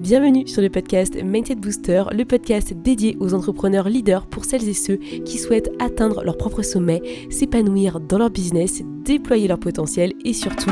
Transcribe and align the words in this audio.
Bienvenue 0.00 0.48
sur 0.48 0.62
le 0.62 0.70
podcast 0.70 1.14
Mindset 1.22 1.56
Booster, 1.56 2.04
le 2.10 2.24
podcast 2.24 2.72
dédié 2.72 3.18
aux 3.20 3.34
entrepreneurs 3.34 3.86
leaders 3.90 4.24
pour 4.24 4.46
celles 4.46 4.66
et 4.66 4.72
ceux 4.72 4.96
qui 4.96 5.36
souhaitent 5.36 5.70
atteindre 5.78 6.24
leur 6.24 6.38
propre 6.38 6.62
sommet, 6.62 7.02
s'épanouir 7.28 8.00
dans 8.00 8.16
leur 8.16 8.30
business, 8.30 8.80
déployer 9.04 9.46
leur 9.46 9.60
potentiel 9.60 10.14
et 10.24 10.32
surtout 10.32 10.70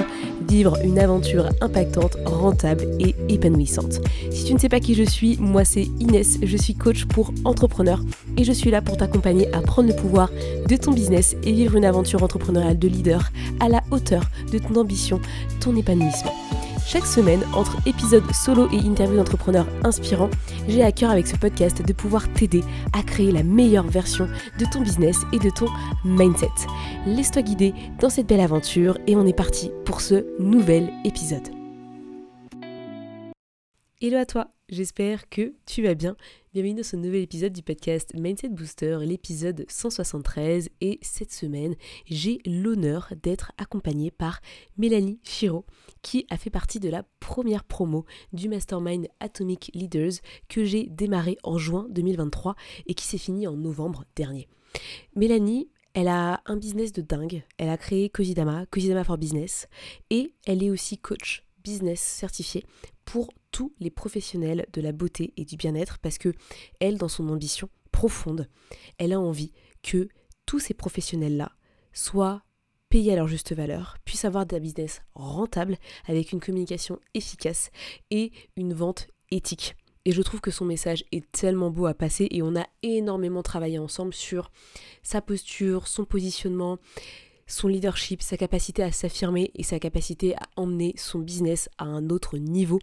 vivre 0.48 0.78
une 0.82 0.98
aventure 0.98 1.50
impactante, 1.60 2.16
rentable 2.24 2.86
et 3.00 3.14
épanouissante. 3.28 4.00
Si 4.30 4.46
tu 4.46 4.54
ne 4.54 4.58
sais 4.58 4.70
pas 4.70 4.80
qui 4.80 4.94
je 4.94 5.04
suis, 5.04 5.36
moi 5.38 5.62
c'est 5.62 5.88
Inès, 6.00 6.38
je 6.42 6.56
suis 6.56 6.74
coach 6.74 7.04
pour 7.04 7.34
entrepreneurs 7.44 8.00
et 8.38 8.44
je 8.44 8.52
suis 8.52 8.70
là 8.70 8.80
pour 8.80 8.96
t'accompagner 8.96 9.46
à 9.54 9.60
prendre 9.60 9.90
le 9.90 9.94
pouvoir 9.94 10.30
de 10.66 10.76
ton 10.76 10.92
business 10.92 11.36
et 11.42 11.52
vivre 11.52 11.76
une 11.76 11.84
aventure 11.84 12.22
entrepreneuriale 12.22 12.78
de 12.78 12.88
leader 12.88 13.30
à 13.60 13.68
la 13.68 13.82
hauteur 13.90 14.22
de 14.50 14.58
ton 14.58 14.76
ambition, 14.76 15.20
ton 15.60 15.76
épanouissement. 15.76 16.47
Chaque 16.90 17.04
semaine, 17.04 17.42
entre 17.52 17.76
épisodes 17.86 18.24
solo 18.32 18.66
et 18.72 18.78
interviews 18.78 19.18
d'entrepreneurs 19.18 19.68
inspirants, 19.84 20.30
j'ai 20.68 20.82
à 20.82 20.90
cœur 20.90 21.10
avec 21.10 21.26
ce 21.26 21.36
podcast 21.36 21.86
de 21.86 21.92
pouvoir 21.92 22.32
t'aider 22.32 22.62
à 22.94 23.02
créer 23.02 23.30
la 23.30 23.42
meilleure 23.42 23.86
version 23.86 24.26
de 24.58 24.64
ton 24.72 24.80
business 24.80 25.18
et 25.34 25.38
de 25.38 25.50
ton 25.50 25.66
mindset. 26.06 26.48
Laisse-toi 27.04 27.42
guider 27.42 27.74
dans 28.00 28.08
cette 28.08 28.26
belle 28.26 28.40
aventure 28.40 28.96
et 29.06 29.16
on 29.16 29.26
est 29.26 29.36
parti 29.36 29.70
pour 29.84 30.00
ce 30.00 30.24
nouvel 30.38 30.90
épisode. 31.04 31.46
Hello 34.00 34.16
à 34.16 34.24
toi, 34.24 34.48
j'espère 34.70 35.28
que 35.28 35.52
tu 35.66 35.82
vas 35.82 35.94
bien. 35.94 36.16
Bienvenue 36.58 36.78
dans 36.78 36.82
ce 36.82 36.96
nouvel 36.96 37.22
épisode 37.22 37.52
du 37.52 37.62
podcast 37.62 38.12
Mindset 38.14 38.48
Booster, 38.48 38.98
l'épisode 39.02 39.64
173. 39.68 40.70
Et 40.80 40.98
cette 41.02 41.30
semaine, 41.30 41.76
j'ai 42.04 42.40
l'honneur 42.44 43.12
d'être 43.22 43.52
accompagnée 43.58 44.10
par 44.10 44.40
Mélanie 44.76 45.20
Chiro, 45.22 45.66
qui 46.02 46.26
a 46.30 46.36
fait 46.36 46.50
partie 46.50 46.80
de 46.80 46.88
la 46.88 47.04
première 47.20 47.62
promo 47.62 48.06
du 48.32 48.48
Mastermind 48.48 49.06
Atomic 49.20 49.70
Leaders 49.72 50.14
que 50.48 50.64
j'ai 50.64 50.88
démarré 50.88 51.38
en 51.44 51.58
juin 51.58 51.86
2023 51.90 52.56
et 52.88 52.94
qui 52.94 53.04
s'est 53.04 53.18
fini 53.18 53.46
en 53.46 53.54
novembre 53.54 54.02
dernier. 54.16 54.48
Mélanie, 55.14 55.70
elle 55.94 56.08
a 56.08 56.42
un 56.44 56.56
business 56.56 56.92
de 56.92 57.02
dingue. 57.02 57.44
Elle 57.58 57.68
a 57.68 57.76
créé 57.76 58.10
Kozidama, 58.10 58.66
Kozidama 58.66 59.04
for 59.04 59.16
Business, 59.16 59.68
et 60.10 60.34
elle 60.44 60.64
est 60.64 60.70
aussi 60.70 60.98
coach 60.98 61.44
business 61.62 62.00
certifié 62.00 62.64
pour 63.04 63.28
tous 63.50 63.72
les 63.80 63.90
professionnels 63.90 64.66
de 64.72 64.80
la 64.80 64.92
beauté 64.92 65.32
et 65.36 65.44
du 65.44 65.56
bien-être 65.56 65.98
parce 65.98 66.18
que 66.18 66.32
elle, 66.80 66.98
dans 66.98 67.08
son 67.08 67.28
ambition 67.28 67.68
profonde, 67.92 68.48
elle 68.98 69.12
a 69.12 69.20
envie 69.20 69.52
que 69.82 70.08
tous 70.46 70.58
ces 70.58 70.74
professionnels-là 70.74 71.52
soient 71.92 72.42
payés 72.88 73.12
à 73.12 73.16
leur 73.16 73.28
juste 73.28 73.54
valeur, 73.54 73.96
puissent 74.04 74.24
avoir 74.24 74.46
des 74.46 74.60
business 74.60 75.02
rentables 75.14 75.76
avec 76.06 76.32
une 76.32 76.40
communication 76.40 76.98
efficace 77.14 77.70
et 78.10 78.32
une 78.56 78.72
vente 78.72 79.08
éthique. 79.30 79.76
Et 80.04 80.12
je 80.12 80.22
trouve 80.22 80.40
que 80.40 80.50
son 80.50 80.64
message 80.64 81.04
est 81.12 81.30
tellement 81.32 81.70
beau 81.70 81.84
à 81.84 81.92
passer 81.92 82.28
et 82.30 82.40
on 82.40 82.56
a 82.56 82.66
énormément 82.82 83.42
travaillé 83.42 83.78
ensemble 83.78 84.14
sur 84.14 84.50
sa 85.02 85.20
posture, 85.20 85.86
son 85.86 86.06
positionnement, 86.06 86.78
son 87.48 87.66
leadership, 87.66 88.22
sa 88.22 88.36
capacité 88.36 88.82
à 88.84 88.92
s'affirmer 88.92 89.50
et 89.56 89.64
sa 89.64 89.80
capacité 89.80 90.36
à 90.36 90.42
emmener 90.56 90.94
son 90.96 91.18
business 91.18 91.68
à 91.78 91.84
un 91.84 92.10
autre 92.10 92.38
niveau. 92.38 92.78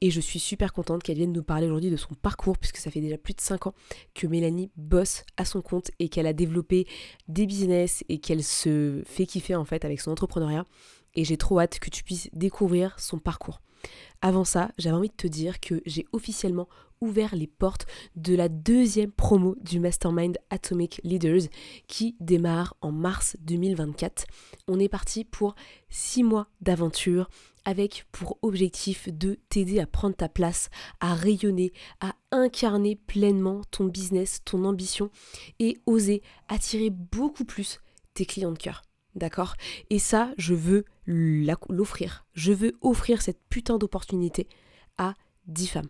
Et 0.00 0.10
je 0.10 0.20
suis 0.20 0.40
super 0.40 0.72
contente 0.72 1.02
qu'elle 1.02 1.18
vienne 1.18 1.32
nous 1.32 1.42
parler 1.42 1.66
aujourd'hui 1.66 1.90
de 1.90 1.96
son 1.96 2.14
parcours, 2.14 2.58
puisque 2.58 2.78
ça 2.78 2.90
fait 2.90 3.00
déjà 3.00 3.18
plus 3.18 3.34
de 3.34 3.40
5 3.40 3.68
ans 3.68 3.74
que 4.14 4.26
Mélanie 4.26 4.70
bosse 4.76 5.24
à 5.36 5.44
son 5.44 5.62
compte 5.62 5.90
et 5.98 6.08
qu'elle 6.08 6.26
a 6.26 6.32
développé 6.32 6.86
des 7.28 7.46
business 7.46 8.02
et 8.08 8.18
qu'elle 8.18 8.42
se 8.42 9.02
fait 9.04 9.26
kiffer 9.26 9.54
en 9.54 9.64
fait 9.64 9.84
avec 9.84 10.00
son 10.00 10.10
entrepreneuriat. 10.10 10.64
Et 11.14 11.24
j'ai 11.24 11.36
trop 11.36 11.60
hâte 11.60 11.78
que 11.78 11.90
tu 11.90 12.02
puisses 12.02 12.28
découvrir 12.32 12.98
son 12.98 13.18
parcours. 13.18 13.60
Avant 14.22 14.44
ça, 14.44 14.70
j'avais 14.78 14.96
envie 14.96 15.08
de 15.08 15.14
te 15.14 15.26
dire 15.26 15.60
que 15.60 15.82
j'ai 15.86 16.06
officiellement 16.12 16.68
ouvert 17.00 17.34
les 17.34 17.46
portes 17.46 17.86
de 18.14 18.34
la 18.34 18.48
deuxième 18.48 19.12
promo 19.12 19.56
du 19.60 19.80
Mastermind 19.80 20.38
Atomic 20.50 21.00
Leaders 21.04 21.42
qui 21.86 22.16
démarre 22.20 22.74
en 22.80 22.92
mars 22.92 23.36
2024. 23.40 24.24
On 24.68 24.78
est 24.78 24.88
parti 24.88 25.24
pour 25.24 25.54
six 25.90 26.22
mois 26.22 26.48
d'aventure 26.60 27.28
avec 27.64 28.06
pour 28.12 28.38
objectif 28.42 29.08
de 29.12 29.38
t'aider 29.48 29.80
à 29.80 29.86
prendre 29.86 30.14
ta 30.14 30.28
place, 30.28 30.70
à 31.00 31.14
rayonner, 31.14 31.72
à 32.00 32.14
incarner 32.30 32.94
pleinement 32.94 33.62
ton 33.70 33.84
business, 33.84 34.40
ton 34.44 34.64
ambition 34.64 35.10
et 35.58 35.76
oser 35.84 36.22
attirer 36.48 36.90
beaucoup 36.90 37.44
plus 37.44 37.80
tes 38.14 38.24
clients 38.24 38.52
de 38.52 38.58
cœur. 38.58 38.85
D'accord? 39.16 39.54
Et 39.90 39.98
ça, 39.98 40.32
je 40.36 40.54
veux 40.54 40.84
l'offrir. 41.06 42.26
Je 42.34 42.52
veux 42.52 42.76
offrir 42.82 43.22
cette 43.22 43.40
putain 43.48 43.78
d'opportunité 43.78 44.46
à 44.98 45.14
10 45.46 45.66
femmes. 45.68 45.88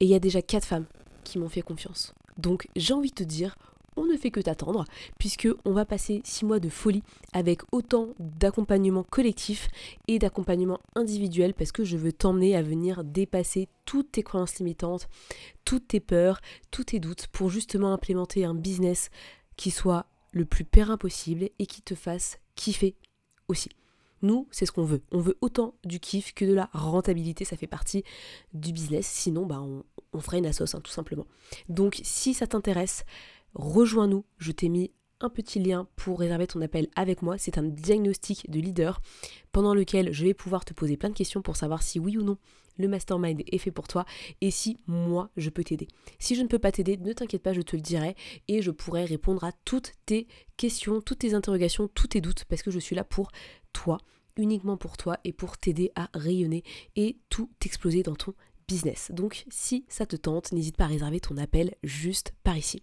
Et 0.00 0.04
il 0.04 0.10
y 0.10 0.14
a 0.14 0.20
déjà 0.20 0.42
4 0.42 0.64
femmes 0.64 0.86
qui 1.24 1.38
m'ont 1.38 1.48
fait 1.48 1.62
confiance. 1.62 2.14
Donc 2.36 2.68
j'ai 2.76 2.92
envie 2.92 3.08
de 3.10 3.14
te 3.14 3.22
dire, 3.22 3.56
on 3.96 4.04
ne 4.06 4.16
fait 4.16 4.30
que 4.30 4.40
t'attendre, 4.40 4.84
puisque 5.18 5.48
on 5.64 5.72
va 5.72 5.84
passer 5.86 6.20
6 6.24 6.44
mois 6.44 6.58
de 6.58 6.68
folie 6.68 7.02
avec 7.32 7.62
autant 7.72 8.08
d'accompagnement 8.18 9.04
collectif 9.04 9.68
et 10.08 10.18
d'accompagnement 10.18 10.80
individuel, 10.96 11.54
parce 11.54 11.72
que 11.72 11.84
je 11.84 11.96
veux 11.96 12.12
t'emmener 12.12 12.56
à 12.56 12.62
venir 12.62 13.04
dépasser 13.04 13.68
toutes 13.84 14.12
tes 14.12 14.22
croyances 14.22 14.58
limitantes, 14.58 15.08
toutes 15.64 15.88
tes 15.88 16.00
peurs, 16.00 16.40
tous 16.70 16.84
tes 16.84 17.00
doutes, 17.00 17.28
pour 17.28 17.48
justement 17.48 17.92
implémenter 17.92 18.44
un 18.44 18.54
business 18.54 19.10
qui 19.56 19.70
soit 19.70 20.06
le 20.34 20.44
plus 20.44 20.64
périn 20.64 20.98
possible 20.98 21.48
et 21.58 21.66
qui 21.66 21.80
te 21.80 21.94
fasse 21.94 22.38
kiffer 22.56 22.96
aussi. 23.48 23.70
Nous, 24.22 24.48
c'est 24.50 24.66
ce 24.66 24.72
qu'on 24.72 24.84
veut. 24.84 25.02
On 25.12 25.20
veut 25.20 25.36
autant 25.40 25.74
du 25.84 26.00
kiff 26.00 26.32
que 26.34 26.44
de 26.44 26.54
la 26.54 26.70
rentabilité. 26.72 27.44
Ça 27.44 27.56
fait 27.56 27.66
partie 27.66 28.04
du 28.52 28.72
business. 28.72 29.06
Sinon, 29.06 29.46
bah, 29.46 29.60
on, 29.60 30.20
ferait 30.20 30.38
une 30.38 30.46
assoce, 30.46 30.74
hein, 30.74 30.80
tout 30.80 30.90
simplement. 30.90 31.26
Donc, 31.68 32.00
si 32.02 32.32
ça 32.32 32.46
t'intéresse, 32.46 33.04
rejoins-nous. 33.54 34.24
Je 34.38 34.52
t'ai 34.52 34.68
mis 34.68 34.92
un 35.20 35.28
petit 35.28 35.58
lien 35.58 35.86
pour 35.96 36.18
réserver 36.18 36.46
ton 36.46 36.60
appel 36.60 36.88
avec 36.96 37.22
moi. 37.22 37.38
C'est 37.38 37.58
un 37.58 37.62
diagnostic 37.62 38.50
de 38.50 38.60
leader 38.60 39.00
pendant 39.52 39.74
lequel 39.74 40.12
je 40.12 40.24
vais 40.24 40.34
pouvoir 40.34 40.64
te 40.64 40.74
poser 40.74 40.96
plein 40.96 41.10
de 41.10 41.14
questions 41.14 41.42
pour 41.42 41.56
savoir 41.56 41.82
si 41.82 41.98
oui 41.98 42.16
ou 42.16 42.22
non 42.22 42.38
le 42.76 42.88
mastermind 42.88 43.42
est 43.46 43.58
fait 43.58 43.70
pour 43.70 43.88
toi 43.88 44.04
et 44.40 44.50
si 44.50 44.78
moi 44.86 45.30
je 45.36 45.50
peux 45.50 45.64
t'aider. 45.64 45.88
Si 46.18 46.34
je 46.34 46.42
ne 46.42 46.48
peux 46.48 46.58
pas 46.58 46.72
t'aider, 46.72 46.96
ne 46.96 47.12
t'inquiète 47.12 47.42
pas, 47.42 47.52
je 47.52 47.62
te 47.62 47.76
le 47.76 47.82
dirai 47.82 48.16
et 48.48 48.62
je 48.62 48.70
pourrai 48.70 49.04
répondre 49.04 49.44
à 49.44 49.52
toutes 49.64 49.92
tes 50.06 50.26
questions, 50.56 51.00
toutes 51.00 51.20
tes 51.20 51.34
interrogations, 51.34 51.88
tous 51.88 52.08
tes 52.08 52.20
doutes 52.20 52.44
parce 52.44 52.62
que 52.62 52.70
je 52.70 52.78
suis 52.78 52.96
là 52.96 53.04
pour 53.04 53.30
toi, 53.72 53.98
uniquement 54.36 54.76
pour 54.76 54.96
toi 54.96 55.18
et 55.24 55.32
pour 55.32 55.58
t'aider 55.58 55.92
à 55.94 56.08
rayonner 56.14 56.64
et 56.96 57.16
tout 57.28 57.50
exploser 57.64 58.02
dans 58.02 58.16
ton 58.16 58.34
business. 58.66 59.10
Donc 59.12 59.44
si 59.50 59.84
ça 59.88 60.06
te 60.06 60.16
tente, 60.16 60.52
n'hésite 60.52 60.76
pas 60.76 60.84
à 60.84 60.88
réserver 60.88 61.20
ton 61.20 61.36
appel 61.36 61.74
juste 61.82 62.34
par 62.42 62.56
ici. 62.56 62.82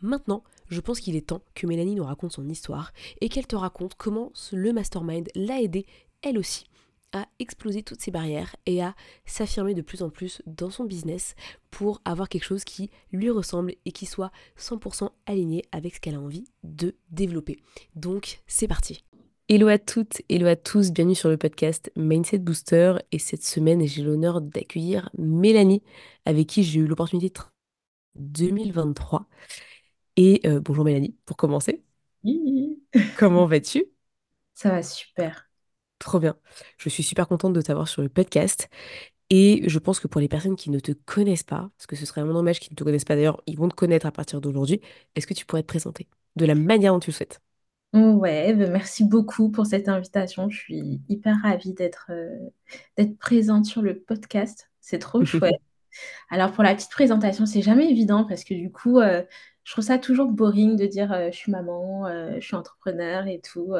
Maintenant, 0.00 0.44
je 0.68 0.80
pense 0.80 1.00
qu'il 1.00 1.16
est 1.16 1.28
temps 1.28 1.42
que 1.54 1.66
Mélanie 1.66 1.94
nous 1.94 2.04
raconte 2.04 2.32
son 2.32 2.48
histoire 2.48 2.92
et 3.20 3.28
qu'elle 3.28 3.46
te 3.46 3.56
raconte 3.56 3.94
comment 3.96 4.32
le 4.52 4.72
mastermind 4.72 5.28
l'a 5.34 5.60
aidée, 5.60 5.86
elle 6.22 6.38
aussi, 6.38 6.66
à 7.12 7.26
exploser 7.38 7.82
toutes 7.82 8.00
ces 8.00 8.10
barrières 8.10 8.54
et 8.66 8.82
à 8.82 8.94
s'affirmer 9.24 9.74
de 9.74 9.82
plus 9.82 10.02
en 10.02 10.10
plus 10.10 10.42
dans 10.46 10.70
son 10.70 10.84
business 10.84 11.34
pour 11.70 12.00
avoir 12.04 12.28
quelque 12.28 12.44
chose 12.44 12.64
qui 12.64 12.90
lui 13.12 13.30
ressemble 13.30 13.74
et 13.84 13.92
qui 13.92 14.06
soit 14.06 14.30
100% 14.58 15.10
aligné 15.26 15.64
avec 15.72 15.94
ce 15.94 16.00
qu'elle 16.00 16.16
a 16.16 16.20
envie 16.20 16.44
de 16.64 16.94
développer. 17.10 17.58
Donc, 17.94 18.40
c'est 18.46 18.68
parti. 18.68 19.04
Hello 19.48 19.68
à 19.68 19.78
toutes, 19.78 20.20
hello 20.28 20.46
à 20.46 20.56
tous, 20.56 20.92
bienvenue 20.92 21.14
sur 21.14 21.30
le 21.30 21.38
podcast 21.38 21.90
Mindset 21.96 22.40
Booster 22.40 22.96
et 23.12 23.18
cette 23.18 23.42
semaine 23.42 23.86
j'ai 23.86 24.02
l'honneur 24.02 24.42
d'accueillir 24.42 25.08
Mélanie 25.16 25.82
avec 26.26 26.48
qui 26.48 26.62
j'ai 26.62 26.80
eu 26.80 26.86
l'opportunité 26.86 27.30
de 27.30 27.40
2023. 28.16 29.26
Et 30.20 30.40
euh, 30.46 30.60
bonjour 30.60 30.84
Mélanie, 30.84 31.16
pour 31.26 31.36
commencer. 31.36 31.82
Comment 33.14 33.46
vas-tu? 33.46 33.84
Ça 34.54 34.68
va 34.72 34.82
super. 34.82 35.48
Trop 35.98 36.20
bien. 36.20 36.36
Je 36.78 36.88
suis 36.88 37.02
super 37.02 37.26
contente 37.26 37.52
de 37.54 37.60
t'avoir 37.60 37.88
sur 37.88 38.02
le 38.02 38.08
podcast. 38.08 38.68
Et 39.30 39.68
je 39.68 39.78
pense 39.78 40.00
que 40.00 40.08
pour 40.08 40.20
les 40.20 40.28
personnes 40.28 40.56
qui 40.56 40.70
ne 40.70 40.80
te 40.80 40.92
connaissent 40.92 41.44
pas, 41.44 41.70
parce 41.76 41.86
que 41.86 41.96
ce 41.96 42.06
serait 42.06 42.22
vraiment 42.22 42.38
dommage 42.38 42.60
qu'ils 42.60 42.72
ne 42.72 42.76
te 42.76 42.84
connaissent 42.84 43.04
pas 43.04 43.16
d'ailleurs, 43.16 43.42
ils 43.46 43.58
vont 43.58 43.68
te 43.68 43.74
connaître 43.74 44.06
à 44.06 44.12
partir 44.12 44.40
d'aujourd'hui, 44.40 44.80
est-ce 45.16 45.26
que 45.26 45.34
tu 45.34 45.46
pourrais 45.46 45.62
te 45.62 45.68
présenter 45.68 46.08
de 46.36 46.46
la 46.46 46.54
manière 46.54 46.92
dont 46.92 47.00
tu 47.00 47.10
le 47.10 47.14
souhaites? 47.16 47.40
Ouais, 47.94 48.54
ben 48.54 48.70
merci 48.70 49.04
beaucoup 49.04 49.50
pour 49.50 49.66
cette 49.66 49.88
invitation. 49.88 50.50
Je 50.50 50.58
suis 50.58 51.00
hyper 51.08 51.36
ravie 51.42 51.74
d'être 51.74 52.08
euh, 52.10 52.50
d'être 52.96 53.18
présente 53.18 53.66
sur 53.66 53.82
le 53.82 53.98
podcast. 53.98 54.70
C'est 54.80 54.98
trop 54.98 55.24
chouette. 55.24 55.56
Alors 56.30 56.52
pour 56.52 56.64
la 56.64 56.74
petite 56.74 56.90
présentation, 56.90 57.46
c'est 57.46 57.62
jamais 57.62 57.90
évident 57.90 58.24
parce 58.24 58.44
que 58.44 58.54
du 58.54 58.70
coup, 58.70 59.00
euh, 59.00 59.22
je 59.68 59.74
trouve 59.74 59.84
ça 59.84 59.98
toujours 59.98 60.32
boring 60.32 60.76
de 60.76 60.86
dire 60.86 61.14
je 61.30 61.36
suis 61.36 61.52
maman, 61.52 62.06
je 62.08 62.40
suis 62.40 62.56
entrepreneur 62.56 63.26
et 63.26 63.38
tout. 63.38 63.74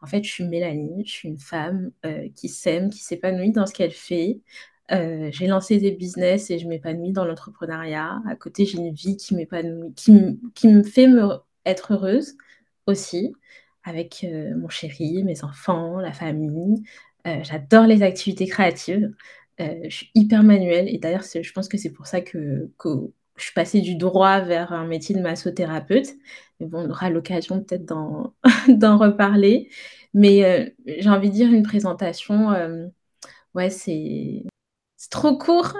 en 0.00 0.06
fait, 0.06 0.24
je 0.24 0.32
suis 0.32 0.44
Mélanie, 0.44 1.04
je 1.04 1.12
suis 1.12 1.28
une 1.28 1.38
femme 1.38 1.90
qui 2.34 2.48
s'aime, 2.48 2.88
qui 2.88 3.00
s'épanouit 3.00 3.52
dans 3.52 3.66
ce 3.66 3.74
qu'elle 3.74 3.90
fait. 3.90 4.40
j'ai 4.88 5.46
lancé 5.46 5.76
des 5.76 5.90
business 5.90 6.50
et 6.50 6.58
je 6.58 6.66
m'épanouis 6.66 7.12
dans 7.12 7.26
l'entrepreneuriat. 7.26 8.22
À 8.26 8.34
côté, 8.34 8.64
j'ai 8.64 8.78
une 8.78 8.94
vie 8.94 9.18
qui 9.18 9.34
m'épanouit, 9.34 9.92
qui, 9.94 10.68
me 10.68 10.82
fait 10.82 11.06
être 11.66 11.92
heureuse 11.92 12.38
aussi 12.86 13.34
avec 13.84 14.24
mon 14.56 14.70
chéri, 14.70 15.22
mes 15.22 15.44
enfants, 15.44 16.00
la 16.00 16.14
famille. 16.14 16.82
J'adore 17.42 17.84
les 17.84 18.02
activités 18.02 18.46
créatives. 18.46 19.12
Je 19.58 19.90
suis 19.90 20.10
hyper 20.14 20.42
manuelle 20.42 20.88
et 20.88 20.96
d'ailleurs, 20.96 21.24
je 21.24 21.52
pense 21.52 21.68
que 21.68 21.76
c'est 21.76 21.92
pour 21.92 22.06
ça 22.06 22.22
que, 22.22 22.70
que, 22.78 23.12
je 23.36 23.44
suis 23.44 23.52
passée 23.52 23.80
du 23.80 23.96
droit 23.96 24.40
vers 24.40 24.72
un 24.72 24.86
métier 24.86 25.14
de 25.14 25.20
massothérapeute. 25.20 26.08
On 26.60 26.90
aura 26.90 27.10
l'occasion 27.10 27.62
peut-être 27.62 27.84
d'en 28.68 28.98
reparler. 28.98 29.68
Mais 30.14 30.44
euh, 30.44 30.68
j'ai 30.98 31.10
envie 31.10 31.28
de 31.30 31.34
dire 31.34 31.52
une 31.52 31.62
présentation, 31.62 32.52
euh, 32.52 32.86
ouais, 33.54 33.70
c'est 33.70 34.42
trop 35.10 35.36
court. 35.36 35.74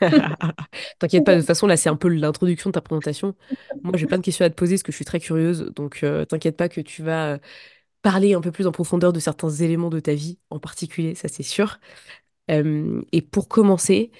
t'inquiète 0.98 1.24
pas, 1.24 1.34
de 1.34 1.40
toute 1.40 1.46
façon, 1.46 1.66
là, 1.66 1.76
c'est 1.76 1.88
un 1.88 1.96
peu 1.96 2.08
l'introduction 2.08 2.70
de 2.70 2.74
ta 2.74 2.82
présentation. 2.82 3.34
Moi, 3.82 3.94
j'ai 3.96 4.06
plein 4.06 4.18
de 4.18 4.22
questions 4.22 4.44
à 4.44 4.50
te 4.50 4.54
poser 4.54 4.74
parce 4.74 4.82
que 4.82 4.92
je 4.92 4.96
suis 4.96 5.04
très 5.04 5.20
curieuse. 5.20 5.72
Donc, 5.74 6.04
t'inquiète 6.28 6.56
pas 6.56 6.68
que 6.68 6.80
tu 6.82 7.02
vas 7.02 7.38
parler 8.04 8.34
un 8.34 8.42
peu 8.42 8.52
plus 8.52 8.66
en 8.66 8.72
profondeur 8.72 9.12
de 9.14 9.18
certains 9.18 9.48
éléments 9.48 9.88
de 9.88 9.98
ta 9.98 10.14
vie 10.14 10.38
en 10.50 10.60
particulier, 10.60 11.14
ça 11.14 11.26
c'est 11.26 11.42
sûr. 11.42 11.80
Euh, 12.50 13.02
et 13.12 13.22
pour 13.22 13.48
commencer, 13.48 14.12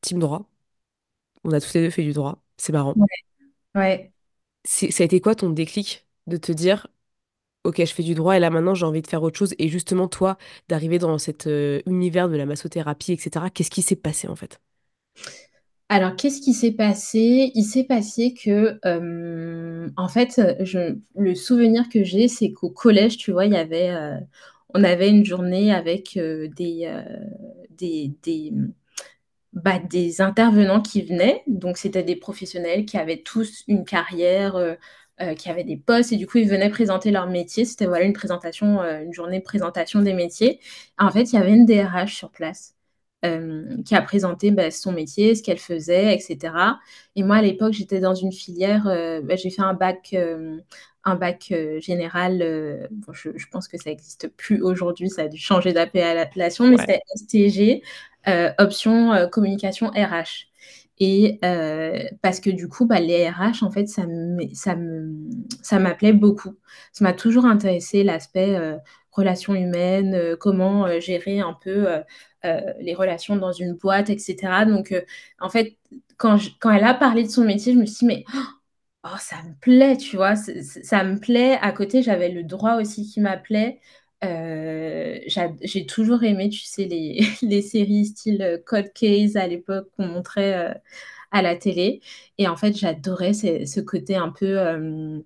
team 0.00 0.18
droit. 0.18 0.50
On 1.44 1.52
a 1.52 1.60
tous 1.60 1.74
les 1.74 1.82
deux 1.82 1.90
fait 1.90 2.02
du 2.02 2.12
droit. 2.12 2.42
C'est 2.56 2.72
marrant. 2.72 2.94
Ouais. 2.96 3.80
ouais. 3.80 4.12
Ça 4.64 5.02
a 5.02 5.04
été 5.04 5.20
quoi 5.20 5.34
ton 5.34 5.50
déclic 5.50 6.06
de 6.26 6.36
te 6.38 6.50
dire, 6.52 6.86
ok, 7.64 7.76
je 7.78 7.92
fais 7.92 8.02
du 8.02 8.14
droit 8.14 8.36
et 8.36 8.40
là 8.40 8.50
maintenant 8.50 8.74
j'ai 8.74 8.86
envie 8.86 9.02
de 9.02 9.06
faire 9.06 9.22
autre 9.22 9.38
chose. 9.38 9.54
Et 9.58 9.68
justement, 9.68 10.08
toi, 10.08 10.38
d'arriver 10.68 10.98
dans 10.98 11.18
cet 11.18 11.46
euh, 11.46 11.80
univers 11.86 12.28
de 12.28 12.36
la 12.36 12.46
massothérapie, 12.46 13.12
etc. 13.12 13.50
Qu'est-ce 13.50 13.70
qui 13.70 13.82
s'est 13.82 13.96
passé 13.96 14.28
en 14.28 14.36
fait? 14.36 14.60
Alors, 15.90 16.16
qu'est-ce 16.16 16.40
qui 16.40 16.54
s'est 16.54 16.72
passé? 16.72 17.52
Il 17.54 17.64
s'est 17.64 17.84
passé 17.84 18.32
que, 18.34 18.78
euh, 18.86 19.88
en 19.96 20.08
fait, 20.08 20.40
je, 20.60 20.96
le 21.14 21.34
souvenir 21.34 21.88
que 21.90 22.02
j'ai, 22.02 22.26
c'est 22.26 22.52
qu'au 22.52 22.70
collège, 22.70 23.18
tu 23.18 23.32
vois, 23.32 23.44
il 23.44 23.52
y 23.52 23.56
avait, 23.56 23.94
on 24.72 24.82
avait 24.82 25.10
une 25.10 25.26
journée 25.26 25.72
avec 25.72 26.14
des, 26.14 26.90
des, 27.70 28.52
bah, 29.54 29.78
des, 29.78 30.20
intervenants 30.20 30.80
qui 30.82 31.02
venaient. 31.02 31.42
Donc, 31.46 31.78
c'était 31.78 32.02
des 32.02 32.16
professionnels 32.16 32.84
qui 32.86 32.98
avaient 32.98 33.22
tous 33.22 33.64
une 33.68 33.84
carrière, 33.84 34.56
euh, 34.56 34.74
euh, 35.22 35.34
qui 35.34 35.48
avaient 35.48 35.64
des 35.64 35.76
postes, 35.76 36.12
et 36.12 36.16
du 36.16 36.26
coup, 36.26 36.38
ils 36.38 36.48
venaient 36.48 36.70
présenter 36.70 37.10
leur 37.12 37.28
métier. 37.28 37.64
C'était 37.64 37.86
voilà, 37.86 38.04
une 38.04 38.12
présentation, 38.12 38.82
euh, 38.82 39.02
une 39.04 39.12
journée 39.12 39.38
de 39.38 39.44
présentation 39.44 40.02
des 40.02 40.12
métiers. 40.12 40.60
En 40.98 41.10
fait, 41.10 41.32
il 41.32 41.34
y 41.36 41.38
avait 41.38 41.52
une 41.52 41.66
DRH 41.66 42.14
sur 42.14 42.30
place. 42.30 42.74
Qui 43.84 43.94
a 43.94 44.02
présenté 44.02 44.50
bah, 44.50 44.70
son 44.70 44.92
métier, 44.92 45.34
ce 45.34 45.42
qu'elle 45.42 45.58
faisait, 45.58 46.14
etc. 46.14 46.54
Et 47.16 47.22
moi, 47.22 47.36
à 47.36 47.42
l'époque, 47.42 47.72
j'étais 47.72 48.00
dans 48.00 48.14
une 48.14 48.32
filière, 48.32 48.84
bah, 49.24 49.36
j'ai 49.36 49.50
fait 49.50 49.62
un 49.62 49.74
bac, 49.74 50.14
un 51.04 51.14
bac 51.14 51.52
général, 51.78 52.88
je, 53.12 53.46
pense 53.50 53.68
que 53.68 53.78
ça 53.78 53.90
n'existe 53.90 54.28
plus 54.36 54.62
aujourd'hui, 54.62 55.08
ça 55.08 55.22
a 55.22 55.28
dû 55.28 55.38
changer 55.38 55.72
d'appellation, 55.72 56.68
mais 56.68 56.76
c'était 56.76 57.00
STG, 57.16 57.82
euh, 58.26 58.52
option 58.58 59.12
euh, 59.12 59.26
communication 59.26 59.88
RH. 59.88 60.48
Et 60.98 61.38
euh, 61.44 62.04
parce 62.22 62.40
que 62.40 62.50
du 62.50 62.68
coup, 62.68 62.86
bah, 62.86 63.00
les 63.00 63.28
RH, 63.28 63.62
en 63.62 63.70
fait, 63.70 63.86
ça 63.86 65.78
m'appelait 65.78 66.12
beaucoup. 66.12 66.56
Ça 66.92 67.04
m'a 67.04 67.12
toujours 67.12 67.44
intéressé 67.44 68.04
l'aspect 68.04 68.56
relations 69.10 69.54
humaines, 69.54 70.36
comment 70.38 71.00
gérer 71.00 71.40
un 71.40 71.52
peu 71.52 71.86
les 72.80 72.94
relations 72.94 73.36
dans 73.36 73.52
une 73.52 73.74
boîte, 73.74 74.10
etc. 74.10 74.64
Donc, 74.66 74.94
en 75.40 75.48
fait, 75.48 75.76
quand, 76.16 76.38
quand 76.60 76.70
elle 76.70 76.84
a 76.84 76.94
parlé 76.94 77.24
de 77.24 77.28
son 77.28 77.44
métier, 77.44 77.72
je 77.72 77.78
me 77.78 77.86
suis 77.86 78.06
dit, 78.06 78.06
mais 78.06 78.24
oh, 79.04 79.16
ça 79.18 79.36
me 79.42 79.54
plaît, 79.60 79.96
tu 79.96 80.16
vois, 80.16 80.36
ça 80.36 81.04
me 81.04 81.18
plaît. 81.18 81.58
À 81.60 81.72
côté, 81.72 82.02
j'avais 82.02 82.30
le 82.30 82.44
droit 82.44 82.76
aussi 82.76 83.06
qui 83.06 83.20
m'appelait. 83.20 83.80
Euh, 84.24 85.18
j'ai 85.62 85.86
toujours 85.86 86.22
aimé, 86.24 86.48
tu 86.48 86.60
sais, 86.60 86.84
les, 86.86 87.20
les, 87.42 87.62
séries 87.62 88.06
style 88.06 88.42
euh, 88.42 88.58
Code 88.64 88.92
Case 88.94 89.36
à 89.36 89.46
l'époque 89.46 89.88
qu'on 89.96 90.06
montrait 90.06 90.70
euh, 90.70 90.74
à 91.30 91.42
la 91.42 91.56
télé. 91.56 92.00
Et 92.38 92.48
en 92.48 92.56
fait, 92.56 92.76
j'adorais 92.76 93.34
ce, 93.34 93.80
côté 93.80 94.16
un 94.16 94.30
peu... 94.30 95.22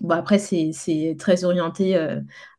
bon, 0.00 0.14
après, 0.14 0.38
c'est 0.38 1.16
très 1.18 1.44
orienté 1.44 1.98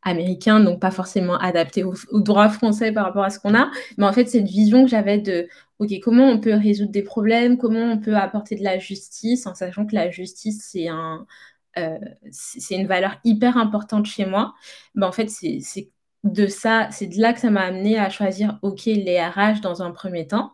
américain, 0.02 0.60
donc 0.60 0.80
pas 0.80 0.90
forcément 0.90 1.38
adapté 1.38 1.84
au, 1.84 1.94
droit 2.12 2.48
français 2.48 2.92
par 2.92 3.04
rapport 3.04 3.24
à 3.24 3.30
ce 3.30 3.38
qu'on 3.38 3.54
a. 3.54 3.70
Mais 3.96 4.06
en 4.06 4.12
fait, 4.12 4.26
cette 4.26 4.46
vision 4.46 4.84
que 4.84 4.90
j'avais 4.90 5.18
de, 5.18 5.48
OK, 5.78 5.90
comment 6.02 6.24
on 6.24 6.40
peut 6.40 6.54
résoudre 6.54 6.92
des 6.92 7.02
problèmes, 7.02 7.58
comment 7.58 7.92
on 7.92 7.98
peut 7.98 8.16
apporter 8.16 8.56
de 8.56 8.64
la 8.64 8.78
justice, 8.78 9.46
en 9.46 9.54
sachant 9.54 9.86
que 9.86 9.94
la 9.94 10.10
justice, 10.10 10.66
c'est 10.70 10.88
un 10.88 11.26
euh, 11.78 11.98
une 12.70 12.86
valeur 12.86 13.18
hyper 13.24 13.56
importante 13.56 14.06
chez 14.06 14.26
moi. 14.26 14.54
Mais 14.94 15.06
en 15.06 15.12
fait, 15.12 15.28
c'est 15.28 15.60
de 16.24 16.46
ça, 16.46 16.88
c'est 16.90 17.06
de 17.06 17.20
là 17.20 17.32
que 17.32 17.40
ça 17.40 17.50
m'a 17.50 17.62
amené 17.62 17.98
à 17.98 18.10
choisir, 18.10 18.58
OK, 18.62 18.84
les 18.86 19.20
RH 19.20 19.60
dans 19.62 19.82
un 19.82 19.90
premier 19.92 20.26
temps. 20.26 20.52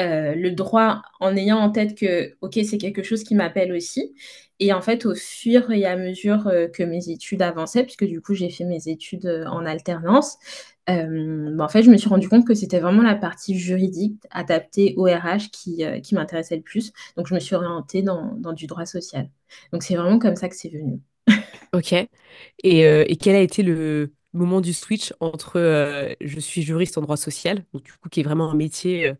Euh, 0.00 0.34
le 0.34 0.50
droit 0.52 1.02
en 1.20 1.36
ayant 1.36 1.58
en 1.58 1.70
tête 1.70 1.96
que, 1.96 2.34
OK, 2.40 2.58
c'est 2.64 2.78
quelque 2.78 3.02
chose 3.02 3.22
qui 3.22 3.34
m'appelle 3.34 3.72
aussi. 3.72 4.14
Et 4.58 4.72
en 4.72 4.80
fait, 4.80 5.06
au 5.06 5.14
fur 5.14 5.70
et 5.70 5.84
à 5.84 5.96
mesure 5.96 6.46
euh, 6.48 6.68
que 6.68 6.82
mes 6.82 7.10
études 7.10 7.42
avançaient, 7.42 7.82
puisque 7.82 8.04
du 8.04 8.20
coup, 8.20 8.34
j'ai 8.34 8.50
fait 8.50 8.64
mes 8.64 8.88
études 8.88 9.26
en 9.50 9.66
alternance, 9.66 10.38
bah, 10.86 11.64
en 11.64 11.68
fait, 11.68 11.84
je 11.84 11.90
me 11.90 11.96
suis 11.96 12.08
rendu 12.08 12.28
compte 12.28 12.44
que 12.44 12.54
c'était 12.54 12.80
vraiment 12.80 13.02
la 13.02 13.14
partie 13.14 13.56
juridique 13.56 14.20
adaptée 14.30 14.94
au 14.96 15.04
RH 15.04 15.50
qui, 15.52 15.84
qui 16.02 16.14
m'intéressait 16.16 16.56
le 16.56 16.62
plus. 16.62 16.92
Donc, 17.16 17.28
je 17.28 17.34
me 17.34 17.38
suis 17.38 17.54
orientée 17.54 18.02
dans, 18.02 18.34
dans 18.34 18.52
du 18.52 18.66
droit 18.66 18.86
social. 18.86 19.30
Donc, 19.72 19.84
c'est 19.84 19.94
vraiment 19.94 20.18
comme 20.18 20.34
ça 20.34 20.48
que 20.48 20.56
c'est 20.56 20.68
venu. 20.68 20.98
ok. 21.72 21.92
Et, 22.64 22.80
et, 22.80 23.16
quel 23.16 23.36
a 23.36 23.40
été 23.40 23.62
le 23.62 24.12
moment 24.32 24.60
du 24.60 24.72
switch 24.72 25.14
entre 25.20 25.60
je 26.20 26.40
suis 26.40 26.62
juriste 26.62 26.98
en 26.98 27.02
droit 27.02 27.16
social, 27.16 27.64
donc 27.72 27.84
du 27.84 27.92
coup, 27.92 28.08
qui 28.08 28.18
est 28.18 28.24
vraiment 28.24 28.50
un 28.50 28.56
métier 28.56 29.12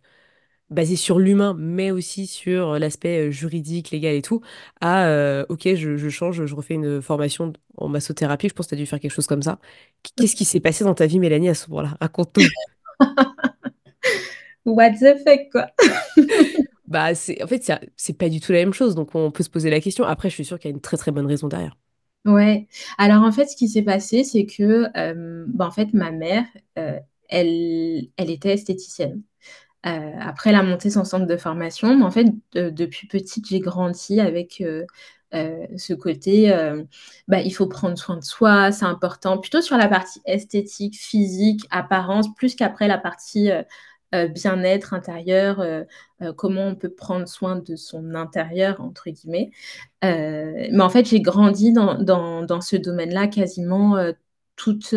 basé 0.71 0.97
sur 0.97 1.19
l'humain, 1.19 1.55
mais 1.59 1.91
aussi 1.91 2.27
sur 2.27 2.79
l'aspect 2.79 3.29
euh, 3.29 3.31
juridique, 3.31 3.91
légal 3.91 4.15
et 4.15 4.23
tout, 4.23 4.41
à 4.81 5.07
euh, 5.07 5.45
ok, 5.49 5.75
je, 5.75 6.09
change, 6.09 6.45
je 6.45 6.55
refais 6.55 6.75
une 6.75 7.03
formation 7.03 7.53
en 7.77 7.89
massothérapie. 7.89 8.49
Je 8.49 8.55
pense 8.55 8.67
que 8.67 8.71
tu 8.71 8.75
as 8.77 8.79
dû 8.79 8.87
faire 8.87 9.01
quelque 9.01 9.13
chose 9.13 9.27
comme 9.27 9.43
ça. 9.43 9.59
Qu'est-ce 10.17 10.37
qui 10.37 10.45
s'est 10.45 10.61
passé 10.61 10.85
dans 10.85 10.95
ta 10.95 11.07
vie, 11.07 11.19
Mélanie, 11.19 11.49
à 11.49 11.55
ce 11.55 11.69
moment-là? 11.71 11.97
Raconte-nous. 12.01 12.47
What 14.65 14.93
the 14.93 15.17
fuck, 15.25 15.51
quoi 15.51 15.67
Bah, 16.87 17.15
c'est, 17.15 17.43
en 17.43 17.47
fait, 17.47 17.73
c'est 17.97 18.19
pas 18.19 18.29
du 18.29 18.41
tout 18.41 18.53
la 18.53 18.59
même 18.59 18.73
chose, 18.73 18.97
donc 18.97 19.15
on 19.15 19.31
peut 19.31 19.45
se 19.45 19.51
poser 19.51 19.71
la 19.71 19.81
question. 19.81 20.05
Après, 20.05 20.29
je 20.29 20.35
suis 20.35 20.45
sûre 20.45 20.59
qu'il 20.59 20.71
y 20.71 20.73
a 20.73 20.75
une 20.75 20.81
très 20.81 20.97
très 20.97 21.13
bonne 21.13 21.27
raison 21.27 21.47
derrière. 21.47 21.77
Ouais. 22.25 22.67
Alors, 22.99 23.23
en 23.23 23.31
fait, 23.33 23.47
ce 23.47 23.57
qui 23.57 23.69
s'est 23.69 23.83
passé, 23.83 24.25
c'est 24.25 24.45
que, 24.45 24.87
euh, 24.97 25.45
bah, 25.49 25.69
en 25.69 25.71
fait, 25.71 25.95
ma 25.95 26.11
mère, 26.11 26.45
elle, 26.75 28.09
elle 28.17 28.31
était 28.31 28.55
esthéticienne. 28.55 29.23
Euh, 29.87 30.13
après, 30.21 30.53
la 30.53 30.63
montée 30.63 30.91
sans 30.91 31.05
centre 31.05 31.27
de 31.27 31.37
formation. 31.37 31.97
Mais 31.97 32.05
en 32.05 32.11
fait, 32.11 32.27
depuis 32.55 33.07
petite, 33.07 33.49
j'ai 33.49 33.61
grandi 33.61 34.21
avec 34.21 34.61
euh, 34.61 34.85
euh, 35.35 35.67
ce 35.77 35.95
côté, 35.95 36.53
bah, 37.29 37.41
il 37.41 37.51
faut 37.53 37.67
prendre 37.67 37.97
soin 37.97 38.17
de 38.17 38.25
soi, 38.25 38.73
c'est 38.73 38.85
important, 38.85 39.39
plutôt 39.39 39.63
sur 39.63 39.77
la 39.77 39.89
partie 39.89 40.21
esthétique, 40.27 40.99
physique, 40.99 41.67
apparence, 41.71 42.35
plus 42.35 42.55
qu'après 42.55 42.89
la 42.89 42.99
partie 42.99 43.51
bien-être 44.13 44.93
intérieur, 44.93 45.65
comment 46.37 46.67
on 46.67 46.75
peut 46.75 46.91
prendre 46.91 47.29
soin 47.29 47.57
de 47.57 47.77
son 47.77 48.15
intérieur, 48.17 48.81
entre 48.81 49.09
guillemets. 49.11 49.51
mais 50.03 50.81
en 50.81 50.91
fait, 50.91 51.09
j'ai 51.09 51.21
grandi 51.21 51.73
dans, 51.73 51.95
dans, 52.03 52.43
dans 52.43 52.61
ce 52.61 52.77
domaine-là 52.77 53.29
quasiment 53.29 53.97
toute 54.57 54.95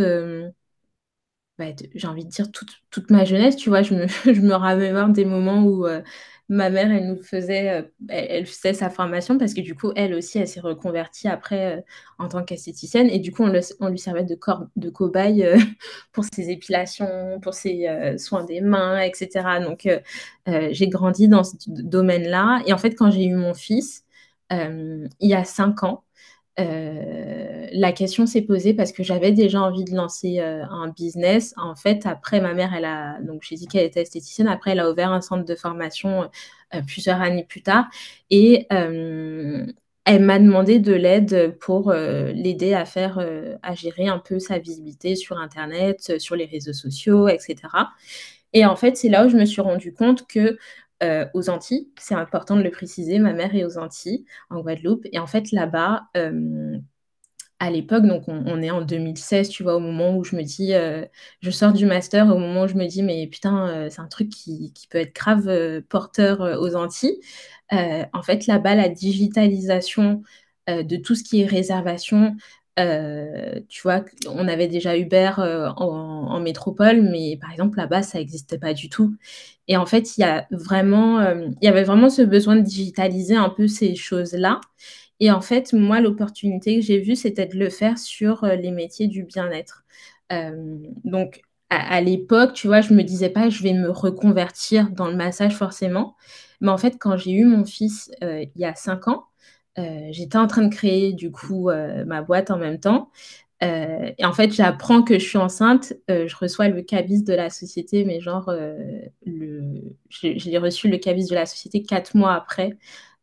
bah, 1.64 1.74
j'ai 1.96 2.08
envie 2.08 2.26
de 2.26 2.30
dire 2.30 2.52
toute, 2.52 2.82
toute, 2.92 3.10
ma 3.12 3.26
jeunesse, 3.26 3.56
tu 3.56 3.70
vois, 3.70 3.82
je 3.82 3.94
me, 3.94 4.08
je 4.26 4.42
me 4.42 4.56
remémore 4.56 5.10
des 5.10 5.26
moments 5.26 5.64
où 5.64 5.86
euh, 5.88 6.02
ma 6.50 6.70
mère, 6.70 6.92
elle 6.92 7.08
nous 7.08 7.24
faisait, 7.24 7.70
euh, 7.70 7.82
elle, 8.10 8.46
faisait 8.46 8.74
sa 8.74 8.90
formation 8.90 9.38
parce 9.38 9.54
que 9.54 9.62
du 9.62 9.76
coup, 9.76 9.92
elle 9.96 10.14
aussi, 10.14 10.40
elle 10.40 10.48
s'est 10.48 10.60
reconvertie 10.60 11.28
après 11.28 11.78
euh, 11.78 11.82
en 12.20 12.28
tant 12.28 12.44
qu'esthéticienne 12.44 13.10
et 13.10 13.20
du 13.20 13.32
coup, 13.32 13.44
on, 13.44 13.54
on, 13.80 13.88
lui 13.88 14.00
servait 14.00 14.24
de, 14.24 14.36
corps, 14.36 14.68
de 14.76 14.90
cobaye 14.90 15.48
pour 16.12 16.26
ses 16.26 16.50
épilations, 16.50 17.40
pour 17.42 17.54
ses 17.54 17.88
soins 18.18 18.44
des 18.44 18.62
mains, 18.62 19.00
etc. 19.02 19.60
Donc, 19.62 19.88
j'ai 20.48 20.88
grandi 20.90 21.28
dans 21.28 21.44
ce 21.44 21.56
domaine-là 21.68 22.62
et 22.68 22.74
en 22.74 22.78
fait, 22.78 22.92
quand 22.92 23.12
j'ai 23.12 23.26
eu 23.26 23.36
mon 23.36 23.54
fils, 23.54 24.06
il 24.52 25.10
y 25.22 25.34
a 25.34 25.44
cinq 25.46 25.84
ans, 25.84 26.04
euh, 26.60 27.68
la 27.72 27.92
question 27.92 28.26
s'est 28.28 28.44
posée 28.44 28.74
parce 28.74 28.92
que 28.92 29.02
j'avais 29.02 29.32
déjà 29.32 29.62
envie 29.62 29.84
de 29.84 29.96
lancer 29.96 30.40
euh, 30.40 30.64
un 30.66 30.90
business. 30.90 31.54
En 31.58 31.76
fait, 31.76 32.06
après, 32.06 32.42
ma 32.42 32.54
mère, 32.54 32.74
elle 32.76 32.86
a, 32.86 33.20
donc 33.22 33.42
j'ai 33.44 33.56
dit 33.56 33.68
qu'elle 33.68 33.86
était 33.86 34.02
esthéticienne. 34.02 34.48
Après, 34.48 34.72
elle 34.72 34.80
a 34.80 34.90
ouvert 34.92 35.12
un 35.12 35.22
centre 35.22 35.46
de 35.46 35.56
formation 35.56 36.30
euh, 36.76 36.82
plusieurs 36.86 37.22
années 37.22 37.46
plus 37.46 37.64
tard. 37.64 37.88
Et 38.30 38.68
elle 40.06 40.22
m'a 40.22 40.38
demandé 40.38 40.80
de 40.80 40.94
l'aide 40.94 41.58
pour 41.60 41.94
l'aider 41.94 42.74
à 42.74 42.86
faire, 42.86 43.20
à 43.62 43.74
gérer 43.74 44.08
un 44.08 44.20
peu 44.20 44.38
sa 44.38 44.60
visibilité 44.60 45.16
sur 45.16 45.38
Internet, 45.38 46.20
sur 46.20 46.36
les 46.36 46.46
réseaux 46.46 46.74
sociaux, 46.74 47.30
etc. 47.30 47.56
Et 48.54 48.66
en 48.66 48.76
fait, 48.76 48.98
c'est 48.98 49.10
là 49.10 49.26
où 49.26 49.30
je 49.30 49.38
me 49.38 49.46
suis 49.46 49.62
rendu 49.62 49.94
compte 49.94 50.28
que 50.28 50.58
euh, 51.04 51.26
aux 51.34 51.50
Antilles. 51.50 51.90
C'est 52.00 52.16
important 52.16 52.56
de 52.56 52.62
le 52.62 52.72
préciser. 52.72 53.20
Ma 53.20 53.34
mère 53.34 53.56
est 53.56 53.66
aux 53.66 53.78
Antilles, 53.78 54.26
en 54.50 54.62
Guadeloupe. 54.62 55.06
Et 55.12 55.20
en 55.20 55.28
fait, 55.28 55.52
là-bas, 55.52 56.04
euh, 56.18 56.78
à 57.60 57.70
l'époque, 57.70 58.06
donc 58.06 58.24
on, 58.28 58.62
est 58.62 58.72
en 58.72 58.82
2016, 58.82 59.50
tu 59.50 59.64
vois, 59.64 59.76
au 59.76 59.80
moment 59.80 60.16
où 60.18 60.24
je 60.24 60.36
me 60.36 60.44
dis, 60.44 60.74
euh, 60.74 61.06
je 61.42 61.50
sors 61.52 61.74
du 61.74 61.86
master, 61.86 62.28
au 62.28 62.38
moment 62.38 62.64
où 62.64 62.68
je 62.68 62.76
me 62.76 62.88
dis, 62.88 63.04
mais 63.04 63.28
putain, 63.28 63.90
c'est 63.90 64.02
un 64.02 64.08
truc 64.08 64.30
qui, 64.30 64.74
peut 64.90 64.98
être 64.98 65.16
grave 65.16 65.82
porteur 65.90 66.42
aux 66.62 66.76
Antilles. 66.76 67.20
en 67.72 68.22
fait, 68.24 68.48
là-bas, 68.48 68.76
la 68.76 68.90
digitalisation 68.90 70.24
de 70.68 70.96
tout 70.98 71.16
ce 71.16 71.24
qui 71.24 71.42
est 71.42 71.46
réservation, 71.46 72.36
tu 72.78 73.82
vois, 73.84 74.04
on 74.28 74.48
avait 74.48 74.68
déjà 74.68 74.98
Uber 74.98 75.32
en, 75.38 76.28
en, 76.30 76.40
métropole, 76.40 77.02
mais 77.04 77.38
par 77.40 77.52
exemple, 77.52 77.78
là-bas, 77.78 78.04
ça 78.04 78.18
n'existait 78.18 78.58
pas 78.58 78.74
du 78.74 78.90
tout. 78.90 79.16
Et 79.68 79.78
en 79.78 79.86
fait, 79.86 80.18
il 80.18 80.22
y, 80.22 80.28
il 80.52 81.58
y 81.62 81.68
avait 81.68 81.84
vraiment 81.84 82.10
ce 82.10 82.22
besoin 82.22 82.56
de 82.56 82.62
digitaliser 82.62 83.36
un 83.36 83.50
peu 83.50 83.68
ces 83.68 83.96
choses-là. 83.96 84.60
Et 85.20 85.32
en 85.32 85.42
fait, 85.42 85.74
moi, 85.74 86.02
l'opportunité 86.02 86.76
que 86.76 86.86
j'ai 86.86 87.00
vue, 87.00 87.16
c'était 87.16 87.46
de 87.46 87.58
le 87.58 87.70
faire 87.70 87.98
sur 87.98 88.44
euh, 88.44 88.56
les 88.56 88.72
métiers 88.72 89.08
du 89.08 89.24
bien-être. 89.24 89.86
Euh, 90.34 90.78
donc, 91.06 91.42
à, 91.70 92.02
l'époque, 92.02 92.54
tu 92.54 92.68
vois, 92.68 92.82
je 92.82 92.94
me 92.94 93.04
disais 93.04 93.30
pas, 93.30 93.50
je 93.50 93.64
vais 93.64 93.74
me 93.74 93.90
reconvertir 93.90 94.92
dans 94.92 95.08
le 95.08 95.16
massage 95.16 95.56
forcément. 95.56 96.16
Mais 96.62 96.70
en 96.70 96.78
fait, 96.78 96.98
quand 97.00 97.18
j'ai 97.18 97.32
eu 97.32 97.46
mon 97.46 97.66
fils 97.66 98.12
euh, 98.24 98.44
il 98.56 98.62
y 98.62 98.66
a 98.66 98.76
cinq 98.76 99.08
ans, 99.08 99.24
j'étais 99.78 100.38
en 100.38 100.48
train 100.48 100.64
de 100.64 100.74
créer 100.74 101.14
du 101.14 101.32
coup 101.32 101.70
ma 102.06 102.22
boîte 102.22 102.52
en 102.52 102.58
même 102.58 102.80
temps. 102.80 103.12
et 103.62 104.26
en 104.26 104.34
fait, 104.34 104.52
j'apprends 104.54 105.04
que 105.04 105.20
je 105.20 105.26
suis 105.26 105.38
enceinte. 105.38 105.94
je 106.10 106.36
reçois 106.36 106.68
le 106.68 106.82
cabis 106.82 107.24
de 107.24 107.34
la 107.34 107.50
société, 107.50 108.06
mais 108.06 108.22
genre, 108.22 108.52
le... 109.26 109.96
j'ai 110.10 110.58
reçu 110.58 110.90
le 110.90 110.98
cabis 110.98 111.28
de 111.28 111.36
la 111.36 111.46
société 111.46 111.84
quatre 111.84 112.16
mois 112.16 112.34
après 112.34 112.78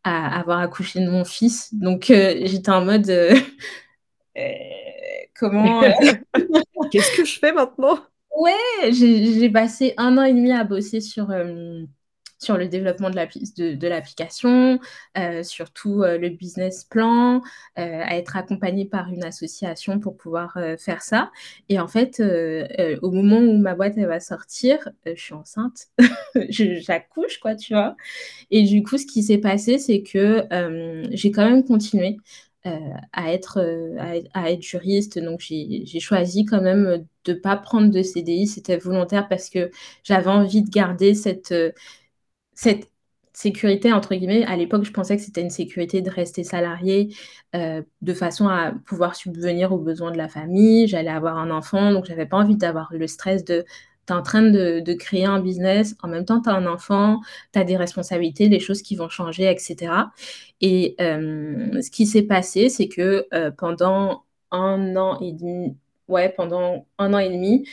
à 0.04 0.38
avoir 0.38 0.61
accouché 0.61 1.00
de 1.00 1.11
mon 1.11 1.25
fils. 1.25 1.75
Donc, 1.75 2.11
euh, 2.11 2.40
j'étais 2.45 2.71
en 2.71 2.85
mode 2.85 3.09
euh, 3.11 3.35
euh, 4.38 4.42
comment. 5.38 5.83
Qu'est-ce 6.90 7.16
que 7.16 7.25
je 7.25 7.38
fais 7.38 7.52
maintenant? 7.52 7.99
Ouais, 8.37 8.92
j'ai 8.92 9.50
passé 9.50 9.95
un 9.97 10.16
an 10.16 10.23
et 10.23 10.33
demi 10.33 10.52
à 10.52 10.64
bosser 10.64 11.00
sur 11.00 11.30
sur 12.40 12.56
le 12.56 12.68
développement 12.68 13.11
de 13.11 13.16
l'application, 13.87 14.76
de, 14.76 14.80
euh, 15.18 15.42
sur 15.42 15.70
tout 15.70 16.02
euh, 16.02 16.16
le 16.16 16.30
business 16.30 16.85
plan, 16.85 17.37
euh, 17.37 17.40
à 17.76 18.16
être 18.16 18.37
accompagnée 18.37 18.87
par 18.87 19.09
une 19.12 19.25
association 19.25 20.00
pour 20.00 20.16
pouvoir 20.16 20.59
faire 20.78 21.02
ça. 21.02 21.30
Et 21.68 21.78
en 21.78 21.87
fait, 21.87 22.20
au 23.02 23.11
moment 23.11 23.38
où 23.38 23.59
ma 23.59 23.75
boîte 23.75 23.94
elle 23.97 24.06
va 24.06 24.20
sortir, 24.20 24.88
je 25.04 25.20
suis 25.20 25.35
enceinte, 25.35 25.88
j'accouche, 26.49 27.38
quoi, 27.38 27.54
tu 27.54 27.75
vois. 27.75 27.97
Et 28.50 28.62
du 28.62 28.82
coup, 28.82 28.97
ce 28.97 29.06
qui 29.06 29.23
s'est 29.23 29.38
passé, 29.38 29.78
c'est 29.78 30.02
que 30.02 30.47
j'ai 31.12 31.30
quand 31.30 31.49
même 31.49 31.64
continué. 31.64 32.16
à, 33.12 33.32
être, 33.32 33.59
à, 34.35 34.50
être 34.50 34.62
juriste. 34.62 35.18
Donc, 35.18 35.40
j'ai 35.40 36.00
choisi 36.00 36.44
quand 36.44 36.61
même 36.61 37.06
de 37.25 37.32
ne 37.32 37.38
pas 37.38 37.56
prendre 37.56 37.90
de 37.90 38.02
CDI. 38.02 38.47
C'était 38.47 38.76
volontaire 38.76 39.28
parce 39.28 39.49
que 39.50 39.70
j'avais 40.04 40.30
envie 40.30 40.62
de 40.62 40.70
garder 40.70 41.14
cette, 41.14 41.54
cette 42.61 42.90
sécurité, 43.33 43.90
entre 43.90 44.14
guillemets, 44.14 44.45
à 44.45 44.55
l'époque, 44.55 44.85
je 44.85 44.90
pensais 44.93 45.17
que 45.17 45.23
c'était 45.23 45.40
une 45.40 45.49
sécurité 45.49 46.02
de 46.02 46.11
rester 46.11 46.45
salarié 46.45 47.14
euh, 47.57 47.81
de 48.02 48.12
façon 48.12 48.49
à 48.49 48.73
pouvoir 48.85 49.17
subvenir 49.17 49.73
aux 49.73 49.79
besoins 49.79 50.11
de 50.11 50.19
la 50.19 50.29
famille. 50.29 50.87
J'allais 50.87 51.11
avoir 51.11 51.38
un 51.38 51.50
enfant, 51.50 51.90
donc 51.90 52.05
j'avais 52.05 52.26
pas 52.26 52.37
envie 52.37 52.57
d'avoir 52.57 52.93
le 52.93 53.07
stress 53.07 53.45
de 53.47 53.64
tu 54.07 54.12
es 54.12 54.17
en 54.17 54.23
train 54.23 54.43
de, 54.43 54.93
créer 54.93 55.25
un 55.25 55.40
business, 55.40 55.97
en 56.02 56.09
même 56.09 56.26
temps, 56.26 56.43
tu 56.43 56.50
as 56.50 56.55
un 56.55 56.67
enfant, 56.67 57.21
tu 57.55 57.59
as 57.59 57.64
des 57.64 57.79
responsabilités, 57.79 58.50
des 58.50 58.61
choses 58.61 58.83
qui 58.83 58.95
vont 58.95 59.09
changer, 59.09 59.50
etc. 59.50 60.11
Et 60.61 60.97
euh, 61.00 61.81
ce 61.81 61.90
qui 61.90 62.05
s'est 62.07 62.25
passé, 62.25 62.69
c'est 62.69 62.88
que 62.88 63.26
euh, 63.33 63.50
pendant 63.50 64.25
un 64.50 64.97
an 64.97 65.19
et 65.21 65.33
demi, 65.33 65.79
ouais, 66.09 66.29
pendant 66.29 66.87
un 66.99 67.14
an 67.14 67.19
et 67.19 67.31
demi, 67.31 67.64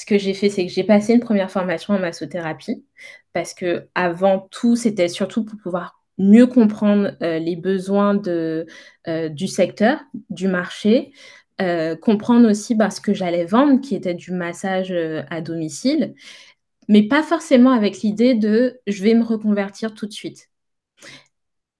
ce 0.00 0.06
que 0.06 0.16
j'ai 0.16 0.32
fait, 0.32 0.48
c'est 0.48 0.66
que 0.66 0.72
j'ai 0.72 0.82
passé 0.82 1.12
une 1.12 1.20
première 1.20 1.50
formation 1.50 1.92
en 1.92 1.98
massothérapie 1.98 2.86
parce 3.34 3.52
que 3.52 3.86
avant 3.94 4.48
tout, 4.50 4.74
c'était 4.74 5.08
surtout 5.08 5.44
pour 5.44 5.58
pouvoir 5.58 6.02
mieux 6.16 6.46
comprendre 6.46 7.18
euh, 7.22 7.38
les 7.38 7.54
besoins 7.54 8.14
de, 8.14 8.64
euh, 9.08 9.28
du 9.28 9.46
secteur, 9.46 10.00
du 10.30 10.48
marché, 10.48 11.12
euh, 11.60 11.96
comprendre 11.96 12.48
aussi 12.48 12.74
bah, 12.74 12.88
ce 12.88 13.02
que 13.02 13.12
j'allais 13.12 13.44
vendre, 13.44 13.82
qui 13.82 13.94
était 13.94 14.14
du 14.14 14.32
massage 14.32 14.90
à 15.28 15.42
domicile, 15.42 16.14
mais 16.88 17.02
pas 17.06 17.22
forcément 17.22 17.72
avec 17.72 18.00
l'idée 18.00 18.34
de 18.34 18.80
je 18.86 19.02
vais 19.02 19.12
me 19.12 19.22
reconvertir 19.22 19.92
tout 19.94 20.06
de 20.06 20.12
suite. 20.12 20.48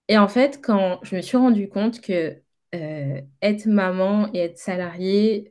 Et 0.09 0.19
en 0.19 0.29
fait, 0.29 0.61
quand 0.63 0.99
je 1.05 1.17
me 1.17 1.23
suis 1.23 1.39
rendu 1.39 1.71
compte 1.71 2.03
que 2.03 2.37
être 2.73 3.67
maman 3.67 4.31
et 4.35 4.41
être 4.41 4.59
salariée, 4.59 5.51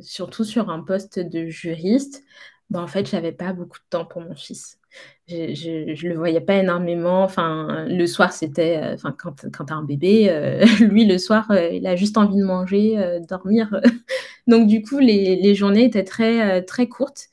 surtout 0.00 0.44
sur 0.44 0.70
un 0.70 0.80
poste 0.82 1.18
de 1.18 1.46
juriste, 1.48 2.24
bah, 2.70 2.80
en 2.82 2.86
fait, 2.86 3.08
j'avais 3.08 3.32
pas 3.32 3.52
beaucoup 3.52 3.78
de 3.78 3.88
temps 3.90 4.04
pour 4.04 4.20
mon 4.20 4.34
fils 4.34 4.78
je, 5.28 6.06
ne 6.06 6.08
le 6.08 6.16
voyais 6.16 6.40
pas 6.40 6.56
énormément. 6.56 7.22
Enfin, 7.22 7.86
le 7.88 8.06
soir, 8.06 8.32
c'était, 8.32 8.78
euh, 8.78 8.94
enfin, 8.94 9.14
quand, 9.16 9.46
quand 9.52 9.66
tu 9.66 9.72
as 9.72 9.76
un 9.76 9.84
bébé, 9.84 10.28
euh, 10.30 10.64
lui, 10.80 11.04
le 11.06 11.18
soir, 11.18 11.50
euh, 11.50 11.68
il 11.70 11.86
a 11.86 11.96
juste 11.96 12.16
envie 12.16 12.38
de 12.38 12.44
manger, 12.44 13.20
dormir. 13.28 13.80
Donc, 14.46 14.66
du 14.68 14.82
coup, 14.82 14.98
les, 14.98 15.36
les, 15.36 15.54
journées 15.54 15.84
étaient 15.84 16.04
très, 16.04 16.62
très 16.64 16.88
courtes. 16.88 17.26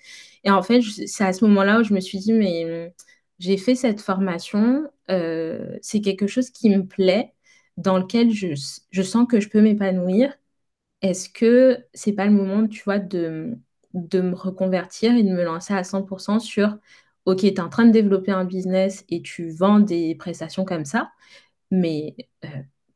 Et 0.43 0.51
en 0.51 0.61
fait, 0.61 0.81
c'est 0.81 1.23
à 1.23 1.33
ce 1.33 1.45
moment-là 1.45 1.79
où 1.79 1.83
je 1.83 1.93
me 1.93 1.99
suis 1.99 2.19
dit, 2.19 2.33
mais 2.33 2.93
j'ai 3.39 3.57
fait 3.57 3.75
cette 3.75 4.01
formation, 4.01 4.83
c'est 5.07 6.01
quelque 6.03 6.27
chose 6.27 6.49
qui 6.51 6.69
me 6.69 6.85
plaît, 6.85 7.33
dans 7.77 7.97
lequel 7.97 8.31
je, 8.31 8.47
je 8.91 9.01
sens 9.01 9.27
que 9.27 9.39
je 9.39 9.49
peux 9.49 9.61
m'épanouir. 9.61 10.33
Est-ce 11.01 11.29
que 11.29 11.79
c'est 11.93 12.13
pas 12.13 12.25
le 12.25 12.31
moment, 12.31 12.67
tu 12.67 12.83
vois, 12.83 12.99
de, 12.99 13.57
de 13.93 14.21
me 14.21 14.35
reconvertir 14.35 15.15
et 15.15 15.23
de 15.23 15.29
me 15.29 15.43
lancer 15.43 15.73
à 15.73 15.83
100% 15.83 16.39
sur 16.39 16.77
ok, 17.25 17.39
tu 17.39 17.47
es 17.47 17.59
en 17.59 17.69
train 17.69 17.85
de 17.85 17.91
développer 17.91 18.31
un 18.31 18.45
business 18.45 19.03
et 19.09 19.21
tu 19.21 19.49
vends 19.51 19.79
des 19.79 20.15
prestations 20.15 20.63
comme 20.65 20.85
ça, 20.85 21.11
mais 21.71 22.15
euh, 22.45 22.47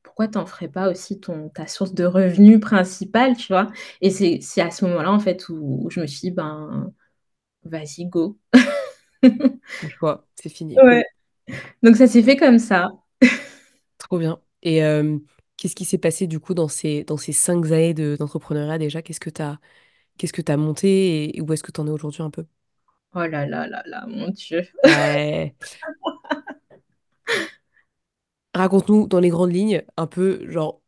pourquoi 0.04 0.28
tu 0.28 0.38
n'en 0.38 0.46
ferais 0.46 0.68
pas 0.68 0.90
aussi 0.90 1.20
ton, 1.20 1.50
ta 1.50 1.68
source 1.68 1.94
de 1.94 2.06
revenus 2.06 2.60
principale, 2.60 3.36
tu 3.38 3.48
vois? 3.54 3.68
Et 4.02 4.10
c'est 4.12 4.62
à 4.62 4.72
ce 4.72 4.86
moment-là, 4.86 5.12
en 5.12 5.20
fait, 5.20 5.50
où, 5.50 5.88
je 5.90 6.00
me 6.02 6.08
suis 6.08 6.22
dit, 6.22 6.32
ben, 6.32 6.94
vas-y, 7.64 8.06
go. 8.06 8.40
c'est 10.36 10.50
fini. 10.50 10.76
Ouais. 10.82 11.06
Donc 11.84 11.96
ça 11.96 12.08
s'est 12.08 12.24
fait 12.24 12.38
comme 12.38 12.60
ça. 12.60 12.90
Trop 13.98 14.20
bien. 14.20 14.40
Et 14.64 14.84
euh, 14.84 15.18
qu'est-ce 15.58 15.76
qui 15.76 15.86
s'est 15.86 15.98
passé 15.98 16.28
du 16.28 16.40
coup 16.40 16.54
dans 16.54 16.68
ces, 16.68 17.04
dans 17.04 17.18
ces 17.18 17.32
cinq 17.32 17.66
années 17.68 17.94
d'entrepreneuriat 17.94 18.78
déjà? 18.78 19.02
Qu'est-ce 19.02 19.20
que 19.20 19.30
tu 19.30 19.42
as, 19.42 19.60
qu'est-ce 20.18 20.34
que 20.34 20.52
as 20.52 20.58
monté 20.58 21.38
et 21.38 21.42
où 21.42 21.52
est-ce 21.54 21.64
que 21.64 21.72
tu 21.72 21.82
en 21.82 21.88
es 21.88 21.92
aujourd'hui 21.92 22.24
un 22.24 22.30
peu? 22.30 22.46
Oh 23.16 23.26
là 23.26 23.46
là 23.46 23.68
là 23.68 23.82
là, 23.86 24.06
mon 24.08 24.30
Dieu. 24.30 24.62
Raconte-nous 28.54 29.08
dans 29.08 29.20
les 29.20 29.30
grandes 29.30 29.54
lignes 29.54 29.84
un 29.98 30.08
peu, 30.08 30.50
genre, 30.50 30.82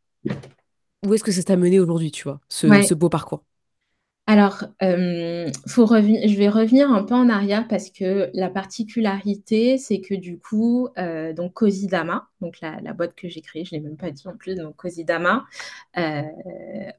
où 1.04 1.14
est-ce 1.14 1.24
que 1.24 1.32
ça 1.32 1.42
t'a 1.42 1.56
mené 1.56 1.80
aujourd'hui, 1.80 2.10
tu 2.10 2.24
vois, 2.24 2.40
ce, 2.48 2.94
beau 2.94 3.08
parcours 3.08 3.44
Alors, 4.32 4.64
euh, 4.82 5.50
je 5.66 6.38
vais 6.38 6.48
revenir 6.48 6.90
un 6.90 7.02
peu 7.02 7.14
en 7.14 7.28
arrière 7.28 7.68
parce 7.68 7.90
que 7.90 8.30
la 8.32 8.48
particularité, 8.48 9.76
c'est 9.76 10.00
que 10.00 10.14
du 10.14 10.38
coup, 10.38 10.88
euh, 10.96 11.34
donc 11.34 11.52
Cosidama, 11.52 12.30
donc 12.40 12.58
la, 12.62 12.94
boîte 12.94 13.14
que 13.14 13.28
j'ai 13.28 13.42
créée, 13.42 13.66
je 13.66 13.74
ne 13.74 13.80
l'ai 13.80 13.86
même 13.86 13.98
pas 13.98 14.10
dit 14.10 14.26
en 14.26 14.34
plus, 14.34 14.54
donc 14.54 14.74
Cosidama, 14.76 15.44
euh, 15.98 16.22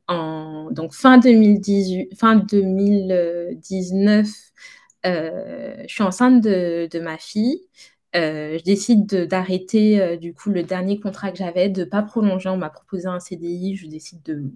en 0.08 0.70
donc 0.70 0.94
fin 0.94 1.18
2018, 1.18 2.16
fin 2.16 2.36
2019, 2.36 4.28
euh, 5.08 5.76
je 5.88 5.92
suis 5.92 6.04
enceinte 6.04 6.40
de, 6.40 7.00
ma 7.00 7.18
fille. 7.18 7.62
Je 8.14 8.64
décide 8.64 9.08
d'arrêter 9.28 10.20
du 10.20 10.36
coup 10.36 10.52
le 10.52 10.62
dernier 10.62 11.00
contrat 11.00 11.32
que 11.32 11.38
j'avais, 11.40 11.70
de 11.70 11.82
ne 11.82 11.86
pas 11.86 12.04
prolonger. 12.04 12.50
On 12.50 12.58
m'a 12.58 12.70
proposé 12.70 13.08
un 13.08 13.20
CDI. 13.20 13.76
Je 13.76 13.88
décide 13.88 14.22
de. 14.22 14.52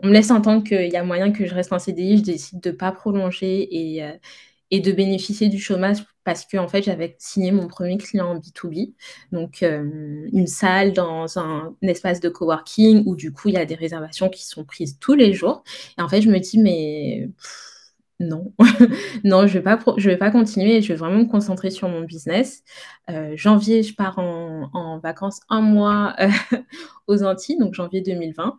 On 0.00 0.08
me 0.08 0.12
laisse 0.12 0.30
entendre 0.30 0.64
qu'il 0.64 0.90
y 0.90 0.96
a 0.96 1.04
moyen 1.04 1.32
que 1.32 1.46
je 1.46 1.54
reste 1.54 1.72
en 1.72 1.78
CDI. 1.78 2.18
Je 2.18 2.22
décide 2.22 2.60
de 2.60 2.70
ne 2.70 2.74
pas 2.74 2.92
prolonger 2.92 3.68
et, 3.70 4.04
et 4.70 4.80
de 4.80 4.92
bénéficier 4.92 5.48
du 5.48 5.58
chômage 5.58 5.98
parce 6.24 6.46
que 6.46 6.56
en 6.56 6.68
fait 6.68 6.82
j'avais 6.82 7.16
signé 7.18 7.52
mon 7.52 7.68
premier 7.68 7.98
client 7.98 8.26
en 8.26 8.38
B2B, 8.38 8.94
donc 9.30 9.62
une 9.62 10.46
salle 10.46 10.92
dans 10.92 11.38
un, 11.38 11.76
espace 11.82 12.20
de 12.20 12.28
coworking 12.28 13.04
où 13.06 13.14
du 13.14 13.32
coup 13.32 13.48
il 13.48 13.54
y 13.54 13.58
a 13.58 13.66
des 13.66 13.74
réservations 13.74 14.28
qui 14.30 14.44
sont 14.46 14.64
prises 14.64 14.98
tous 14.98 15.14
les 15.14 15.32
jours. 15.32 15.62
Et 15.98 16.02
en 16.02 16.08
fait 16.08 16.22
je 16.22 16.30
me 16.30 16.38
dis 16.38 16.58
mais 16.58 17.28
non, 18.20 18.52
non, 19.24 19.46
je 19.46 19.54
vais 19.54 19.62
pas, 19.62 19.78
vais 19.96 20.16
pas 20.16 20.30
continuer. 20.30 20.80
Je 20.80 20.88
vais 20.88 20.94
vraiment 20.94 21.18
me 21.18 21.24
concentrer 21.28 21.70
sur 21.70 21.88
mon 21.88 22.02
business. 22.02 22.62
Euh, 23.10 23.32
janvier, 23.36 23.82
je 23.82 23.94
pars 23.94 24.18
en, 24.18 24.98
vacances 25.00 25.40
un 25.48 25.60
mois 25.60 26.14
euh, 26.20 26.28
aux 27.08 27.22
Antilles, 27.24 27.58
donc 27.58 27.74
janvier 27.74 28.00
2020. 28.02 28.58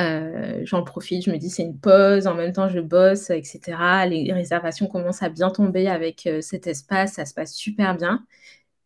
Euh, 0.00 0.60
j'en 0.64 0.82
profite, 0.82 1.24
je 1.24 1.30
me 1.30 1.36
dis 1.36 1.50
c'est 1.50 1.62
une 1.62 1.78
pause, 1.78 2.26
en 2.26 2.34
même 2.34 2.52
temps 2.52 2.68
je 2.68 2.80
bosse, 2.80 3.30
etc. 3.30 4.06
Les 4.08 4.32
réservations 4.32 4.88
commencent 4.88 5.22
à 5.22 5.28
bien 5.28 5.50
tomber 5.50 5.86
avec 5.88 6.28
cet 6.40 6.66
espace, 6.66 7.14
ça 7.14 7.26
se 7.26 7.34
passe 7.34 7.54
super 7.54 7.96
bien. 7.96 8.24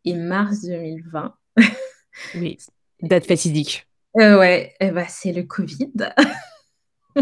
Et 0.05 0.13
mars 0.13 0.61
2020. 0.61 1.35
oui, 2.35 2.57
date 3.01 3.25
fatidique. 3.25 3.87
Euh, 4.17 4.39
ouais, 4.39 4.73
ben, 4.79 5.05
c'est 5.07 5.31
le 5.31 5.43
Covid 5.43 5.91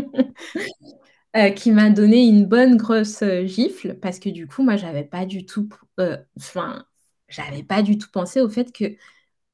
euh, 1.35 1.49
qui 1.51 1.71
m'a 1.71 1.89
donné 1.89 2.25
une 2.25 2.45
bonne 2.45 2.77
grosse 2.77 3.21
euh, 3.23 3.45
gifle 3.45 3.95
parce 3.95 4.19
que 4.19 4.29
du 4.29 4.47
coup, 4.47 4.63
moi, 4.63 4.77
j'avais 4.77 5.03
pas 5.03 5.25
du 5.25 5.45
tout, 5.45 5.69
euh, 5.99 6.17
enfin, 6.37 6.85
j'avais 7.27 7.63
pas 7.63 7.81
du 7.81 7.97
tout 7.97 8.09
pensé 8.11 8.41
au 8.41 8.49
fait 8.49 8.71
que 8.71 8.95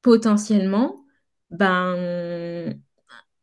potentiellement, 0.02 1.06
ben, 1.50 2.76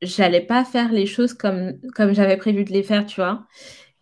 j'allais 0.02 0.40
pas 0.40 0.64
faire 0.64 0.92
les 0.92 1.06
choses 1.06 1.34
comme, 1.34 1.78
comme 1.94 2.14
j'avais 2.14 2.36
prévu 2.36 2.64
de 2.64 2.72
les 2.72 2.82
faire, 2.82 3.06
tu 3.06 3.20
vois. 3.20 3.46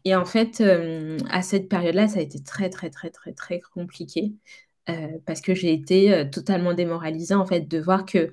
Et 0.04 0.14
en 0.14 0.24
fait, 0.24 0.60
euh, 0.60 1.18
à 1.30 1.42
cette 1.42 1.68
période-là, 1.68 2.08
ça 2.08 2.20
a 2.20 2.22
été 2.22 2.42
très, 2.42 2.70
très, 2.70 2.90
très, 2.90 3.10
très, 3.10 3.32
très 3.32 3.60
compliqué 3.60 4.32
euh, 4.88 5.18
parce 5.26 5.40
que 5.40 5.54
j'ai 5.54 5.72
été 5.72 6.14
euh, 6.14 6.24
totalement 6.24 6.74
démoralisée 6.74 7.34
en 7.34 7.46
fait 7.46 7.62
de 7.68 7.78
voir 7.78 8.04
que 8.06 8.32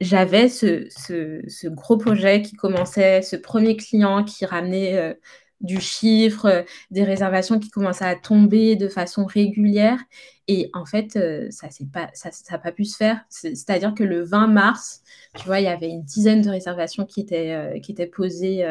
j'avais 0.00 0.48
ce, 0.48 1.68
gros 1.68 1.96
projet 1.96 2.42
qui 2.42 2.54
commençait, 2.56 3.22
ce 3.22 3.36
premier 3.36 3.76
client 3.76 4.24
qui 4.24 4.44
ramenait 4.44 5.16
du 5.60 5.80
chiffre, 5.80 6.46
euh, 6.46 6.62
des 6.90 7.04
réservations 7.04 7.58
qui 7.58 7.70
commençaient 7.70 8.04
à 8.04 8.16
tomber 8.16 8.76
de 8.76 8.88
façon 8.88 9.24
régulière. 9.26 9.98
Et 10.46 10.70
en 10.72 10.84
fait, 10.86 11.16
euh, 11.16 11.48
ça 11.50 11.70
s'est 11.70 11.86
pas, 11.92 12.08
ça, 12.14 12.30
pas 12.58 12.72
pu 12.72 12.84
se 12.84 12.96
faire. 12.96 13.20
C'est- 13.28 13.54
C'est-à-dire 13.54 13.94
que 13.94 14.04
le 14.04 14.22
20 14.24 14.46
mars, 14.46 15.02
tu 15.36 15.44
vois, 15.46 15.60
il 15.60 15.64
y 15.64 15.66
avait 15.68 15.88
une 15.90 16.02
dizaine 16.04 16.42
de 16.42 16.50
réservations 16.50 17.04
qui 17.06 17.20
étaient, 17.20 17.52
euh, 17.52 17.80
qui 17.80 17.92
étaient 17.92 18.06
posées 18.06 18.64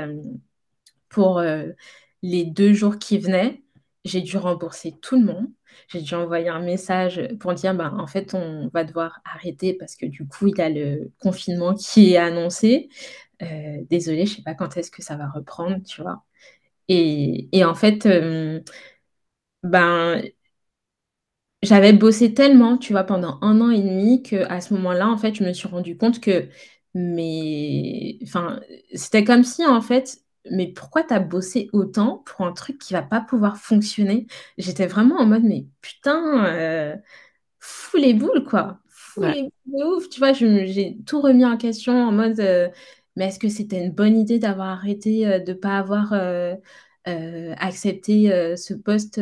pour 1.10 1.42
les 2.22 2.46
deux 2.46 2.74
jours 2.74 2.98
qui 3.00 3.18
venaient, 3.18 3.64
j'ai 4.06 4.22
dû 4.22 4.38
rembourser 4.38 4.94
tout 5.02 5.20
le 5.20 5.26
monde. 5.26 5.48
J'ai 5.90 6.02
dû 6.02 6.14
envoyer 6.16 6.50
un 6.50 6.62
message 6.62 7.22
pour 7.40 7.54
dire, 7.54 7.76
bah, 7.76 7.94
en 7.98 8.08
fait, 8.08 8.34
on 8.34 8.70
va 8.74 8.84
devoir 8.84 9.20
arrêter 9.26 9.74
parce 9.74 9.96
que 9.96 10.06
du 10.06 10.28
coup, 10.28 10.48
il 10.48 10.58
y 10.58 10.62
a 10.62 10.70
le 10.70 11.12
confinement 11.20 11.74
qui 11.76 12.14
est 12.14 12.18
annoncé. 12.18 12.90
Désolée, 13.90 14.26
je 14.26 14.36
sais 14.38 14.42
pas 14.44 14.56
quand 14.56 14.78
est-ce 14.78 14.92
que 14.92 15.02
ça 15.04 15.16
va 15.16 15.30
reprendre, 15.30 15.84
tu 15.84 16.02
vois. 16.02 16.24
Et, 16.90 17.50
et 17.58 17.66
en 17.66 17.76
fait, 17.76 18.06
euh, 18.06 18.62
ben, 19.64 20.22
j'avais 21.64 21.94
bossé 21.94 22.34
tellement, 22.34 22.78
tu 22.78 22.94
vois, 22.94 23.04
pendant 23.04 23.40
un 23.42 23.62
an 23.62 23.72
et 23.72 23.82
demi 23.82 24.22
que 24.24 24.36
à 24.50 24.62
ce 24.62 24.74
moment-là, 24.76 25.08
en 25.10 25.18
fait, 25.18 25.34
je 25.36 25.44
me 25.44 25.54
suis 25.54 25.68
rendu 25.68 25.98
compte 25.98 26.20
que 26.20 26.50
mais 26.94 28.18
enfin, 28.24 28.60
c'était 28.94 29.24
comme 29.24 29.44
si 29.44 29.66
en 29.66 29.82
fait, 29.82 30.20
mais 30.50 30.68
pourquoi 30.72 31.04
t'as 31.04 31.20
bossé 31.20 31.70
autant 31.74 32.24
pour 32.26 32.46
un 32.46 32.54
truc 32.54 32.78
qui 32.80 32.94
va 32.94 33.02
pas 33.04 33.22
pouvoir 33.22 33.58
fonctionner? 33.58 34.28
J'étais 34.58 34.88
vraiment 34.88 35.18
en 35.20 35.26
mode 35.26 35.44
mais 35.44 35.66
putain, 35.82 36.46
euh, 36.48 36.96
fous 37.60 37.98
les 37.98 38.14
boules 38.14 38.44
quoi, 38.46 38.80
fous 38.90 39.24
Ouais, 39.24 39.36
les 39.36 39.44
boules 39.66 39.80
de 39.80 39.86
ouf, 39.98 40.10
tu 40.10 40.20
vois, 40.20 40.34
j'ai 40.34 40.98
tout 41.06 41.22
remis 41.22 41.46
en 41.46 41.58
question 41.58 41.94
en 41.94 42.12
mode 42.12 42.40
euh, 42.40 42.70
mais 43.18 43.28
est-ce 43.28 43.40
que 43.40 43.50
c'était 43.50 43.84
une 43.84 43.92
bonne 43.92 44.18
idée 44.18 44.40
d'avoir 44.40 44.70
arrêté 44.70 45.28
euh, 45.28 45.40
de 45.40 45.54
pas 45.54 45.80
avoir 45.80 46.14
euh, 46.14 46.56
euh, 47.08 47.54
accepté 47.58 48.30
ce 48.56 48.74
poste 48.74 49.20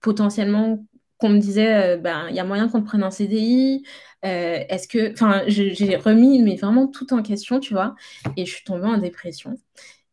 potentiellement 0.00 0.84
qu'on 1.18 1.30
me 1.30 1.38
disait, 1.38 1.96
ben, 1.96 2.26
il 2.28 2.36
y 2.36 2.40
a 2.40 2.44
moyen 2.44 2.68
qu'on 2.68 2.82
te 2.82 2.86
prenne 2.86 3.02
en 3.02 3.10
CDI. 3.10 3.84
est-ce 4.22 4.86
que, 4.86 5.12
enfin, 5.12 5.42
j'ai 5.46 5.96
remis, 5.96 6.42
mais 6.42 6.56
vraiment 6.56 6.86
tout 6.88 7.14
en 7.14 7.22
question, 7.22 7.58
tu 7.58 7.72
vois, 7.72 7.94
et 8.36 8.44
je 8.44 8.52
suis 8.54 8.64
tombée 8.64 8.86
en 8.86 8.98
dépression. 8.98 9.54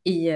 Et, 0.06 0.32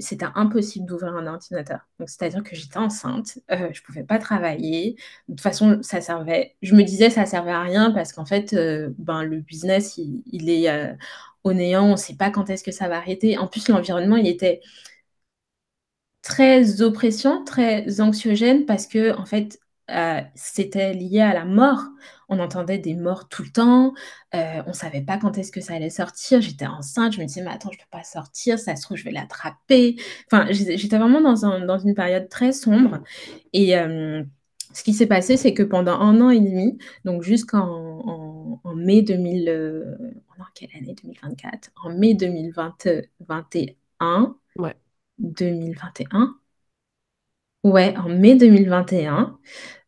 c'était 0.00 0.26
impossible 0.36 0.86
d'ouvrir 0.86 1.16
un 1.16 1.26
ordinateur. 1.26 1.80
Donc, 1.98 2.08
c'est-à-dire 2.08 2.44
que 2.44 2.54
j'étais 2.54 2.78
enceinte, 2.78 3.40
euh, 3.50 3.68
je 3.72 3.82
pouvais 3.82 4.04
pas 4.04 4.18
travailler. 4.18 4.94
De 5.28 5.34
toute 5.34 5.40
façon, 5.40 5.80
ça 5.82 6.00
servait. 6.00 6.54
Je 6.62 6.76
me 6.76 6.84
disais, 6.84 7.10
ça 7.10 7.26
servait 7.26 7.50
à 7.50 7.62
rien 7.62 7.90
parce 7.90 8.12
qu'en 8.12 8.24
fait, 8.24 8.54
ben, 8.98 9.24
le 9.24 9.40
business, 9.40 9.98
il, 9.98 10.50
est 10.50 10.96
au 11.44 11.52
néant. 11.52 11.84
On 11.86 11.92
ne 11.92 11.96
sait 11.96 12.16
pas 12.16 12.30
quand 12.30 12.50
est-ce 12.50 12.64
que 12.64 12.72
ça 12.72 12.88
va 12.88 12.96
arrêter. 12.98 13.38
En 13.38 13.46
plus, 13.46 13.68
l'environnement, 13.68 14.16
il 14.16 14.26
était 14.26 14.60
très 16.22 16.80
oppressant, 16.82 17.44
très 17.44 18.00
anxiogène 18.00 18.64
parce 18.66 18.86
que 18.86 19.16
en 19.18 19.26
fait, 19.26 19.58
euh, 19.90 20.20
c'était 20.34 20.94
lié 20.94 21.20
à 21.20 21.34
la 21.34 21.44
mort. 21.44 21.82
On 22.30 22.38
entendait 22.40 22.78
des 22.78 22.94
morts 22.94 23.28
tout 23.28 23.42
le 23.42 23.50
temps. 23.50 23.92
euh, 24.34 24.62
on 24.66 24.72
savait 24.72 25.02
pas 25.02 25.18
quand 25.18 25.36
est-ce 25.38 25.52
que 25.52 25.60
ça 25.60 25.74
allait 25.74 25.90
sortir. 25.90 26.40
J'étais 26.40 26.66
enceinte. 26.66 27.12
Je 27.12 27.20
me 27.20 27.26
disais, 27.26 27.42
mais 27.42 27.50
attends, 27.50 27.70
je 27.72 27.78
peux 27.78 27.84
pas 27.90 28.02
sortir. 28.04 28.58
Ça 28.58 28.76
se 28.76 28.82
trouve, 28.82 28.96
je 28.96 29.04
vais 29.04 29.10
l'attraper. 29.10 29.96
Enfin, 30.32 30.46
j'étais 30.50 30.96
vraiment 30.98 31.20
dans 31.20 31.78
une 31.78 31.94
période 31.94 32.28
très 32.30 32.52
sombre. 32.52 33.00
Et 33.52 33.76
euh, 33.78 34.22
ce 34.72 34.82
qui 34.82 34.94
s'est 34.94 35.06
passé, 35.06 35.36
c'est 35.36 35.54
que 35.54 35.62
pendant 35.62 36.00
un 36.00 36.20
an 36.22 36.30
et 36.30 36.40
demi, 36.40 36.78
donc 37.04 37.22
jusqu'en 37.22 38.33
en, 38.44 38.60
en 38.64 38.74
mai 38.74 39.02
2000, 39.02 39.48
euh, 39.48 39.96
en 40.38 40.44
quelle 40.54 40.70
année? 40.76 40.94
2024? 40.94 41.70
En 41.84 41.90
mai 41.96 42.14
2021, 42.14 44.36
ouais. 44.56 44.74
2021. 45.18 46.38
Ouais, 47.62 47.96
en 47.96 48.08
mai 48.10 48.36
2021, 48.36 49.38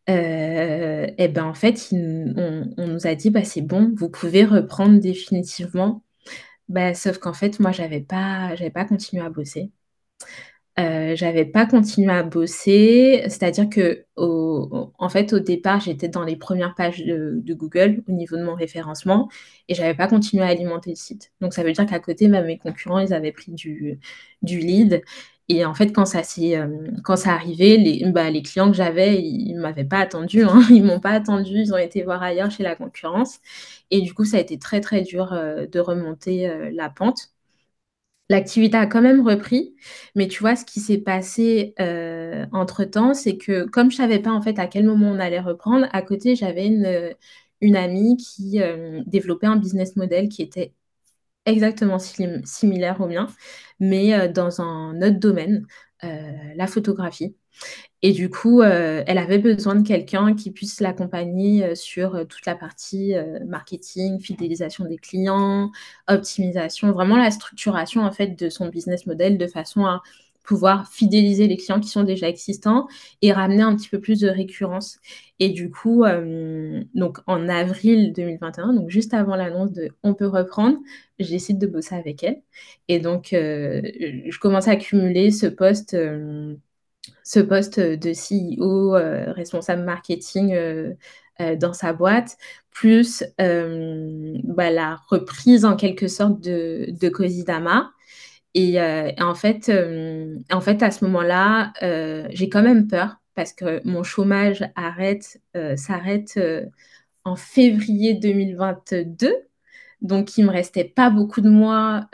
euh, 0.08 1.06
et 1.18 1.28
ben 1.28 1.44
en 1.44 1.52
fait, 1.54 1.90
ils- 1.92 2.32
on, 2.36 2.72
on 2.78 2.86
nous 2.88 3.06
a 3.06 3.14
dit 3.14 3.28
bah 3.30 3.44
c'est 3.44 3.60
bon, 3.60 3.92
vous 3.96 4.08
pouvez 4.08 4.44
reprendre 4.46 4.98
définitivement. 5.00 6.02
Bah, 6.68 6.94
sauf 6.94 7.18
qu'en 7.18 7.34
fait, 7.34 7.60
moi, 7.60 7.72
j'avais 7.72 8.02
pas, 8.02 8.56
j'avais 8.56 8.70
pas 8.72 8.86
continué 8.86 9.24
à 9.24 9.30
bosser. 9.30 9.72
Euh, 10.78 11.16
j'avais 11.16 11.46
pas 11.46 11.64
continué 11.64 12.12
à 12.12 12.22
bosser, 12.22 13.22
c'est-à-dire 13.28 13.70
que 13.70 14.04
en 14.18 15.08
fait 15.08 15.32
au 15.32 15.38
départ 15.38 15.80
j'étais 15.80 16.08
dans 16.08 16.22
les 16.22 16.36
premières 16.36 16.74
pages 16.74 17.02
de, 17.02 17.42
Google 17.54 18.02
au 18.06 18.12
niveau 18.12 18.36
de 18.36 18.44
mon 18.44 18.54
référencement 18.54 19.30
et 19.68 19.74
j'avais 19.74 19.94
pas 19.94 20.06
continué 20.06 20.44
à 20.44 20.48
alimenter 20.48 20.90
le 20.90 20.96
site. 20.96 21.32
Donc 21.40 21.54
ça 21.54 21.62
veut 21.62 21.72
dire 21.72 21.86
qu'à 21.86 21.98
côté 21.98 22.28
même 22.28 22.44
mes 22.44 22.58
concurrents 22.58 22.98
ils 22.98 23.14
avaient 23.14 23.32
pris 23.32 23.52
du, 23.52 23.98
lead 24.42 25.02
et 25.48 25.64
en 25.64 25.72
fait 25.74 25.92
quand 25.92 26.04
ça 26.04 26.22
s'est 26.22 26.58
euh, 26.58 26.68
quand 27.04 27.16
ça 27.16 27.32
arrivait 27.32 27.78
les, 27.78 28.10
bah, 28.10 28.28
les 28.30 28.42
clients 28.42 28.70
que 28.70 28.76
j'avais 28.76 29.22
ils, 29.22 29.48
ils 29.52 29.56
m'avaient 29.56 29.84
pas 29.84 30.00
attendu 30.00 30.42
hein. 30.44 30.60
ils 30.70 30.84
m'ont 30.84 31.00
pas 31.00 31.12
attendu 31.12 31.52
ils 31.54 31.72
ont 31.72 31.78
été 31.78 32.02
voir 32.02 32.22
ailleurs 32.22 32.50
chez 32.50 32.62
la 32.64 32.76
concurrence 32.76 33.40
et 33.90 34.02
du 34.02 34.12
coup 34.12 34.24
ça 34.26 34.36
a 34.38 34.40
été 34.40 34.58
très 34.58 34.80
très 34.82 35.02
dur 35.02 35.32
euh, 35.32 35.66
de 35.66 35.80
remonter 35.80 36.70
la 36.72 36.90
pente. 36.90 37.35
L'activité 38.28 38.76
a 38.76 38.86
quand 38.86 39.02
même 39.02 39.26
repris, 39.26 39.76
mais 40.16 40.26
tu 40.26 40.40
vois, 40.40 40.56
ce 40.56 40.64
qui 40.64 40.80
s'est 40.80 40.98
passé 40.98 41.74
euh, 41.80 42.44
entre-temps, 42.52 43.14
c'est 43.14 43.36
que 43.36 43.64
comme 43.66 43.90
je 43.90 43.96
savais 43.96 44.18
pas 44.18 44.32
en 44.32 44.42
fait 44.42 44.58
à 44.58 44.66
quel 44.66 44.84
moment 44.84 45.10
on 45.10 45.20
allait 45.20 45.40
reprendre, 45.40 45.86
à 45.92 46.02
côté, 46.02 46.34
j'avais 46.34 46.66
une, 46.66 46.86
euh, 46.86 47.12
amie 47.74 48.16
qui 48.16 48.60
euh, 48.62 49.02
développait 49.06 49.46
un 49.46 49.56
business 49.56 49.94
model 49.96 50.28
qui 50.28 50.42
était 50.42 50.72
exactement 51.46 51.98
sim- 51.98 52.42
similaire 52.44 53.00
au 53.00 53.06
mien, 53.08 53.28
mais 53.80 54.14
euh, 54.14 54.28
dans 54.28 54.60
un 54.60 54.96
autre 55.02 55.18
domaine, 55.18 55.66
euh, 56.04 56.08
la 56.56 56.66
photographie. 56.66 57.36
Et 58.02 58.12
du 58.12 58.30
coup, 58.30 58.62
euh, 58.62 59.04
elle 59.06 59.18
avait 59.18 59.38
besoin 59.38 59.74
de 59.76 59.86
quelqu'un 59.86 60.34
qui 60.34 60.50
puisse 60.52 60.80
l'accompagner 60.80 61.74
sur 61.76 62.26
toute 62.28 62.46
la 62.46 62.56
partie 62.56 63.14
marketing, 63.46 64.20
fidélisation 64.20 64.84
des 64.86 64.98
clients, 64.98 65.70
optimisation, 66.08 66.92
vraiment 66.92 67.16
la 67.16 67.30
structuration 67.30 68.02
en 68.04 68.12
fait 68.12 68.28
de 68.38 68.50
son 68.50 68.68
business 68.68 69.06
model 69.06 69.38
de 69.38 69.46
façon 69.46 69.86
à 69.86 70.02
pouvoir 70.46 70.88
fidéliser 70.90 71.48
les 71.48 71.56
clients 71.58 71.80
qui 71.80 71.88
sont 71.88 72.04
déjà 72.04 72.28
existants 72.28 72.88
et 73.22 73.32
ramener 73.32 73.62
un 73.62 73.76
petit 73.76 73.88
peu 73.88 74.00
plus 74.00 74.20
de 74.20 74.28
récurrence. 74.28 74.98
Et 75.38 75.50
du 75.50 75.70
coup, 75.70 76.04
euh, 76.04 76.82
donc 76.94 77.18
en 77.26 77.48
avril 77.48 78.12
2021, 78.14 78.72
donc 78.72 78.90
juste 78.90 79.12
avant 79.14 79.36
l'annonce 79.36 79.72
de 79.72 79.90
On 80.02 80.14
peut 80.14 80.26
reprendre, 80.26 80.78
je 81.18 81.26
de 81.58 81.66
bosser 81.66 81.94
avec 81.94 82.22
elle. 82.24 82.42
Et 82.88 82.98
donc, 83.00 83.32
euh, 83.32 83.82
je 84.28 84.38
commence 84.38 84.68
à 84.68 84.76
cumuler 84.76 85.30
ce 85.30 85.46
poste. 85.46 85.94
euh, 85.94 86.54
ce 87.24 87.40
poste 87.40 87.80
de 87.80 88.12
CEO, 88.12 88.92
responsable 89.34 89.84
marketing 89.84 90.54
dans 91.60 91.72
sa 91.72 91.92
boîte, 91.92 92.36
plus 92.70 93.24
bah, 93.38 94.70
la 94.70 94.96
reprise 95.08 95.64
en 95.64 95.76
quelque 95.76 96.08
sorte 96.08 96.40
de, 96.40 96.86
de 96.90 97.08
Cosidama. 97.08 97.92
Et, 98.56 98.80
euh, 98.80 99.12
en 99.20 99.34
fait, 99.34 99.68
euh, 99.68 100.38
en 100.50 100.62
fait, 100.62 100.82
à 100.82 100.90
ce 100.90 101.04
moment-là, 101.04 101.74
euh, 101.82 102.26
j'ai 102.30 102.48
quand 102.48 102.62
même 102.62 102.88
peur 102.88 103.18
parce 103.34 103.52
que 103.52 103.86
mon 103.86 104.02
chômage 104.02 104.64
arrête, 104.76 105.42
s'arrête 105.76 106.40
en 107.24 107.36
février 107.36 108.14
2022. 108.14 109.30
Donc, 110.00 110.38
il 110.38 110.46
me 110.46 110.50
restait 110.50 110.84
pas 110.84 111.10
beaucoup 111.10 111.42
de 111.42 111.50
mois 111.50 112.08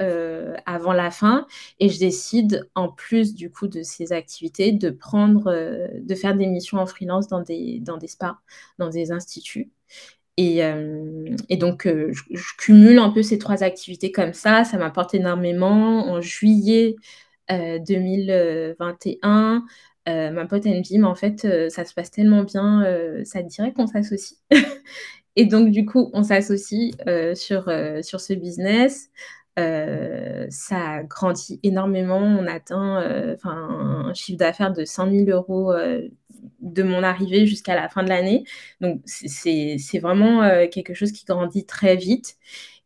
avant 0.67 0.93
la 0.93 1.13
fin 1.13 1.47
et 1.79 1.89
je 1.91 2.01
décide, 2.01 2.69
en 2.75 2.89
plus 2.89 3.35
du 3.37 3.53
coup 3.53 3.69
de 3.69 3.85
ces 3.85 4.13
activités, 4.13 4.73
de 4.73 4.91
prendre, 4.91 5.45
de 5.97 6.15
faire 6.17 6.37
des 6.37 6.47
missions 6.47 6.79
en 6.79 6.87
freelance 6.87 7.29
dans 7.29 7.41
des, 7.41 7.79
dans 7.79 7.99
des 7.99 8.09
spas, 8.09 8.39
dans 8.79 8.89
des 8.89 9.13
instituts. 9.13 9.71
Et, 10.37 10.65
euh, 10.65 11.27
et 11.49 11.57
donc, 11.57 11.87
euh, 11.87 12.11
je, 12.13 12.43
cumule 12.59 12.99
un 12.99 13.11
peu 13.11 13.23
ces 13.23 13.39
trois 13.39 13.63
activités 13.63 14.13
comme 14.13 14.33
ça. 14.33 14.65
Ça 14.65 14.79
m'apporte 14.79 15.15
énormément. 15.15 16.09
En 16.11 16.21
juillet 16.21 16.97
euh, 17.51 17.79
2021, 17.79 19.65
euh, 20.09 20.31
ma 20.31 20.47
pote, 20.47 20.67
elle 20.67 20.83
mais 20.91 21.05
en 21.05 21.15
fait, 21.15 21.45
euh, 21.45 21.69
ça 21.69 21.85
se 21.85 21.95
passe 21.95 22.11
tellement 22.11 22.43
bien, 22.43 22.85
euh, 22.85 23.23
ça 23.25 23.43
te 23.43 23.49
dirait 23.49 23.73
qu'on 23.73 23.87
s'associe? 23.87 24.41
Et 25.37 25.47
donc, 25.47 25.71
du 25.71 25.87
coup, 25.87 26.11
on 26.13 26.23
s'associe 26.23 26.93
sur, 27.35 27.71
sur 28.03 28.21
ce 28.21 28.35
business. 28.35 29.09
ça 29.57 31.03
grandit 31.05 31.59
énormément. 31.63 32.19
On 32.19 32.47
atteint 32.47 33.37
un 33.45 34.13
chiffre 34.15 34.39
d'affaires 34.39 34.73
de 34.73 34.85
100 34.85 35.11
000 35.11 35.31
euros 35.31 35.73
de 36.73 36.83
mon 36.83 37.03
arrivée 37.03 37.47
jusqu'à 37.47 37.75
la 37.75 37.89
fin 37.89 38.03
de 38.03 38.09
l'année. 38.09 38.45
Donc, 38.81 39.03
c'est 39.07 39.99
vraiment 40.01 40.43
quelque 40.71 40.95
chose 40.95 41.13
qui 41.13 41.25
grandit 41.25 41.67
très 41.67 41.97
vite. 41.97 42.37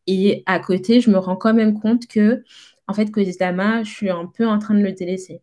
Et 0.07 0.43
à 0.47 0.61
côté, 0.61 1.01
je 1.01 1.11
me 1.11 1.19
rends 1.19 1.37
quand 1.37 1.55
même 1.55 1.79
compte 1.81 2.07
que, 2.07 2.45
en 2.89 2.95
fait, 2.95 3.11
Kodidama, 3.11 3.83
je 3.83 3.91
suis 3.91 4.11
un 4.11 4.27
peu 4.27 4.47
en 4.47 4.59
train 4.59 4.75
de 4.75 4.83
le 4.83 4.93
délaisser. 4.93 5.43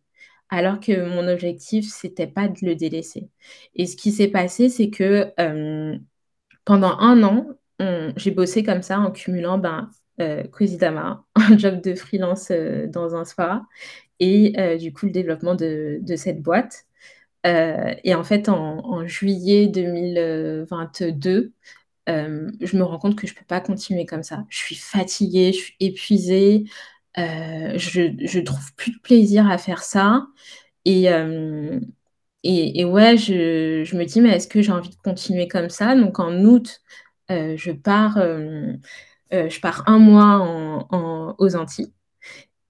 Alors 0.50 0.80
que 0.80 1.08
mon 1.08 1.28
objectif, 1.28 1.86
c'était 1.90 2.26
pas 2.26 2.48
de 2.48 2.58
le 2.62 2.74
délaisser. 2.76 3.28
Et 3.74 3.86
ce 3.86 3.96
qui 3.96 4.12
s'est 4.12 4.28
passé, 4.28 4.68
c'est 4.68 4.90
que 4.90 5.32
euh, 5.40 5.96
pendant 6.64 6.98
un 6.98 7.22
an, 7.22 7.46
j'ai 8.16 8.30
bossé 8.30 8.62
comme 8.62 8.82
ça 8.82 8.98
en 9.00 9.10
cumulant 9.10 9.58
ben, 9.58 9.90
euh, 10.20 10.44
un 11.36 11.58
job 11.58 11.80
de 11.82 11.94
freelance 11.94 12.50
euh, 12.50 12.86
dans 12.86 13.14
un 13.16 13.24
spa, 13.24 13.62
et 14.20 14.54
euh, 14.58 14.76
du 14.76 14.92
coup 14.92 15.06
le 15.06 15.12
développement 15.12 15.54
de, 15.54 16.00
cette 16.16 16.42
boîte. 16.42 16.84
Et 17.44 18.14
en 18.14 18.24
fait, 18.24 18.48
en, 18.48 19.06
juillet 19.06 19.68
2022, 19.68 21.52
je 22.06 22.76
me 22.76 22.82
rends 22.82 22.98
compte 22.98 23.16
que 23.16 23.26
je 23.26 23.34
ne 23.34 23.38
peux 23.38 23.44
pas 23.44 23.60
continuer 23.60 24.06
comme 24.06 24.22
ça. 24.22 24.44
Je 24.48 24.58
suis 24.58 24.76
fatiguée, 24.76 25.52
je 25.52 25.58
suis 25.58 25.76
épuisée, 25.80 26.64
je 27.16 28.38
ne 28.38 28.44
trouve 28.44 28.74
plus 28.76 28.92
de 28.92 28.98
plaisir 28.98 29.48
à 29.50 29.58
faire 29.58 29.82
ça. 29.82 30.26
Et, 30.84 31.08
et, 32.44 32.84
ouais, 32.84 33.16
je, 33.16 33.96
me 33.96 34.04
dis, 34.04 34.20
mais 34.20 34.30
est-ce 34.36 34.48
que 34.48 34.60
j'ai 34.62 34.72
envie 34.72 34.90
de 34.90 34.96
continuer 34.96 35.48
comme 35.48 35.70
ça? 35.70 35.96
Donc 35.96 36.18
en 36.20 36.44
août, 36.44 36.82
euh, 37.30 37.56
je, 37.56 37.72
pars, 37.72 38.18
euh, 38.18 38.74
euh, 39.32 39.48
je 39.48 39.60
pars 39.60 39.84
un 39.86 39.98
mois 39.98 40.86
aux 41.38 41.56
Antilles. 41.56 41.93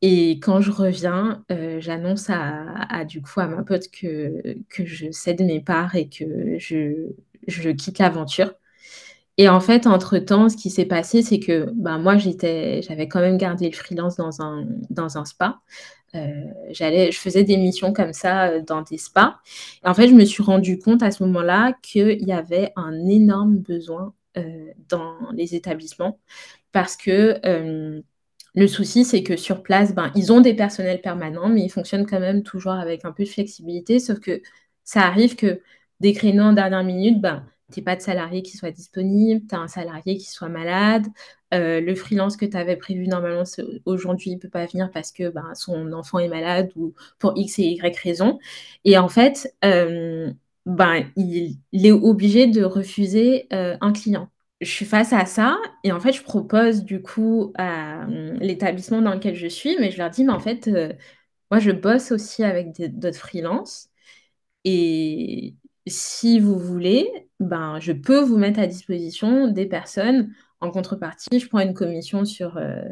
Et 0.07 0.33
quand 0.33 0.61
je 0.61 0.71
reviens, 0.71 1.43
j'annonce 1.79 2.29
à, 2.29 3.07
du 3.07 3.23
coup 3.23 3.41
à 3.41 3.47
ma 3.47 3.63
pote 3.63 3.89
que, 3.91 4.59
que 4.69 4.85
je 4.85 5.11
cède 5.11 5.41
mes 5.41 5.61
parts 5.63 5.97
et 5.97 6.11
que 6.11 6.59
je, 6.59 7.09
je 7.49 7.71
quitte 7.71 7.99
l'aventure. 7.99 8.53
Et 9.39 9.49
en 9.49 9.61
fait, 9.61 9.87
entre-temps, 9.87 10.51
ce 10.51 10.59
qui 10.59 10.69
s'est 10.69 10.85
passé, 10.85 11.23
c'est 11.23 11.41
que 11.41 11.71
ben, 11.75 11.97
moi, 11.99 12.19
j'avais 12.19 13.09
quand 13.09 13.21
même 13.21 13.39
gardé 13.39 13.71
le 13.71 13.75
freelance 13.75 14.17
dans 14.17 14.43
un, 14.43 14.67
dans 14.91 15.17
un 15.17 15.25
spa. 15.25 15.61
Euh, 16.15 16.29
je 16.71 17.19
faisais 17.19 17.45
des 17.45 17.57
missions 17.57 17.95
comme 17.95 18.13
ça 18.13 18.49
euh, 18.51 18.61
dans 18.61 18.83
des 18.83 18.99
spas. 18.99 19.39
Et 19.83 19.89
en 19.89 19.95
fait, 19.95 20.09
je 20.09 20.15
me 20.15 20.27
suis 20.27 20.43
rendu 20.43 20.79
compte 20.79 21.03
à 21.03 21.13
ce 21.13 21.23
moment-là 21.25 21.73
qu'il 21.83 22.23
y 22.29 22.33
avait 22.33 22.73
un 22.77 23.09
énorme 23.09 23.57
besoin 23.57 24.13
euh, 24.37 24.67
dans 24.91 25.17
les 25.33 25.55
établissements 25.55 26.21
parce 26.73 26.99
que 26.99 27.41
le 28.55 28.67
souci, 28.69 29.05
c'est 29.05 29.23
que 29.23 29.37
sur 29.37 29.63
place, 29.63 29.95
ben, 29.95 30.13
ils 30.15 30.33
ont 30.33 30.41
des 30.41 30.55
personnels 30.55 31.01
permanents, 31.01 31.49
mais 31.49 31.63
ils 31.63 31.71
fonctionnent 31.71 32.07
quand 32.07 32.21
même 32.21 32.43
toujours 32.43 32.73
avec 32.73 33.05
un 33.05 33.13
peu 33.13 33.25
de 33.25 33.29
flexibilité. 33.29 33.99
Sauf 33.99 34.21
que 34.21 34.41
ça 34.85 35.03
arrive 35.03 35.37
que 35.37 35.61
des 36.01 36.13
créneaux 36.13 36.45
en 36.45 36.53
dernière 36.53 36.85
minute, 36.85 37.21
ben, 37.21 37.45
tu 37.73 37.81
n'as 37.81 37.85
pas 37.85 37.97
de 37.97 38.03
salarié 38.03 38.43
qui 38.43 38.57
soit 38.57 38.71
disponible, 38.71 39.47
tu 39.49 39.55
as 39.55 39.59
un 39.59 39.69
salarié 39.69 40.17
qui 40.19 40.31
soit 40.31 40.49
malade, 40.49 41.07
euh, 41.55 41.81
le 41.81 41.95
freelance 41.95 42.37
que 42.37 42.45
tu 42.47 42.57
avais 42.57 42.77
prévu 42.77 43.09
normalement 43.09 43.45
aujourd'hui 43.87 44.33
ne 44.33 44.39
peut 44.39 44.49
pas 44.49 44.67
venir 44.67 44.91
parce 44.93 45.13
que 45.13 45.31
ben, 45.31 45.55
son 45.55 45.93
enfant 45.93 46.19
est 46.19 46.29
malade 46.29 46.71
ou 46.77 46.95
pour 47.19 47.33
X 47.37 47.59
et 47.59 47.65
Y 47.65 47.99
raison. 47.99 48.39
Et 48.85 48.99
en 48.99 49.09
fait, 49.09 49.55
euh, 49.65 50.33
ben, 50.67 51.11
il, 51.17 51.59
est 51.73 51.93
obligé 51.93 52.47
de 52.47 52.65
refuser 52.65 53.47
euh, 53.53 53.77
un 53.81 53.93
client. 53.93 54.29
Je 54.65 54.71
suis 54.71 54.85
face 54.87 55.13
à 55.13 55.27
ça 55.27 55.59
et 55.85 55.93
en 55.93 56.01
fait, 56.01 56.13
je 56.13 56.23
propose 56.23 56.85
du 56.85 57.03
coup 57.03 57.53
à 57.57 58.07
l'établissement 58.41 59.03
dans 59.03 59.15
lequel 59.15 59.35
je 59.35 59.47
suis, 59.47 59.77
mais 59.79 59.91
je 59.91 59.99
leur 59.99 60.11
dis, 60.11 60.25
mais 60.25 60.33
en 60.33 60.41
fait, 60.41 60.69
moi, 61.51 61.61
je 61.61 61.71
bosse 61.71 62.13
aussi 62.13 62.43
avec 62.45 62.73
d'autres 62.99 63.19
freelances. 63.19 63.89
Et 64.65 65.57
si 65.87 66.41
vous 66.41 66.59
voulez, 66.59 67.09
ben, 67.41 67.79
je 67.81 67.93
peux 67.93 68.21
vous 68.21 68.39
mettre 68.39 68.61
à 68.61 68.67
disposition 68.67 69.49
des 69.49 69.67
personnes. 69.67 70.33
En 70.61 70.71
contrepartie, 70.71 71.39
je 71.39 71.49
prends 71.49 71.61
une 71.61 71.75
commission 71.75 72.25
sur, 72.25 72.57
euh, 72.57 72.83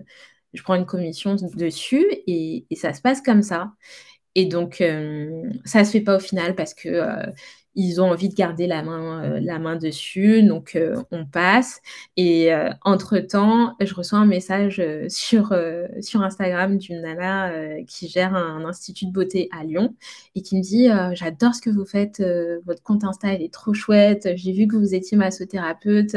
je 0.53 0.63
prends 0.63 0.75
une 0.75 0.87
commission 0.87 1.37
dessus 1.37 2.05
et, 2.27 2.67
ça 2.77 2.93
se 2.93 3.01
passe 3.01 3.23
comme 3.23 3.43
ça. 3.43 3.73
Et 4.35 4.47
donc, 4.47 4.81
euh, 4.81 5.51
ça 5.65 5.85
se 5.85 5.91
fait 5.93 6.01
pas 6.01 6.17
au 6.17 6.21
final 6.21 6.55
parce 6.55 6.75
que 6.75 6.89
euh, 6.89 7.27
ils 7.75 8.01
ont 8.01 8.11
envie 8.11 8.29
de 8.29 8.35
garder 8.35 8.67
la 8.67 8.83
main, 8.83 9.25
euh, 9.25 9.41
la 9.41 9.59
main 9.59 9.77
dessus, 9.77 10.43
donc 10.43 10.77
euh, 10.77 11.03
on 11.11 11.25
passe. 11.25 11.81
Et 12.17 12.53
euh, 12.53 12.71
entre-temps, 12.83 13.75
je 13.81 13.95
reçois 13.95 14.19
un 14.19 14.27
message 14.27 14.83
sur, 15.09 15.55
sur 16.01 16.23
Instagram 16.23 16.79
d'une 16.79 17.03
nana 17.03 17.51
qui 17.87 18.09
gère 18.09 18.35
un, 18.35 18.65
institut 18.65 19.07
de 19.07 19.13
beauté 19.13 19.49
à 19.53 19.65
Lyon 19.65 19.95
et 20.35 20.43
qui 20.43 20.57
me 20.57 20.63
dit 20.63 20.89
J'adore 21.15 21.55
ce 21.55 21.61
que 21.63 21.71
vous 21.71 21.85
faites, 21.85 22.23
votre 22.65 22.83
compte 22.83 23.05
Insta, 23.05 23.33
il 23.35 23.43
est 23.43 23.53
trop 23.53 23.75
chouette, 23.75 24.29
j'ai 24.37 24.53
vu 24.53 24.67
que 24.67 24.77
vous 24.77 24.95
étiez 24.95 25.17
massothérapeute, 25.17 26.17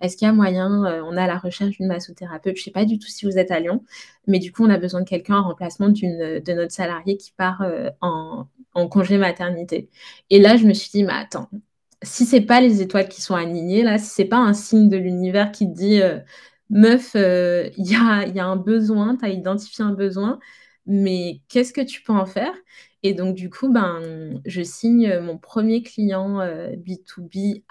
est-ce 0.00 0.16
qu'il 0.16 0.26
y 0.26 0.28
a 0.28 0.34
moyen 0.34 0.68
On 1.04 1.16
a 1.16 1.26
la 1.26 1.38
recherche 1.38 1.76
d'une 1.76 1.86
massothérapeute, 1.86 2.56
je 2.56 2.60
ne 2.60 2.64
sais 2.64 2.70
pas 2.70 2.84
du 2.84 2.98
tout 2.98 3.08
si 3.08 3.24
vous 3.24 3.38
êtes 3.38 3.50
à 3.50 3.60
Lyon, 3.60 3.82
mais 4.26 4.38
du 4.38 4.52
coup, 4.52 4.64
on 4.64 4.70
a 4.70 4.78
besoin 4.78 5.00
de 5.00 5.08
quelqu'un 5.08 5.36
en 5.36 5.48
remplacement 5.48 5.88
de 5.88 6.52
notre 6.54 6.72
salarié 6.72 7.16
qui 7.16 7.32
part 7.32 7.64
en, 8.00 8.46
en 8.74 8.88
congé 8.88 9.18
maternité. 9.18 9.88
Et 10.30 10.38
là, 10.38 10.56
je 10.56 10.66
me 10.66 10.74
suis 10.74 10.90
dit, 10.90 11.04
mais 11.04 11.14
attends, 11.14 11.48
si 12.02 12.26
c'est 12.26 12.42
pas 12.42 12.60
les 12.60 12.82
étoiles 12.82 13.08
qui 13.08 13.22
sont 13.22 13.34
alignées, 13.34 13.82
là, 13.82 13.98
si 13.98 14.10
c'est 14.10 14.24
pas 14.26 14.38
un 14.38 14.52
signe 14.52 14.88
de 14.88 14.96
l'univers 14.96 15.50
qui 15.52 15.66
te 15.66 15.74
dit, 15.74 16.00
euh, 16.02 16.18
meuf, 16.70 17.12
euh, 17.16 17.70
il 17.76 17.90
y, 17.90 17.94
a, 17.94 18.46
un 18.46 18.56
besoin, 18.56 19.16
tu 19.16 19.24
as 19.24 19.30
identifié 19.30 19.84
un 19.84 19.92
besoin, 19.92 20.38
mais 20.86 21.40
qu'est-ce 21.48 21.72
que 21.72 21.80
tu 21.80 22.02
peux 22.02 22.12
en 22.12 22.26
faire? 22.26 22.52
Et 23.02 23.14
donc, 23.14 23.34
du 23.34 23.50
coup, 23.50 23.72
ben, 23.72 24.40
je 24.44 24.62
signe 24.62 25.18
mon 25.20 25.38
premier 25.38 25.82
client 25.82 26.40
B2B 26.40 27.64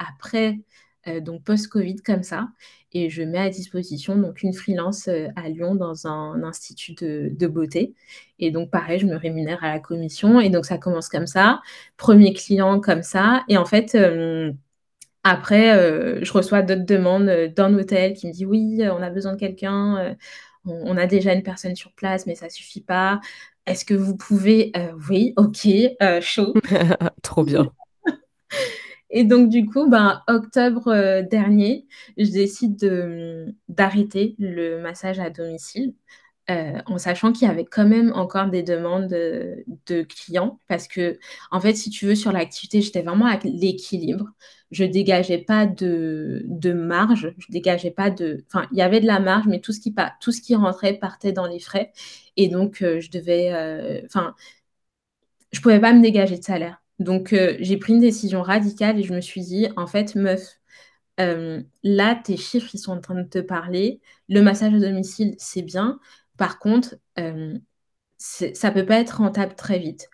euh, 1.08 1.20
donc 1.20 1.44
post-Covid 1.44 1.98
comme 1.98 2.24
ça 2.24 2.48
et 2.92 3.10
je 3.10 3.22
mets 3.22 3.40
à 3.40 3.50
disposition 3.50 4.16
donc 4.16 4.42
une 4.42 4.54
freelance 4.54 5.08
euh, 5.08 5.28
à 5.36 5.50
Lyon 5.50 5.76
dans 5.76 6.08
un 6.08 6.44
institut 6.44 6.94
de, 6.94 7.48
beauté. 7.48 7.94
Et 8.40 8.52
donc 8.52 8.72
pareil, 8.72 9.00
je 9.00 9.06
me 9.06 9.16
rémunère 9.16 9.64
à 9.64 9.72
la 9.74 9.80
commission 9.80 10.40
et 10.40 10.50
donc 10.50 10.66
ça 10.66 10.78
commence 10.78 11.10
comme 11.10 11.28
ça, 11.28 11.62
premier 11.98 12.34
client 12.34 12.80
comme 12.80 13.04
ça. 13.04 13.44
Et 13.50 13.58
en 13.58 13.66
fait, 13.66 13.96
euh, 13.96 14.52
après, 15.24 15.72
je 16.24 16.32
reçois 16.34 16.62
d'autres 16.62 16.86
demandes 16.86 17.30
d'un 17.56 17.74
hôtel 17.74 18.14
qui 18.14 18.28
me 18.28 18.32
dit 18.32 18.46
oui, 18.46 18.80
on 18.84 19.02
a 19.02 19.10
besoin 19.10 19.34
de 19.34 19.40
quelqu'un, 19.40 20.16
on, 20.66 20.98
a 20.98 21.08
déjà 21.08 21.34
une 21.34 21.42
personne 21.44 21.76
sur 21.76 21.92
place, 21.94 22.28
mais 22.28 22.36
ça 22.36 22.50
suffit 22.50 22.82
pas. 22.82 23.20
Est-ce 23.66 23.86
que 23.86 23.96
vous 23.96 24.16
pouvez 24.16 24.72
Oui, 25.10 25.34
ok, 25.38 25.68
chaud. 26.22 26.54
Trop 27.24 27.44
bien. 27.44 27.72
Et 29.10 29.24
donc, 29.24 29.50
du 29.50 29.66
coup, 29.66 29.90
ben, 29.90 30.22
octobre 30.28 30.88
euh, 30.90 31.22
dernier, 31.22 31.88
je 32.18 32.32
décide 32.32 32.78
d'arrêter 33.70 34.36
le 34.40 34.82
massage 34.82 35.20
à 35.20 35.30
domicile. 35.30 35.94
Euh, 36.52 36.80
en 36.86 37.00
sachant 37.00 37.32
qu'il 37.32 37.48
y 37.48 37.52
avait 37.52 37.66
quand 37.66 37.88
même 37.88 38.12
encore 38.14 38.50
des 38.52 38.62
demandes 38.62 39.08
de, 39.08 40.04
clients 40.04 40.60
parce 40.68 40.88
que 40.88 41.18
en 41.50 41.60
fait 41.60 41.74
si 41.74 41.90
tu 41.90 42.06
veux 42.06 42.14
sur 42.14 42.32
l'activité 42.32 42.82
j'étais 42.82 43.02
vraiment 43.02 43.26
à 43.26 43.40
l'équilibre 43.44 44.28
je 44.70 44.84
dégageais 44.86 45.40
pas 45.40 45.66
de, 45.66 46.46
marge 46.72 47.34
je 47.40 47.48
dégageais 47.50 47.90
pas 47.90 48.12
de 48.12 48.46
enfin 48.48 48.68
il 48.72 48.78
y 48.78 48.84
avait 48.84 49.00
de 49.02 49.08
la 49.08 49.20
marge 49.20 49.48
mais 49.48 49.60
tout 49.60 49.72
ce 49.74 49.80
qui 49.80 49.96
tout 50.22 50.32
ce 50.32 50.40
qui 50.40 50.54
rentrait 50.56 50.94
partait 50.94 51.32
dans 51.32 51.48
les 51.48 51.60
frais 51.60 51.92
et 52.38 52.48
donc 52.48 52.84
euh, 52.84 53.00
je 53.00 53.10
devais 53.10 53.52
enfin 54.06 54.36
je 55.52 55.62
pouvais 55.62 55.80
pas 55.80 55.94
me 55.94 56.02
dégager 56.04 56.38
de 56.38 56.44
salaire 56.44 56.80
donc, 57.00 57.34
euh, 57.34 57.58
j'ai 57.60 57.78
pris 57.78 57.94
une 57.94 58.00
décision 58.00 58.42
radicale 58.42 59.00
et 59.00 59.04
je 59.04 59.14
me 59.14 59.22
suis 59.22 59.42
dit, 59.42 59.68
en 59.76 59.88
fait, 59.88 60.16
meuf, 60.16 60.60
euh, 61.20 61.62
là, 61.84 62.16
tes 62.16 62.38
chiffres, 62.38 62.70
ils 62.74 62.80
sont 62.80 62.94
en 62.94 63.02
train 63.02 63.16
de 63.16 63.28
te 63.28 63.40
parler. 63.40 64.02
Le 64.30 64.42
massage 64.42 64.74
à 64.74 64.80
domicile, 64.80 65.36
c'est 65.38 65.62
bien. 65.62 66.00
Par 66.38 66.60
contre, 66.60 66.96
euh, 67.20 67.58
ça 68.18 68.72
peut 68.72 68.86
pas 68.86 69.00
être 69.00 69.18
rentable 69.20 69.56
très 69.56 69.80
vite. 69.80 70.10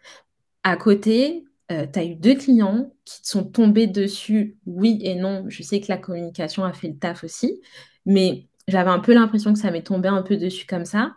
À 0.64 0.78
côté, 0.78 1.46
tu 1.70 2.00
as 2.00 2.04
eu 2.04 2.16
deux 2.16 2.36
clients 2.36 2.94
qui 3.06 3.22
te 3.22 3.28
sont 3.28 3.46
tombés 3.46 3.88
dessus, 3.88 4.58
oui 4.66 5.00
et 5.04 5.16
non. 5.16 5.46
Je 5.50 5.64
sais 5.64 5.80
que 5.80 5.88
la 5.90 5.98
communication 5.98 6.66
a 6.66 6.74
fait 6.74 6.90
le 6.90 6.98
taf 6.98 7.24
aussi, 7.24 7.62
mais 8.06 8.48
j'avais 8.68 8.90
un 8.90 9.00
peu 9.00 9.14
l'impression 9.14 9.54
que 9.54 9.60
ça 9.60 9.72
m'est 9.72 9.84
tombé 9.84 10.10
un 10.10 10.22
peu 10.24 10.38
dessus 10.38 10.66
comme 10.66 10.86
ça. 10.86 11.16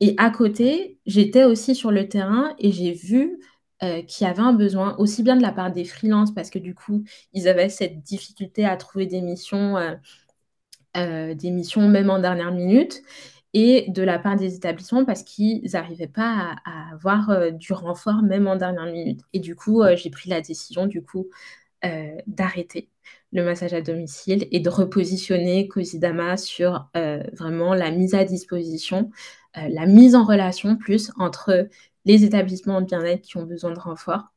Et 0.00 0.14
à 0.18 0.30
côté, 0.30 0.98
j'étais 1.06 1.44
aussi 1.44 1.74
sur 1.76 1.92
le 1.92 2.08
terrain 2.08 2.54
et 2.58 2.72
j'ai 2.72 2.92
vu 2.92 3.38
euh, 3.82 4.00
qui 4.02 4.24
avaient 4.24 4.42
un 4.42 4.52
besoin, 4.52 4.96
aussi 4.98 5.24
bien 5.24 5.34
de 5.34 5.42
la 5.42 5.50
part 5.50 5.72
des 5.72 5.84
freelances, 5.84 6.32
parce 6.32 6.50
que 6.50 6.60
du 6.60 6.72
coup, 6.72 7.02
ils 7.32 7.48
avaient 7.48 7.68
cette 7.68 8.00
difficulté 8.00 8.64
à 8.64 8.76
trouver 8.76 9.06
des 9.06 9.20
missions, 9.20 9.76
euh, 9.76 9.94
euh, 10.96 11.34
des 11.34 11.50
missions 11.50 11.88
même 11.88 12.08
en 12.08 12.20
dernière 12.20 12.52
minute, 12.52 13.02
et 13.54 13.86
de 13.90 14.04
la 14.04 14.20
part 14.20 14.36
des 14.36 14.54
établissements, 14.54 15.04
parce 15.04 15.24
qu'ils 15.24 15.68
n'arrivaient 15.72 16.06
pas 16.06 16.54
à, 16.64 16.92
avoir 16.92 17.50
du 17.52 17.72
renfort 17.72 18.22
même 18.22 18.46
en 18.46 18.54
dernière 18.54 18.86
minute. 18.86 19.20
Et 19.32 19.40
du 19.40 19.56
coup, 19.56 19.82
j'ai 19.96 20.10
pris 20.10 20.30
la 20.30 20.40
décision, 20.40 20.86
du 20.86 21.02
coup, 21.02 21.28
d'arrêter 22.26 22.88
le 23.32 23.44
massage 23.44 23.74
à 23.74 23.82
domicile 23.82 24.46
et 24.52 24.60
de 24.60 24.68
repositionner 24.70 25.68
Cosidama 25.68 26.36
sur 26.36 26.88
vraiment 26.94 27.74
la 27.74 27.90
mise 27.90 28.14
à 28.14 28.24
disposition, 28.24 29.10
la 29.54 29.86
mise 29.86 30.14
en 30.14 30.24
relation 30.24 30.76
plus 30.76 31.10
entre 31.18 31.68
les 32.04 32.24
établissements 32.24 32.80
de 32.80 32.86
bien-être 32.86 33.22
qui 33.22 33.36
ont 33.36 33.44
besoin 33.44 33.72
de 33.72 33.78
renfort 33.78 34.32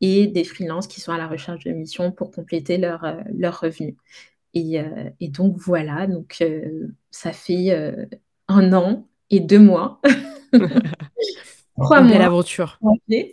et 0.00 0.26
des 0.28 0.44
freelances 0.44 0.86
qui 0.86 1.00
sont 1.00 1.12
à 1.12 1.18
la 1.18 1.26
recherche 1.26 1.64
de 1.64 1.72
missions 1.72 2.12
pour 2.12 2.30
compléter 2.30 2.78
leurs 2.78 3.04
leur 3.34 3.60
revenus. 3.60 3.96
Et, 4.54 4.80
et, 5.20 5.28
donc 5.28 5.56
voilà, 5.58 6.06
donc 6.06 6.42
ça 7.10 7.32
fait 7.32 7.94
un 8.48 8.72
an 8.72 9.08
et 9.30 9.40
deux 9.40 9.58
mois. 9.58 10.00
Trois 11.76 12.00
mois. 12.02 12.42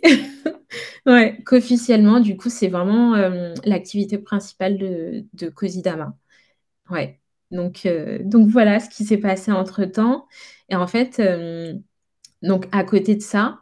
Ouais, 1.06 1.38
qu'officiellement, 1.46 2.18
du 2.18 2.36
coup, 2.36 2.50
c'est 2.50 2.66
vraiment 2.66 3.14
l'activité 3.64 4.18
principale 4.18 4.76
de, 4.76 5.24
de 5.34 5.48
Cosidama. 5.48 6.16
Ouais. 6.90 7.20
Donc, 7.52 7.88
donc 8.22 8.48
voilà 8.48 8.80
ce 8.80 8.90
qui 8.90 9.04
s'est 9.04 9.18
passé 9.18 9.52
entre 9.52 9.84
temps. 9.84 10.26
Et 10.68 10.74
en 10.74 10.88
fait, 10.88 11.22
donc 12.42 12.66
à 12.72 12.84
côté 12.84 13.14
de 13.14 13.22
ça, 13.22 13.60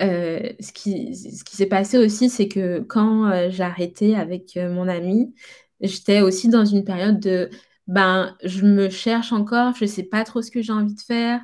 ce 0.00 0.72
qui, 0.72 1.14
ce 1.14 1.44
qui 1.44 1.56
s'est 1.56 1.66
passé 1.66 1.98
aussi, 1.98 2.28
c'est 2.30 2.48
que 2.48 2.80
quand 2.80 3.50
j'ai 3.50 3.62
arrêté 3.62 4.16
avec 4.16 4.56
mon 4.56 4.88
ami, 4.88 5.34
j'étais 5.80 6.20
aussi 6.20 6.48
dans 6.48 6.64
une 6.64 6.84
période 6.84 7.20
de 7.20 7.50
ben, 7.88 8.36
je 8.44 8.62
me 8.64 8.88
cherche 8.90 9.32
encore, 9.32 9.74
je 9.76 9.84
ne 9.84 9.88
sais 9.88 10.04
pas 10.04 10.24
trop 10.24 10.42
ce 10.42 10.50
que 10.50 10.62
j'ai 10.62 10.72
envie 10.72 10.94
de 10.94 11.00
faire. 11.00 11.40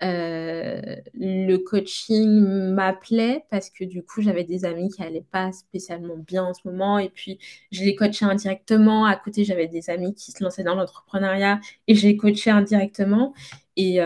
le 0.00 1.56
coaching 1.58 2.28
m'appelait 2.74 3.44
parce 3.50 3.70
que 3.70 3.84
du 3.84 4.02
coup, 4.04 4.22
j'avais 4.22 4.44
des 4.44 4.64
amis 4.64 4.90
qui 4.90 5.02
n'allaient 5.02 5.26
pas 5.30 5.52
spécialement 5.52 6.16
bien 6.16 6.44
en 6.44 6.54
ce 6.54 6.60
moment. 6.66 6.98
Et 6.98 7.08
puis, 7.10 7.38
je 7.72 7.84
les 7.84 7.94
coachais 7.96 8.24
indirectement. 8.24 9.06
À 9.06 9.16
côté, 9.16 9.44
j'avais 9.44 9.68
des 9.68 9.90
amis 9.90 10.14
qui 10.14 10.32
se 10.32 10.42
lançaient 10.44 10.64
dans 10.64 10.74
l'entrepreneuriat 10.74 11.60
et 11.86 11.94
je 11.94 12.06
les 12.06 12.16
coachais 12.16 12.50
indirectement. 12.50 13.34
Et, 13.76 14.00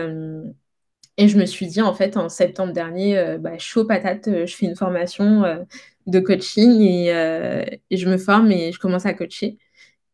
et 1.17 1.27
je 1.27 1.37
me 1.37 1.45
suis 1.45 1.67
dit, 1.67 1.81
en 1.81 1.93
fait, 1.93 2.17
en 2.17 2.29
septembre 2.29 2.73
dernier, 2.73 3.37
bah, 3.39 3.57
chaud 3.59 3.85
patate, 3.85 4.45
je 4.45 4.55
fais 4.55 4.65
une 4.65 4.75
formation 4.75 5.43
de 6.07 6.19
coaching 6.19 6.81
et, 6.81 7.79
je 7.91 8.09
me 8.09 8.17
forme 8.17 8.51
et 8.51 8.71
je 8.71 8.79
commence 8.79 9.05
à 9.05 9.13
coacher. 9.13 9.57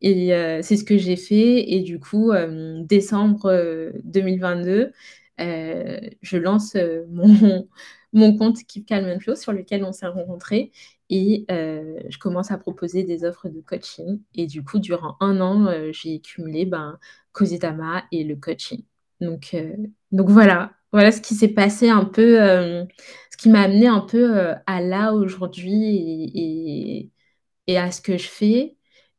Et 0.00 0.34
euh, 0.34 0.60
c'est 0.62 0.76
ce 0.76 0.84
que 0.84 0.96
j'ai 0.98 1.16
fait. 1.16 1.72
Et 1.72 1.80
du 1.80 2.00
coup, 2.00 2.32
euh, 2.32 2.82
décembre 2.84 3.92
2022, 4.04 4.92
euh, 5.40 6.00
je 6.22 6.36
lance 6.36 6.76
mon, 7.10 7.68
mon 8.12 8.36
compte 8.36 8.58
Keep 8.66 8.86
Calm 8.86 9.06
and 9.06 9.20
Flow 9.20 9.36
sur 9.36 9.52
lequel 9.52 9.84
on 9.84 9.92
s'est 9.92 10.06
rencontrés. 10.06 10.72
Et 11.12 11.44
je 11.48 12.18
commence 12.18 12.52
à 12.52 12.58
proposer 12.58 13.02
des 13.02 13.24
offres 13.24 13.48
de 13.48 13.60
coaching. 13.60 14.20
Et 14.34 14.46
du 14.46 14.62
coup, 14.64 14.78
durant 14.78 15.16
un 15.20 15.40
an, 15.40 15.90
j'ai 15.92 16.20
cumulé 16.20 16.66
ben, 16.66 16.98
et 18.12 18.24
le 18.24 18.36
coaching. 18.36 18.84
Donc, 19.20 19.56
donc 20.12 20.28
voilà, 20.30 20.72
voilà 20.92 21.12
ce 21.12 21.20
qui 21.20 21.34
s'est 21.34 21.48
passé 21.48 21.88
un 21.88 22.04
peu, 22.04 22.36
ce 23.30 23.36
qui 23.38 23.48
m'a 23.48 23.62
amené 23.62 23.86
un 23.86 24.00
peu 24.00 24.54
à 24.66 24.80
là 24.80 25.12
aujourd'hui 25.14 26.30
et, 26.34 27.10
et, 27.66 27.78
à 27.78 27.92
ce 27.92 28.00
que 28.00 28.18
je 28.18 28.28
fais. 28.28 28.76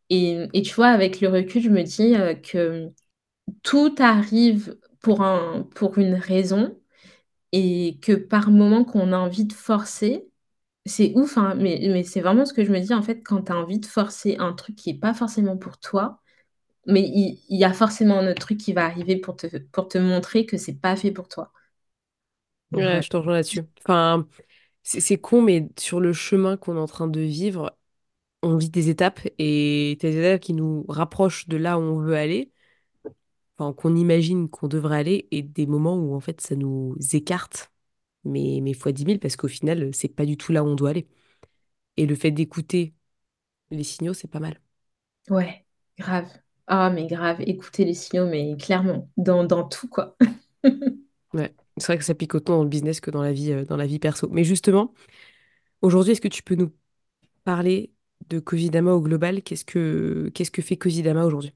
Et, 0.10 0.50
tu 0.64 0.74
vois, 0.76 0.90
avec 0.90 1.22
le 1.22 1.30
recul, 1.30 1.62
je 1.64 1.70
me 1.70 1.84
dis 1.84 2.16
euh, 2.16 2.36
que 2.36 2.90
tout 3.64 3.96
arrive 4.00 4.78
pour, 5.02 5.22
un, 5.24 5.64
pour 5.76 5.98
une 5.98 6.16
raison 6.16 6.80
et 7.52 8.00
que 8.02 8.14
par 8.14 8.52
moment 8.52 8.86
qu'on 8.86 9.14
a 9.14 9.18
envie 9.18 9.46
de 9.46 9.54
forcer, 9.54 10.30
c'est 10.86 11.14
ouf, 11.16 11.38
hein, 11.38 11.56
mais, 11.58 11.80
mais 11.92 12.04
c'est 12.04 12.22
vraiment 12.22 12.46
ce 12.46 12.54
que 12.54 12.66
je 12.66 12.72
me 12.72 12.80
dis 12.80 12.94
en 12.94 13.04
fait 13.04 13.22
quand 13.24 13.44
tu 13.44 13.52
as 13.54 13.58
envie 13.58 13.80
de 13.80 13.86
forcer 13.88 14.38
un 14.40 14.54
truc 14.54 14.76
qui 14.76 14.94
n'est 14.94 15.00
pas 15.00 15.14
forcément 15.14 15.58
pour 15.58 15.80
toi, 15.80 16.22
mais 16.88 17.02
il, 17.04 17.40
y 17.50 17.66
a 17.66 17.74
forcément 17.74 18.20
un 18.20 18.32
autre 18.32 18.42
truc 18.42 18.60
qui 18.60 18.74
va 18.74 18.86
arriver 18.86 19.18
pour 19.18 19.36
te, 19.38 19.48
pour 19.58 19.88
te 19.90 19.98
montrer 20.00 20.46
que 20.46 20.58
c'est 20.58 20.80
pas 20.80 20.96
fait 20.96 21.12
pour 21.12 21.28
toi. 21.30 21.52
Ouais, 22.72 23.02
je 23.02 23.10
te 23.10 23.18
rejoins 23.18 23.34
là-dessus. 23.34 23.68
Enfin, 23.86 24.28
c'est 24.84 25.18
con, 25.20 25.42
mais 25.42 25.70
sur 25.80 26.00
le 26.00 26.14
chemin 26.14 26.58
qu'on 26.58 26.78
est 26.78 26.80
en 26.80 26.88
train 26.88 27.08
de 27.08 27.22
vivre, 27.22 27.78
on 28.44 28.58
vit 28.58 28.70
des 28.70 28.90
étapes 28.90 29.22
et 29.40 29.98
des 30.02 30.18
étapes 30.20 30.42
qui 30.42 30.54
nous 30.54 30.86
rapprochent 30.90 31.48
de 31.50 31.58
là 31.58 31.80
où 31.80 31.84
on 31.84 32.00
veut 32.02 32.16
aller, 32.18 32.52
enfin 33.58 33.74
qu'on 33.74 33.96
imagine 33.96 34.50
qu'on 34.50 34.68
devrait 34.68 34.98
aller, 34.98 35.28
et 35.32 35.42
des 35.44 35.66
moments 35.68 35.96
où 35.98 36.16
en 36.16 36.20
fait 36.20 36.42
ça 36.42 36.56
nous 36.56 36.96
écarte, 37.14 37.72
mais, 38.24 38.60
mais 38.62 38.74
fois 38.74 38.92
10 38.92 39.06
000 39.06 39.20
parce 39.20 39.36
qu'au 39.36 39.48
final 39.48 39.92
c'est 39.96 40.10
pas 40.10 40.26
du 40.26 40.38
tout 40.38 40.52
là 40.52 40.64
où 40.64 40.68
on 40.68 40.76
doit 40.76 40.92
aller. 40.92 41.08
Et 41.98 42.06
le 42.06 42.16
fait 42.16 42.32
d'écouter 42.32 42.96
les 43.72 43.84
signaux, 43.86 44.14
c'est 44.16 44.30
pas 44.30 44.40
mal. 44.42 44.60
Ouais, 45.30 45.66
grave. 45.98 46.28
Ah, 46.68 46.90
mais 46.90 47.08
grave, 47.08 47.42
écouter 47.42 47.86
les 47.86 47.94
signaux, 47.94 48.28
mais 48.28 48.56
clairement, 48.58 49.10
dans, 49.18 49.44
dans 49.44 49.68
tout, 49.68 49.88
quoi. 49.88 50.16
ouais, 51.34 51.54
c'est 51.82 51.88
vrai 51.88 51.98
que 51.98 52.04
ça 52.06 52.16
pique 52.16 52.36
autant 52.36 52.58
dans 52.58 52.64
le 52.64 52.70
business 52.70 53.02
que 53.02 53.12
dans 53.12 53.24
la 53.24 53.34
vie, 53.34 53.52
euh, 53.52 53.66
dans 53.66 53.78
la 53.78 53.88
vie 53.88 54.00
perso. 54.00 54.30
Mais 54.32 54.44
justement, 54.44 54.94
aujourd'hui, 55.82 56.14
est-ce 56.14 56.22
que 56.22 56.28
tu 56.30 56.44
peux 56.44 56.56
nous 56.56 56.74
parler 57.46 57.94
de 58.30 58.40
Cosidama 58.40 58.94
au 58.94 59.02
global? 59.02 59.44
Qu'est-ce 59.44 59.66
que, 59.66 60.32
qu'est-ce 60.36 60.52
que 60.52 60.62
fait 60.64 60.78
Cosidama 60.78 61.26
aujourd'hui? 61.26 61.54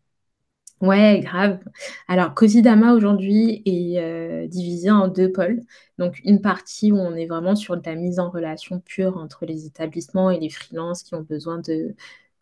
Ouais, 0.81 1.21
grave. 1.23 1.59
Alors, 2.07 2.33
Cosidama 2.33 2.93
aujourd'hui 2.93 3.61
est 3.65 3.97
euh, 3.99 4.45
divisé 4.47 4.91
en 4.91 5.07
deux 5.07 5.31
pôles. 5.31 5.61
Donc, 5.97 6.19
une 6.25 6.41
partie 6.41 6.91
où 6.91 6.97
on 6.97 7.15
est 7.15 7.27
vraiment 7.27 7.55
sur 7.55 7.77
de 7.77 7.81
la 7.85 7.95
mise 7.95 8.19
en 8.19 8.29
relation 8.29 8.81
pure 8.81 9.17
entre 9.17 9.45
les 9.45 9.65
établissements 9.65 10.29
et 10.31 10.39
les 10.39 10.49
freelances 10.49 11.03
qui 11.03 11.15
ont 11.15 11.21
besoin 11.21 11.59
de. 11.59 11.95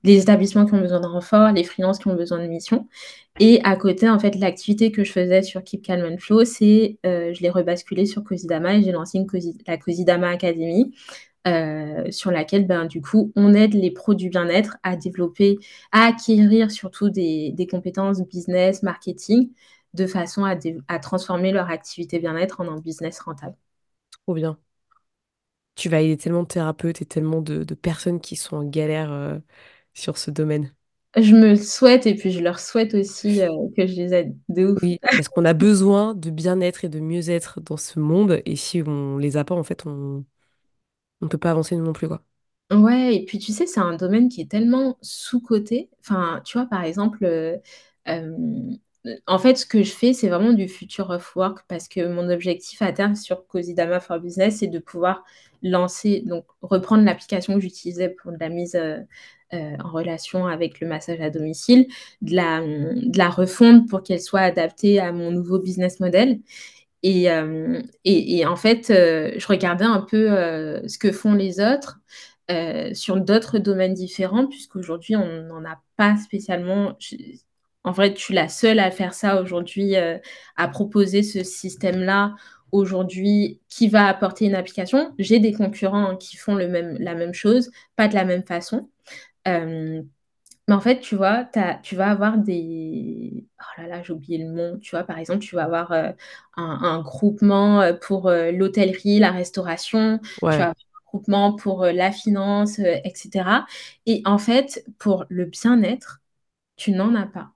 Les 0.03 0.21
établissements 0.21 0.65
qui 0.65 0.73
ont 0.73 0.81
besoin 0.81 0.99
de 0.99 1.07
renfort, 1.07 1.51
les 1.51 1.63
freelances 1.63 1.99
qui 1.99 2.07
ont 2.07 2.15
besoin 2.15 2.39
de 2.39 2.47
missions. 2.47 2.87
Et 3.39 3.61
à 3.63 3.75
côté, 3.75 4.09
en 4.09 4.19
fait, 4.19 4.35
l'activité 4.35 4.91
que 4.91 5.03
je 5.03 5.11
faisais 5.11 5.41
sur 5.41 5.63
Keep 5.63 5.83
Calm 5.83 6.05
and 6.05 6.17
Flow, 6.17 6.45
c'est 6.45 6.99
euh, 7.05 7.33
je 7.33 7.41
l'ai 7.41 7.49
rebasculé 7.49 8.05
sur 8.05 8.23
Cosidama 8.23 8.75
et 8.75 8.83
j'ai 8.83 8.91
lancé 8.91 9.17
une 9.17 9.27
la 9.65 9.77
Cosidama 9.77 10.29
Academy 10.29 10.93
euh, 11.45 12.09
sur 12.09 12.31
laquelle, 12.31 12.65
ben, 12.65 12.85
du 12.85 13.01
coup, 13.01 13.33
on 13.35 13.53
aide 13.53 13.73
les 13.73 13.91
pros 13.91 14.13
du 14.13 14.29
bien-être 14.29 14.77
à 14.83 14.95
développer, 14.95 15.57
à 15.91 16.05
acquérir 16.05 16.71
surtout 16.71 17.09
des, 17.09 17.67
compétences 17.69 18.21
business, 18.21 18.81
marketing, 18.81 19.51
de 19.93 20.07
façon 20.07 20.45
à, 20.45 20.99
transformer 20.99 21.51
leur 21.51 21.69
activité 21.69 22.19
bien-être 22.19 22.61
en 22.61 22.67
un 22.69 22.79
business 22.79 23.19
rentable. 23.19 23.55
Trop 24.25 24.35
bien. 24.35 24.57
Tu 25.75 25.89
vas 25.89 26.01
aider 26.01 26.17
tellement 26.17 26.43
de 26.43 26.47
thérapeutes 26.47 27.01
et 27.01 27.05
tellement 27.05 27.41
de, 27.41 27.63
personnes 27.73 28.21
qui 28.21 28.35
sont 28.35 28.57
en 28.57 28.63
galère 28.63 29.11
euh, 29.11 29.39
sur 29.93 30.17
ce 30.17 30.31
domaine. 30.31 30.73
Je 31.15 31.35
me 31.35 31.49
le 31.49 31.55
souhaite 31.55 32.05
et 32.07 32.15
puis 32.15 32.31
je 32.31 32.39
leur 32.39 32.59
souhaite 32.59 32.93
aussi 32.95 33.41
euh, 33.41 33.49
que 33.77 33.85
je 33.87 33.93
les 33.93 34.13
aide 34.13 34.37
de 34.49 34.65
ouf. 34.73 34.81
Oui, 34.81 34.99
parce 35.15 35.29
qu'on 35.29 35.45
a 35.45 35.53
besoin 35.53 36.13
de 36.15 36.29
bien-être 36.31 36.83
et 36.83 36.89
de 36.89 36.99
mieux-être 36.99 37.61
dans 37.61 37.77
ce 37.77 37.99
monde. 37.99 38.41
Et 38.45 38.55
si 38.55 38.81
on 38.85 39.17
les 39.17 39.37
a 39.37 39.43
pas, 39.45 39.55
en 39.55 39.63
fait, 39.63 39.85
on, 39.85 40.25
on 41.21 41.27
peut 41.29 41.37
pas 41.39 41.51
avancer 41.51 41.75
non 41.77 41.93
plus, 41.93 42.07
quoi. 42.09 42.23
Ouais, 42.71 43.15
et 43.15 43.25
puis 43.25 43.37
tu 43.37 43.51
sais, 43.53 43.67
c'est 43.67 43.79
un 43.79 43.95
domaine 43.95 44.29
qui 44.29 44.41
est 44.41 44.49
tellement 44.49 44.97
sous-coté. 45.01 45.89
Enfin, 45.99 46.41
tu 46.45 46.57
vois, 46.57 46.65
par 46.67 46.83
exemple, 46.83 47.23
euh, 47.23 47.57
euh, 48.07 48.35
en 49.27 49.37
fait, 49.39 49.55
ce 49.57 49.65
que 49.65 49.83
je 49.83 49.91
fais, 49.91 50.13
c'est 50.13 50.29
vraiment 50.29 50.53
du 50.53 50.67
future 50.67 51.09
of 51.09 51.35
work 51.35 51.65
parce 51.67 51.87
que 51.87 52.07
mon 52.07 52.29
objectif 52.29 52.81
à 52.81 52.91
terme 52.93 53.15
sur 53.15 53.45
Cosidama 53.47 53.99
for 53.99 54.19
Business, 54.19 54.57
c'est 54.59 54.67
de 54.67 54.79
pouvoir 54.79 55.23
lancer, 55.61 56.23
donc 56.25 56.45
reprendre 56.61 57.03
l'application 57.03 57.55
que 57.55 57.59
j'utilisais 57.61 58.09
pour 58.09 58.31
la 58.39 58.49
mise 58.49 58.75
euh, 58.75 58.99
en 59.51 59.89
relation 59.91 60.47
avec 60.47 60.79
le 60.79 60.87
massage 60.87 61.21
à 61.21 61.29
domicile, 61.29 61.87
de 62.21 62.35
la, 62.35 62.61
de 62.61 63.35
refondre 63.35 63.85
pour 63.89 64.03
qu'elle 64.03 64.21
soit 64.21 64.41
adaptée 64.41 64.99
à 64.99 65.11
mon 65.11 65.31
nouveau 65.31 65.59
business 65.59 65.99
model. 65.99 66.39
Euh, 67.05 67.81
et, 68.05 68.37
et, 68.37 68.45
en 68.45 68.55
fait, 68.55 68.89
euh, 68.89 69.33
je 69.37 69.47
regardais 69.47 69.85
un 69.85 70.01
peu 70.01 70.31
euh, 70.31 70.87
ce 70.87 70.97
que 70.97 71.11
font 71.11 71.33
les 71.33 71.59
autres 71.59 71.99
sur 72.93 73.19
d'autres 73.19 73.57
domaines 73.57 73.95
différents, 73.95 74.45
puisqu'aujourd'hui, 74.45 75.15
on 75.15 75.43
n'en 75.43 75.65
a 75.65 75.81
pas 75.97 76.17
spécialement. 76.17 76.95
En 77.83 77.91
vrai, 77.91 78.13
tu 78.13 78.31
es 78.33 78.35
la 78.35 78.49
seule 78.49 78.79
à 78.79 78.91
faire 78.91 79.13
ça 79.13 79.41
aujourd'hui, 79.41 79.95
à 79.95 80.67
proposer 80.67 81.23
ce 81.23 81.43
système-là 81.43 82.35
aujourd'hui 82.71 83.61
qui 83.69 83.87
va 83.87 84.07
apporter 84.07 84.45
une 84.45 84.55
application. 84.55 85.13
J'ai 85.19 85.39
des 85.39 85.53
concurrents 85.53 86.15
qui 86.17 86.37
font 86.37 86.55
le 86.55 86.67
même, 86.67 86.97
la 86.99 87.15
même 87.15 87.33
chose, 87.33 87.71
pas 87.95 88.07
de 88.07 88.15
la 88.15 88.25
même 88.25 88.43
façon. 88.43 88.89
Mais 90.67 90.75
en 90.75 90.79
fait, 90.79 91.01
tu 91.01 91.15
vois, 91.15 91.45
tu 91.83 91.95
vas 91.95 92.09
avoir 92.09 92.37
des... 92.37 93.45
Oh 93.59 93.81
là 93.81 93.87
là, 93.87 94.03
j'ai 94.03 94.13
oublié 94.13 94.37
le 94.37 94.45
nom. 94.45 94.79
Tu 94.79 94.91
vois, 94.91 95.03
par 95.03 95.17
exemple, 95.19 95.39
tu 95.39 95.55
vas 95.55 95.65
avoir 95.65 95.91
euh, 95.91 96.11
un, 96.55 97.01
groupement 97.01 97.81
euh, 97.81 97.93
pour 97.93 98.27
euh, 98.29 98.51
l'hôtellerie, 98.51 99.19
la 99.19 99.31
restauration. 99.31 100.19
Tu 100.23 100.45
vas 100.45 100.53
avoir 100.53 100.69
un 100.69 101.05
groupement 101.07 101.55
pour 101.55 101.85
la 101.85 102.11
finance, 102.11 102.79
etc. 102.79 103.65
Et 104.05 104.21
en 104.25 104.37
fait, 104.37 104.85
pour 104.99 105.25
le 105.29 105.45
bien-être, 105.45 106.21
tu 106.77 106.91
n'en 106.91 107.13
as 107.15 107.27
pas. 107.27 107.51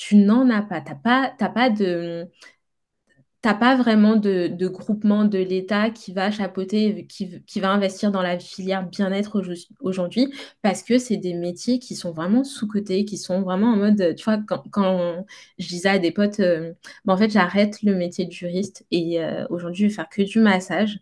Tu 0.00 0.16
n'en 0.16 0.48
as 0.48 0.62
pas. 0.62 0.80
Tu 0.80 0.92
n'as 0.92 1.48
pas, 1.50 1.70
de 1.70 2.26
t'as 3.42 3.54
pas 3.54 3.76
vraiment 3.76 4.16
de, 4.16 4.68
groupement 4.68 5.26
de 5.26 5.38
l'État 5.38 5.90
qui 5.90 6.12
va 6.14 6.30
chapeauter, 6.30 7.06
qui, 7.06 7.60
va 7.60 7.70
investir 7.70 8.10
dans 8.10 8.22
la 8.22 8.38
filière 8.38 8.86
bien-être 8.88 9.42
aujourd'hui, 9.80 10.32
parce 10.62 10.82
que 10.82 10.96
c'est 10.96 11.18
des 11.18 11.34
métiers 11.34 11.78
qui 11.78 11.96
sont 11.96 12.12
vraiment 12.12 12.44
sous-cotés, 12.44 13.04
qui 13.04 13.18
sont 13.18 13.42
vraiment 13.42 13.72
en 13.72 13.76
mode, 13.76 14.14
tu 14.16 14.24
vois, 14.24 14.38
quand, 14.46 14.62
quand 14.70 15.26
je 15.58 15.68
disais 15.68 15.90
à 15.90 15.98
des 15.98 16.12
potes, 16.12 16.40
euh, 16.40 16.72
en 17.06 17.16
fait, 17.18 17.30
j'arrête 17.30 17.82
le 17.82 17.94
métier 17.94 18.24
de 18.24 18.32
juriste 18.32 18.86
et 18.90 19.22
euh, 19.22 19.46
aujourd'hui, 19.50 19.84
je 19.84 19.88
vais 19.88 19.94
faire 19.94 20.08
que 20.08 20.22
du 20.22 20.40
massage. 20.40 20.98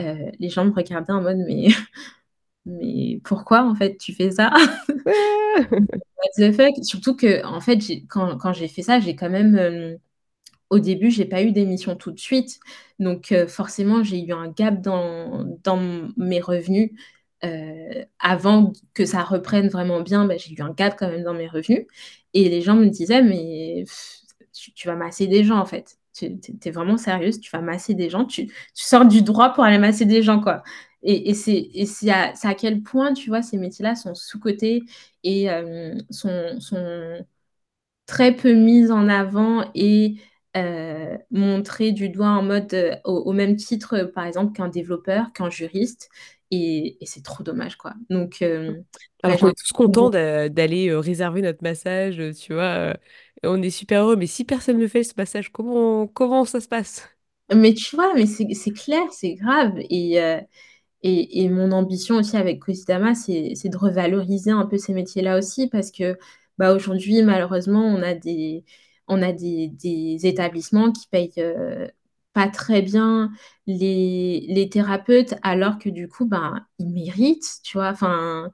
Euh, 0.00 0.30
les 0.38 0.48
gens 0.48 0.64
me 0.64 0.72
regardaient 0.72 1.12
en 1.12 1.22
mode, 1.22 1.38
mais, 1.46 1.68
mais 2.68 3.20
pourquoi 3.24 3.64
en 3.64 3.74
fait 3.74 3.96
tu 3.98 4.14
fais 4.14 4.30
ça? 4.30 4.52
What 5.06 6.30
the 6.36 6.52
fuck? 6.52 6.84
Surtout 6.84 7.16
que, 7.16 7.44
en 7.44 7.60
fait, 7.60 7.78
quand, 8.08 8.36
quand 8.38 8.52
j'ai 8.52 8.68
fait 8.68 8.82
ça, 8.82 9.00
j'ai 9.00 9.16
quand 9.16 9.30
même 9.30 9.98
au 10.70 10.78
début, 10.78 11.10
j'ai 11.10 11.24
pas 11.24 11.42
eu 11.42 11.52
d'émission 11.52 11.96
tout 11.96 12.10
de 12.12 12.18
suite. 12.18 12.60
Donc, 12.98 13.32
euh, 13.32 13.46
forcément, 13.46 14.02
j'ai 14.02 14.22
eu 14.24 14.32
un 14.32 14.48
gap 14.48 14.80
dans, 14.80 15.44
dans 15.64 16.10
mes 16.16 16.40
revenus. 16.40 16.90
Euh, 17.44 18.04
avant 18.18 18.72
que 18.94 19.04
ça 19.06 19.22
reprenne 19.22 19.68
vraiment 19.68 20.00
bien, 20.00 20.26
bah, 20.26 20.36
j'ai 20.36 20.52
eu 20.54 20.60
un 20.60 20.72
gap 20.72 20.96
quand 20.98 21.08
même 21.08 21.22
dans 21.22 21.34
mes 21.34 21.48
revenus. 21.48 21.86
Et 22.34 22.48
les 22.48 22.62
gens 22.62 22.74
me 22.74 22.86
disaient, 22.86 23.22
mais 23.22 23.84
tu, 24.74 24.88
vas 24.88 24.96
masser 24.96 25.26
des 25.26 25.44
gens, 25.44 25.58
en 25.58 25.66
fait. 25.66 25.98
Tu 26.12 26.26
es, 26.64 26.70
vraiment 26.70 26.98
sérieuse, 26.98 27.40
tu 27.40 27.50
vas 27.50 27.62
masser 27.62 27.94
des 27.94 28.10
gens. 28.10 28.24
Tu, 28.24 28.52
sors 28.74 29.06
du 29.06 29.22
droit 29.22 29.50
pour 29.54 29.64
aller 29.64 29.78
masser 29.78 30.04
des 30.04 30.22
gens, 30.22 30.40
quoi. 30.40 30.62
Et, 31.02 31.30
et 31.30 31.34
c'est 31.34 32.10
à, 32.10 32.32
à, 32.42 32.54
quel 32.54 32.82
point, 32.82 33.12
tu 33.12 33.30
vois, 33.30 33.42
ces 33.42 33.56
métiers-là 33.56 33.94
sont 33.94 34.14
sous-cotés 34.14 34.82
et 35.22 35.50
euh, 35.50 35.94
sont, 36.10 36.58
sont 36.60 37.24
très 38.06 38.34
peu 38.34 38.52
mis 38.54 38.90
en 38.90 39.08
avant 39.08 39.70
et 39.74 40.16
euh, 40.56 41.16
montrer 41.30 41.92
du 41.92 42.08
doigt 42.08 42.30
en 42.30 42.42
mode 42.42 42.74
euh, 42.74 42.96
au, 43.04 43.32
même 43.32 43.54
titre, 43.54 44.10
par 44.14 44.24
exemple, 44.24 44.52
qu'un 44.52 44.68
développeur, 44.68 45.32
qu'un 45.32 45.50
juriste. 45.50 46.08
Et, 46.50 46.96
c'est 47.02 47.22
trop 47.22 47.44
dommage, 47.44 47.76
quoi. 47.76 47.92
Donc, 48.08 48.42
alors 49.22 49.38
qu'on 49.38 49.50
est 49.50 49.58
tous 49.58 49.72
contents 49.72 50.10
d'aller 50.10 50.92
réserver 50.94 51.42
notre 51.42 51.62
massage, 51.62 52.22
tu 52.40 52.54
vois. 52.54 52.94
on 53.44 53.62
est 53.62 53.70
super 53.70 54.02
heureux, 54.04 54.16
mais 54.16 54.26
si 54.26 54.44
personne 54.44 54.78
ne 54.78 54.86
fait 54.86 55.04
ce 55.04 55.12
massage, 55.16 55.52
comment, 55.52 56.06
comment 56.06 56.44
ça 56.46 56.60
se 56.60 56.68
passe? 56.68 57.08
Mais 57.54 57.74
tu 57.74 57.94
vois, 57.96 58.14
mais 58.14 58.26
c'est 58.26 58.72
clair, 58.72 59.02
c'est 59.10 59.34
grave. 59.34 59.74
Et, 59.90 60.18
et, 61.02 61.48
mon 61.48 61.72
ambition 61.72 62.16
aussi 62.16 62.36
avec 62.36 62.60
Cosidama, 62.60 63.14
c'est 63.14 63.54
de 63.68 63.76
revaloriser 63.76 64.50
un 64.50 64.66
peu 64.66 64.78
ces 64.78 64.94
métiers-là 64.94 65.38
aussi, 65.38 65.68
parce 65.68 65.90
que 65.90 66.18
bah, 66.58 66.74
aujourd'hui, 66.74 67.22
malheureusement, 67.22 67.84
on 67.84 68.02
a 68.02 68.14
des 68.14 68.64
on 69.08 69.22
a 69.22 69.32
des, 69.32 70.18
établissements 70.26 70.92
qui 70.92 71.06
payent 71.08 71.32
euh, 71.38 71.88
pas 72.34 72.48
très 72.48 72.82
bien 72.82 73.30
les, 73.66 74.68
thérapeutes, 74.70 75.34
alors 75.42 75.78
que 75.78 75.88
du 75.88 76.08
coup, 76.08 76.26
ben, 76.26 76.66
ils 76.78 76.88
méritent, 76.92 77.60
tu 77.64 77.78
vois, 77.78 77.88
enfin, 77.90 78.50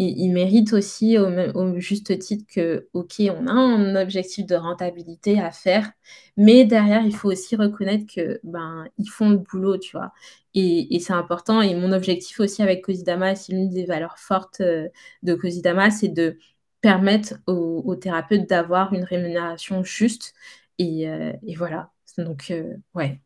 ils, 0.00 0.30
méritent 0.32 0.72
aussi 0.72 1.18
au, 1.18 1.78
juste 1.78 2.18
titre 2.18 2.44
que, 2.48 2.88
ok, 2.94 3.14
on 3.38 3.46
a 3.46 3.52
un 3.52 3.96
objectif 3.96 4.46
de 4.46 4.54
rentabilité 4.54 5.40
à 5.40 5.50
faire, 5.50 5.92
mais 6.36 6.64
derrière, 6.64 7.02
il 7.04 7.14
faut 7.14 7.30
aussi 7.30 7.54
reconnaître 7.56 8.06
que 8.12 8.40
ben, 8.42 8.86
ils 8.98 9.08
font 9.08 9.30
le 9.30 9.36
boulot, 9.38 9.76
tu 9.78 9.96
vois. 9.96 10.12
Et, 10.54 10.98
c'est 11.00 11.12
important. 11.12 11.60
Et 11.60 11.74
mon 11.74 11.92
objectif 11.92 12.40
aussi 12.40 12.62
avec 12.62 12.82
Cosidama, 12.82 13.34
c'est 13.34 13.52
l'une 13.52 13.68
des 13.68 13.84
valeurs 13.84 14.18
fortes 14.18 14.60
euh, 14.62 14.88
de 15.22 15.34
Cosidama, 15.34 15.90
c'est 15.90 16.08
de 16.08 16.38
permettre 16.80 17.34
aux, 17.46 17.94
thérapeutes 17.96 18.48
d'avoir 18.48 18.94
une 18.94 19.04
rémunération 19.04 19.84
juste. 19.84 20.34
Et, 20.78 21.08
euh, 21.08 21.32
voilà. 21.56 21.90
Donc, 22.18 22.50
euh, 22.50 22.74
ouais. 22.94 23.20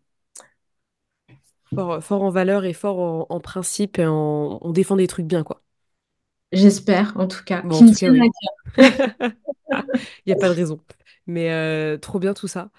Fort, 1.74 2.22
en 2.22 2.30
valeur 2.30 2.64
et 2.64 2.72
fort 2.72 3.26
en, 3.30 3.40
principe. 3.40 3.98
On 4.00 4.70
défend 4.72 4.96
des 4.96 5.06
trucs 5.06 5.26
bien, 5.26 5.42
quoi. 5.42 5.63
J'espère, 6.55 7.14
en 7.17 7.29
tout 7.29 7.45
cas. 7.45 7.62
Bon, 7.62 7.79
Il 7.87 7.93
n'y 10.27 10.33
a 10.33 10.37
pas 10.37 10.49
de 10.49 10.55
raison. 10.55 10.81
Mais 11.27 11.51
euh, 11.53 11.97
trop 11.99 12.19
bien 12.19 12.35
tout 12.35 12.49
ça. 12.49 12.71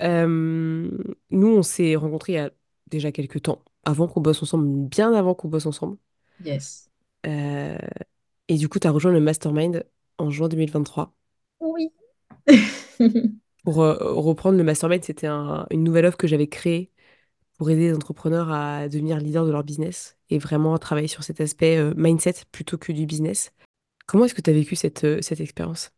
nous, 0.00 1.08
on 1.30 1.62
s'est 1.62 1.96
rencontrés 1.96 2.32
il 2.32 2.36
y 2.36 2.38
a 2.38 2.50
déjà 2.88 3.12
quelques 3.12 3.42
temps, 3.42 3.62
avant 3.84 4.08
qu'on 4.08 4.20
bosse 4.20 4.42
ensemble, 4.42 4.88
bien 4.88 5.12
avant 5.12 5.34
qu'on 5.34 5.48
bosse 5.48 5.66
ensemble. 5.66 5.96
Yes. 6.44 6.90
et 7.24 8.56
du 8.56 8.68
coup, 8.68 8.78
tu 8.78 8.86
as 8.86 8.90
rejoint 8.90 9.12
le 9.12 9.20
mastermind 9.20 9.84
en 10.18 10.30
juin 10.30 10.48
2023. 10.48 11.14
Oui. 11.60 11.92
pour 13.64 13.82
euh, 13.82 13.96
reprendre 14.00 14.58
le 14.58 14.64
mastermind, 14.64 15.04
c'était 15.04 15.28
une 15.28 15.84
nouvelle 15.84 16.06
offre 16.06 16.16
que 16.16 16.26
j'avais 16.26 16.48
créée 16.48 16.90
pour 17.56 17.70
aider 17.70 17.88
les 17.88 17.94
entrepreneurs 17.94 18.50
à 18.50 18.88
devenir 18.88 19.18
leaders 19.18 19.46
de 19.46 19.52
leur 19.52 19.64
business 19.64 20.17
et 20.30 20.38
vraiment 20.38 20.76
travailler 20.78 21.08
sur 21.08 21.22
cet 21.22 21.40
aspect 21.40 21.76
euh, 21.76 21.92
mindset 21.96 22.34
plutôt 22.52 22.78
que 22.78 22.92
du 22.92 23.06
business. 23.06 23.52
Comment 24.06 24.24
est-ce 24.24 24.34
que 24.34 24.42
tu 24.42 24.50
as 24.50 24.54
vécu 24.54 24.76
cette, 24.76 25.04
euh, 25.04 25.18
cette 25.20 25.40
expérience? 25.40 25.90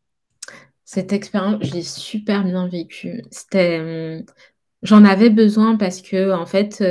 Cette 0.84 1.12
expérience, 1.12 1.62
je 1.62 1.72
l'ai 1.72 1.82
super 1.82 2.44
bien 2.44 2.66
vécue. 2.66 3.22
C'était, 3.30 4.24
j'en 4.82 5.04
avais 5.04 5.30
besoin 5.30 5.76
parce 5.76 6.02
que 6.02 6.32
en 6.32 6.46
fait, 6.46 6.82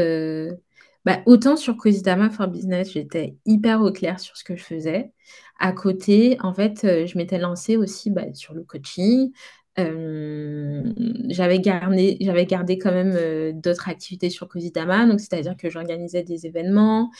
bah, 1.06 1.21
autant 1.25 1.56
sur 1.56 1.78
Cosidama 1.78 2.30
for 2.30 2.47
Business, 2.47 2.91
j'étais 2.91 3.36
hyper 3.45 3.82
au 3.82 3.91
clair 3.91 4.19
sur 4.19 4.38
ce 4.38 4.43
que 4.43 4.56
je 4.56 4.63
faisais. 4.63 5.12
À 5.58 5.71
côté, 5.71 6.38
en 6.41 6.54
fait, 6.54 6.84
euh, 6.84 7.06
je 7.06 7.17
m'étais 7.17 7.38
lancée 7.38 7.78
aussi 7.78 8.12
bah, 8.12 8.34
sur 8.34 8.54
le 8.54 8.63
coaching. 8.63 9.32
Euh, 9.77 10.84
j'avais 11.29 11.60
gardé, 11.60 12.17
j'avais 12.21 12.45
gardé 12.45 12.77
quand 12.77 12.91
même 12.91 13.13
euh, 13.15 13.51
d'autres 13.53 13.88
activités 13.88 14.29
sur 14.29 14.47
Cosidama, 14.49 15.05
donc 15.05 15.19
c'est-à-dire 15.19 15.55
que 15.55 15.69
j'organisais 15.69 16.23
des 16.23 16.45
événements, 16.47 17.12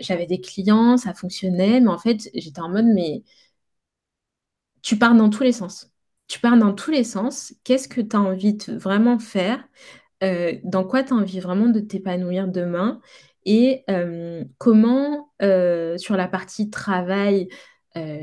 j'avais 0.00 0.26
des 0.26 0.40
clients, 0.40 0.96
ça 0.96 1.14
fonctionnait, 1.14 1.80
mais 1.80 1.88
en 1.88 1.98
fait, 1.98 2.28
j'étais 2.34 2.60
en 2.60 2.68
mode, 2.68 2.86
mais 2.86 3.22
tu 4.82 4.98
pars 4.98 5.14
dans 5.14 5.30
tous 5.30 5.42
les 5.42 5.52
sens. 5.52 5.90
Tu 6.28 6.40
pars 6.40 6.56
dans 6.56 6.72
tous 6.74 6.90
les 6.90 7.04
sens. 7.04 7.54
Qu'est-ce 7.64 7.88
que 7.88 8.00
tu 8.00 8.16
as 8.16 8.20
envie 8.20 8.54
de 8.54 8.72
vraiment 8.76 9.18
faire? 9.18 9.64
Euh, 10.24 10.54
dans 10.64 10.84
quoi 10.84 11.02
tu 11.04 11.12
as 11.12 11.16
envie 11.16 11.40
vraiment 11.40 11.68
de 11.68 11.80
t'épanouir 11.80 12.48
demain? 12.48 13.00
Et 13.46 13.84
euh, 13.90 14.44
comment, 14.58 15.30
euh, 15.42 15.98
sur 15.98 16.16
la 16.16 16.28
partie 16.28 16.70
travail, 16.70 17.48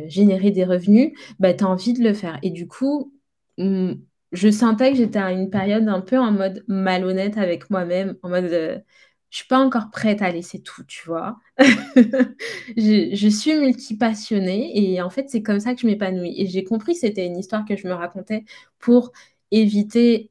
générer 0.08 0.52
des 0.52 0.66
revenus, 0.66 1.14
bah, 1.40 1.54
tu 1.54 1.64
as 1.64 1.68
envie 1.68 1.94
de 1.94 2.04
le 2.04 2.14
faire. 2.14 2.40
Et 2.44 2.52
du 2.52 2.68
coup, 2.68 3.13
je 3.58 4.50
sentais 4.52 4.92
que 4.92 4.98
j'étais 4.98 5.20
à 5.20 5.32
une 5.32 5.50
période 5.50 5.88
un 5.88 6.02
peu 6.02 6.18
en 6.18 6.32
mode 6.32 6.64
malhonnête 6.68 7.38
avec 7.38 7.70
moi-même, 7.70 8.18
en 8.24 8.30
mode 8.30 8.84
je 9.30 9.40
suis 9.40 9.48
pas 9.48 9.58
encore 9.58 9.90
prête 9.90 10.22
à 10.22 10.32
laisser 10.32 10.62
tout, 10.62 10.84
tu 10.84 11.08
vois. 11.08 11.40
je, 11.58 13.10
je, 13.16 13.28
suis 13.30 13.56
multipassionnée 13.56 14.94
et 14.94 15.02
en 15.02 15.10
fait, 15.10 15.28
c'est 15.28 15.42
comme 15.42 15.60
ça 15.60 15.74
que 15.74 15.82
je 15.82 15.88
m'épanouis. 15.88 16.36
Et 16.40 16.46
j'ai 16.46 16.64
compris 16.64 16.94
que 16.94 17.00
c'était 17.00 17.26
une 17.26 17.40
histoire 17.40 17.66
que 17.66 17.76
je 17.76 17.88
me 17.88 17.94
racontais 17.94 18.46
pour 18.78 19.12
éviter 19.50 20.30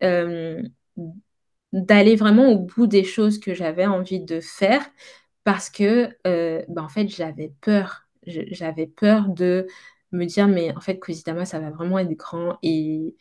d'aller 1.73 2.17
vraiment 2.17 2.49
au 2.51 2.59
bout 2.59 2.87
des 2.87 3.05
choses 3.05 3.41
que 3.41 3.55
j'avais 3.55 3.87
envie 3.87 4.21
de 4.21 4.41
faire 4.41 4.83
parce 5.45 5.71
que, 5.71 6.11
euh, 6.27 6.63
bah, 6.69 6.83
en 6.83 6.89
fait, 6.89 7.09
j'avais 7.09 7.53
peur. 7.61 8.07
J'avais 8.27 8.87
peur 8.87 9.29
de 9.31 9.67
me 10.12 10.25
dire, 10.27 10.48
mais 10.48 10.75
en 10.77 10.81
fait, 10.81 10.98
Kozidama, 10.98 11.44
ça 11.44 11.59
va 11.61 11.70
vraiment 11.70 11.98
être 11.98 12.12
grand 12.12 12.59
et, 12.62 13.14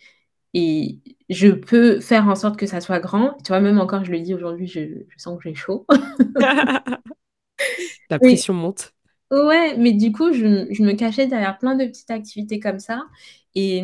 et 0.53 0.99
je 1.29 1.47
peux 1.49 1.99
faire 1.99 2.27
en 2.27 2.35
sorte 2.35 2.57
que 2.57 2.67
ça 2.67 2.81
soit 2.81 2.99
grand. 2.99 3.37
Tu 3.43 3.49
vois, 3.49 3.59
même 3.61 3.79
encore, 3.79 4.03
je 4.05 4.11
le 4.11 4.19
dis 4.19 4.33
aujourd'hui, 4.33 4.67
je, 4.67 5.03
sens 5.17 5.37
que 5.37 5.49
j'ai 5.49 5.55
chaud. 5.55 5.85
La 8.09 8.19
pression 8.19 8.53
monte. 8.53 8.93
Ouais, 9.31 9.77
mais 9.77 9.93
du 9.93 10.11
coup, 10.11 10.33
je, 10.33 10.45
me 10.45 10.93
cachais 10.93 11.27
derrière 11.27 11.57
plein 11.57 11.75
de 11.75 11.85
petites 11.85 12.11
activités 12.11 12.59
comme 12.59 12.79
ça. 12.79 13.05
Et, 13.55 13.81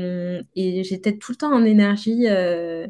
et 0.55 0.83
j'étais 0.83 1.17
tout 1.17 1.31
le 1.31 1.37
temps 1.37 1.53
en 1.53 1.63
énergie. 1.63 2.27
Euh, 2.27 2.87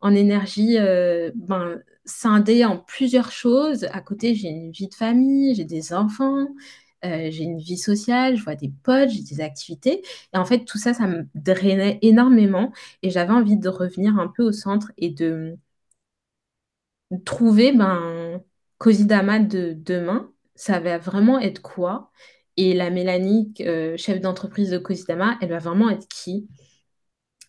en 0.00 0.14
énergie 0.14 0.76
euh, 0.78 1.30
ben, 1.34 1.80
scindée 2.04 2.64
en 2.64 2.78
plusieurs 2.78 3.30
choses. 3.30 3.84
À 3.92 4.00
côté, 4.00 4.34
j'ai 4.34 4.48
une 4.48 4.70
vie 4.72 4.88
de 4.88 4.94
famille, 4.94 5.54
j'ai 5.54 5.64
des 5.64 5.92
enfants, 5.92 6.46
euh, 7.04 7.30
j'ai 7.30 7.44
une 7.44 7.58
vie 7.58 7.78
sociale, 7.78 8.36
je 8.36 8.44
vois 8.44 8.54
des 8.56 8.72
potes, 8.82 9.10
j'ai 9.10 9.22
des 9.22 9.40
activités. 9.40 10.02
Et 10.34 10.38
en 10.38 10.44
fait, 10.44 10.64
tout 10.64 10.78
ça, 10.78 10.94
ça 10.94 11.06
me 11.06 11.26
drainait 11.34 11.98
énormément. 12.02 12.72
Et 13.02 13.10
j'avais 13.10 13.32
envie 13.32 13.56
de 13.56 13.68
revenir 13.68 14.18
un 14.18 14.28
peu 14.28 14.42
au 14.44 14.52
centre 14.52 14.92
et 14.98 15.10
de 15.10 15.56
trouver 17.24 17.72
ben, 17.72 18.42
Cosidama 18.78 19.38
de 19.40 19.72
demain. 19.76 20.32
Ça 20.54 20.80
va 20.80 20.98
vraiment 20.98 21.38
être 21.40 21.62
quoi? 21.62 22.10
Et 22.56 22.74
la 22.74 22.90
Mélanie, 22.90 23.52
euh, 23.60 23.96
chef 23.96 24.20
d'entreprise 24.20 24.70
de 24.70 24.78
Cosidama, 24.78 25.38
elle 25.40 25.50
va 25.50 25.58
vraiment 25.58 25.90
être 25.90 26.08
qui? 26.08 26.48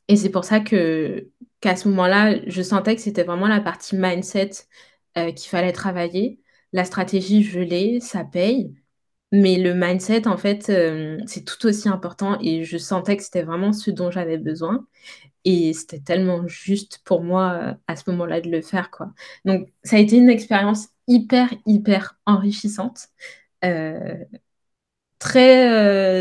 Et 0.07 0.15
c'est 0.17 0.29
pour 0.29 0.45
ça 0.45 0.59
que 0.59 1.29
qu'à 1.61 1.75
ce 1.75 1.87
moment-là, 1.89 2.39
je 2.47 2.61
sentais 2.61 2.95
que 2.95 3.01
c'était 3.01 3.23
vraiment 3.23 3.47
la 3.47 3.61
partie 3.61 3.95
mindset 3.95 4.51
euh, 5.17 5.31
qu'il 5.31 5.49
fallait 5.49 5.71
travailler. 5.73 6.41
La 6.73 6.85
stratégie, 6.85 7.43
je 7.43 7.59
l'ai, 7.59 7.99
ça 8.01 8.23
paye. 8.25 8.73
Mais 9.33 9.57
le 9.57 9.73
mindset, 9.73 10.27
en 10.27 10.37
fait, 10.37 10.69
euh, 10.69 11.17
c'est 11.25 11.45
tout 11.45 11.65
aussi 11.65 11.87
important 11.87 12.37
et 12.41 12.65
je 12.65 12.77
sentais 12.77 13.15
que 13.15 13.23
c'était 13.23 13.43
vraiment 13.43 13.71
ce 13.71 13.89
dont 13.89 14.11
j'avais 14.11 14.37
besoin. 14.37 14.85
Et 15.45 15.73
c'était 15.73 15.99
tellement 16.01 16.47
juste 16.47 17.01
pour 17.05 17.23
moi 17.23 17.77
à 17.87 17.95
ce 17.97 18.09
moment-là 18.11 18.41
de 18.41 18.49
le 18.51 18.61
faire, 18.61 18.91
quoi. 18.91 19.13
Donc, 19.45 19.69
ça 19.83 19.97
a 19.97 19.99
été 19.99 20.17
une 20.17 20.29
expérience 20.29 20.89
hyper, 21.07 21.53
hyper 21.67 22.19
enrichissante. 22.25 23.07
Euh, 23.65 24.15
très, 25.19 25.69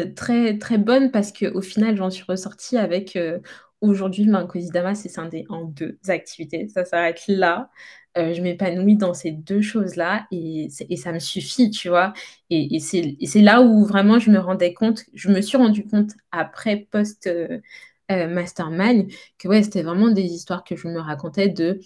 euh, 0.07 0.13
très, 0.15 0.59
très 0.59 0.79
bonne 0.79 1.11
parce 1.11 1.33
qu'au 1.33 1.63
final, 1.63 1.97
j'en 1.97 2.11
suis 2.11 2.25
ressortie 2.29 2.77
avec 2.77 3.17
euh, 3.17 3.39
aujourd'hui, 3.81 4.25
le 4.25 4.47
Kosidama, 4.47 4.95
c'est 4.95 5.09
scindé 5.09 5.47
en 5.49 5.65
deux 5.65 5.99
activités. 6.09 6.69
Ça 6.69 6.85
s'arrête 6.85 7.23
là. 7.29 7.71
Euh, 8.19 8.35
je 8.35 8.43
m'épanouis 8.43 8.97
dans 8.97 9.15
ces 9.15 9.31
deux 9.31 9.63
choses-là 9.63 10.27
et, 10.33 10.69
ça 10.71 11.13
me 11.13 11.21
suffit, 11.21 11.71
tu 11.71 11.89
vois. 11.89 12.13
Et, 12.51 12.79
c'est 12.81 13.41
là 13.41 13.63
où 13.63 13.85
vraiment 13.85 14.19
je 14.19 14.31
me 14.31 14.39
rendais 14.39 14.75
compte, 14.75 15.05
je 15.15 15.31
me 15.31 15.41
suis 15.41 15.57
rendu 15.57 15.87
compte 15.87 16.11
après 16.33 16.89
post-mastermind 16.91 19.07
que 19.39 19.49
ouais, 19.49 19.63
c'était 19.63 19.83
vraiment 19.83 20.11
des 20.11 20.25
histoires 20.25 20.65
que 20.65 20.77
je 20.77 20.89
me 20.89 20.99
racontais 20.99 21.49
de 21.49 21.81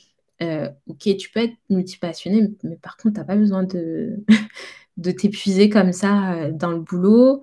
ok, 0.87 1.17
tu 1.17 1.31
peux 1.31 1.41
être 1.41 1.57
multipassionné, 1.71 2.51
mais 2.63 2.77
par 2.77 2.97
contre, 2.97 3.15
tu 3.15 3.21
n'as 3.21 3.27
pas 3.27 3.37
besoin 3.37 3.63
de, 3.63 4.25
de 4.97 5.11
t'épuiser 5.11 5.69
comme 5.69 5.93
ça 5.93 6.35
euh, 6.35 6.53
dans 6.53 6.71
le 6.71 6.81
boulot. 6.81 7.43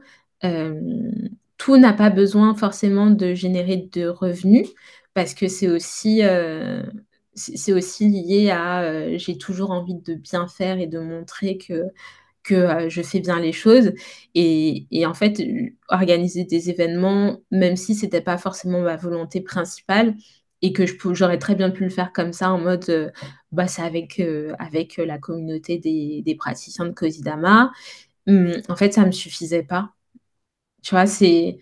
Euh, 1.62 1.66
tout 1.66 1.78
n'a 1.78 1.94
pas 1.94 2.10
besoin 2.10 2.56
forcément 2.56 3.10
de 3.12 3.34
générer 3.34 3.90
de 3.92 4.08
revenus 4.08 4.68
parce 5.14 5.34
que 5.34 5.48
c'est 5.48 5.68
aussi, 5.68 6.24
euh, 6.24 6.84
lié 8.00 8.50
à 8.52 9.18
j'ai 9.18 9.38
toujours 9.38 9.72
envie 9.72 9.96
de 9.96 10.16
bien 10.16 10.48
faire 10.48 10.80
et 10.80 10.88
de 10.88 11.00
montrer 11.00 11.58
que, 11.58 11.84
que 12.44 12.90
je 12.90 13.02
fais 13.02 13.20
bien 13.20 13.40
les 13.40 13.52
choses. 13.52 13.94
Et, 14.36 14.88
en 15.06 15.14
fait, 15.14 15.42
organiser 15.90 16.46
des 16.46 16.70
événements, 16.70 17.40
même 17.52 17.76
si 17.76 17.96
ce 17.96 18.06
n'était 18.06 18.22
pas 18.22 18.38
forcément 18.38 18.82
ma 18.82 18.96
volonté 18.98 19.42
principale, 19.42 20.16
et 20.62 20.74
que 20.74 20.86
j'aurais 21.14 21.40
très 21.40 21.56
bien 21.56 21.72
pu 21.72 21.84
le 21.84 21.90
faire 21.90 22.14
comme 22.14 22.34
ça 22.34 22.52
en 22.52 22.60
mode 22.60 22.90
euh, 22.90 23.10
bah, 23.52 23.68
c'est 23.68 23.82
avec, 23.82 24.20
euh, 24.20 24.56
la 24.98 25.18
communauté 25.18 25.78
des, 25.80 26.36
praticiens 26.36 26.86
de 26.86 26.92
Kosidama. 26.92 27.72
Hum, 28.28 28.54
en 28.70 28.76
fait, 28.76 28.94
ça 28.94 29.02
ne 29.02 29.08
me 29.08 29.12
suffisait 29.12 29.64
pas. 29.64 29.94
Tu 30.82 30.96
vois, 30.96 31.06
c'est. 31.06 31.60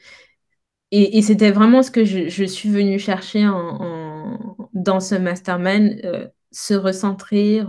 Et, 0.91 1.17
et 1.17 1.22
c'était 1.22 1.51
vraiment 1.51 1.84
ce 1.84 1.91
que 1.91 2.03
je, 2.03 2.30
je, 2.30 2.43
suis 2.43 2.70
venue 2.70 2.97
chercher 2.97 3.47
en, 3.47 3.53
en 3.55 4.57
dans 4.74 4.99
ce 4.99 5.15
mastermind, 5.15 6.01
euh, 6.03 6.28
se 6.51 6.74
recentrer, 6.74 7.61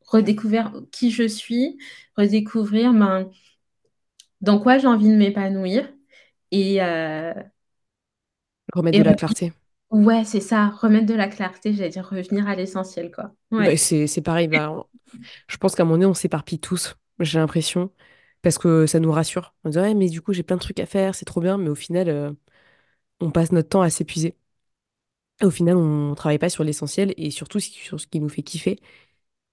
redécouvrir 0.00 0.72
qui 0.90 1.10
je 1.10 1.28
suis, 1.28 1.78
redécouvrir 2.16 2.92
ben, 2.92 3.30
dans 4.40 4.58
quoi 4.58 4.78
j'ai 4.78 4.88
envie 4.88 5.08
de 5.08 5.16
m'épanouir 5.16 5.88
et. 6.50 6.80
Remettre 8.72 8.98
de 8.98 9.04
la 9.04 9.14
clarté. 9.14 9.52
Ouais, 9.90 10.24
c'est 10.24 10.40
ça, 10.40 10.70
remettre 10.70 11.06
de 11.06 11.14
la 11.14 11.28
clarté, 11.28 11.72
j'allais 11.72 11.90
dire 11.90 12.08
revenir 12.08 12.48
à 12.48 12.56
l'essentiel, 12.56 13.12
quoi. 13.12 13.32
Bah, 13.52 13.76
c'est 13.76 14.22
pareil, 14.22 14.48
bah, 14.48 14.84
je 15.46 15.56
pense 15.56 15.76
qu'à 15.76 15.84
un 15.84 15.86
moment 15.86 15.98
donné, 15.98 16.06
on 16.06 16.14
s'éparpille 16.14 16.58
tous, 16.58 16.96
j'ai 17.20 17.38
l'impression, 17.38 17.92
parce 18.44 18.58
que 18.58 18.86
ça 18.86 19.00
nous 19.00 19.12
rassure. 19.12 19.54
On 19.64 19.70
dit, 19.70 19.78
ouais, 19.78 19.94
mais 19.94 20.10
du 20.10 20.22
coup, 20.22 20.34
j'ai 20.34 20.44
plein 20.44 20.56
de 20.56 20.62
trucs 20.62 20.80
à 20.80 20.86
faire, 20.86 21.16
c'est 21.16 21.26
trop 21.26 21.42
bien, 21.42 21.58
mais 21.58 21.70
au 21.70 21.76
final, 21.76 22.10
euh, 22.10 22.32
on 23.20 23.30
passe 23.32 23.52
notre 23.52 23.68
temps 23.70 23.82
à 23.82 23.90
s'épuiser. 23.90 24.36
Au 25.42 25.50
final, 25.50 25.76
on 25.76 26.10
ne 26.10 26.14
travaille 26.14 26.38
pas 26.38 26.48
sur 26.48 26.64
l'essentiel 26.64 27.12
et 27.16 27.30
surtout 27.30 27.58
sur 27.60 28.00
ce 28.00 28.06
qui 28.06 28.20
nous 28.20 28.28
fait 28.28 28.42
kiffer. 28.42 28.78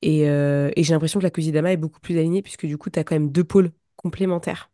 Et, 0.03 0.29
euh, 0.29 0.71
et 0.75 0.83
j'ai 0.83 0.93
l'impression 0.93 1.19
que 1.19 1.25
la 1.25 1.31
Kosidama 1.31 1.73
est 1.73 1.77
beaucoup 1.77 1.99
plus 2.01 2.17
alignée, 2.19 2.41
puisque 2.43 2.65
du 2.67 2.77
coup, 2.77 2.89
tu 2.89 2.99
as 2.99 3.03
quand 3.05 3.15
même 3.15 3.31
deux 3.31 3.43
pôles 3.45 3.71
complémentaires 3.97 4.71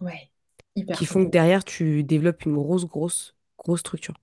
Ouais, 0.00 0.30
hyper 0.74 0.98
qui 0.98 1.06
font 1.06 1.24
que 1.24 1.30
derrière, 1.30 1.64
tu 1.64 2.04
développes 2.04 2.44
une 2.44 2.54
grosse, 2.54 2.84
grosse, 2.84 3.34
grosse 3.56 3.80
structure. 3.80 4.14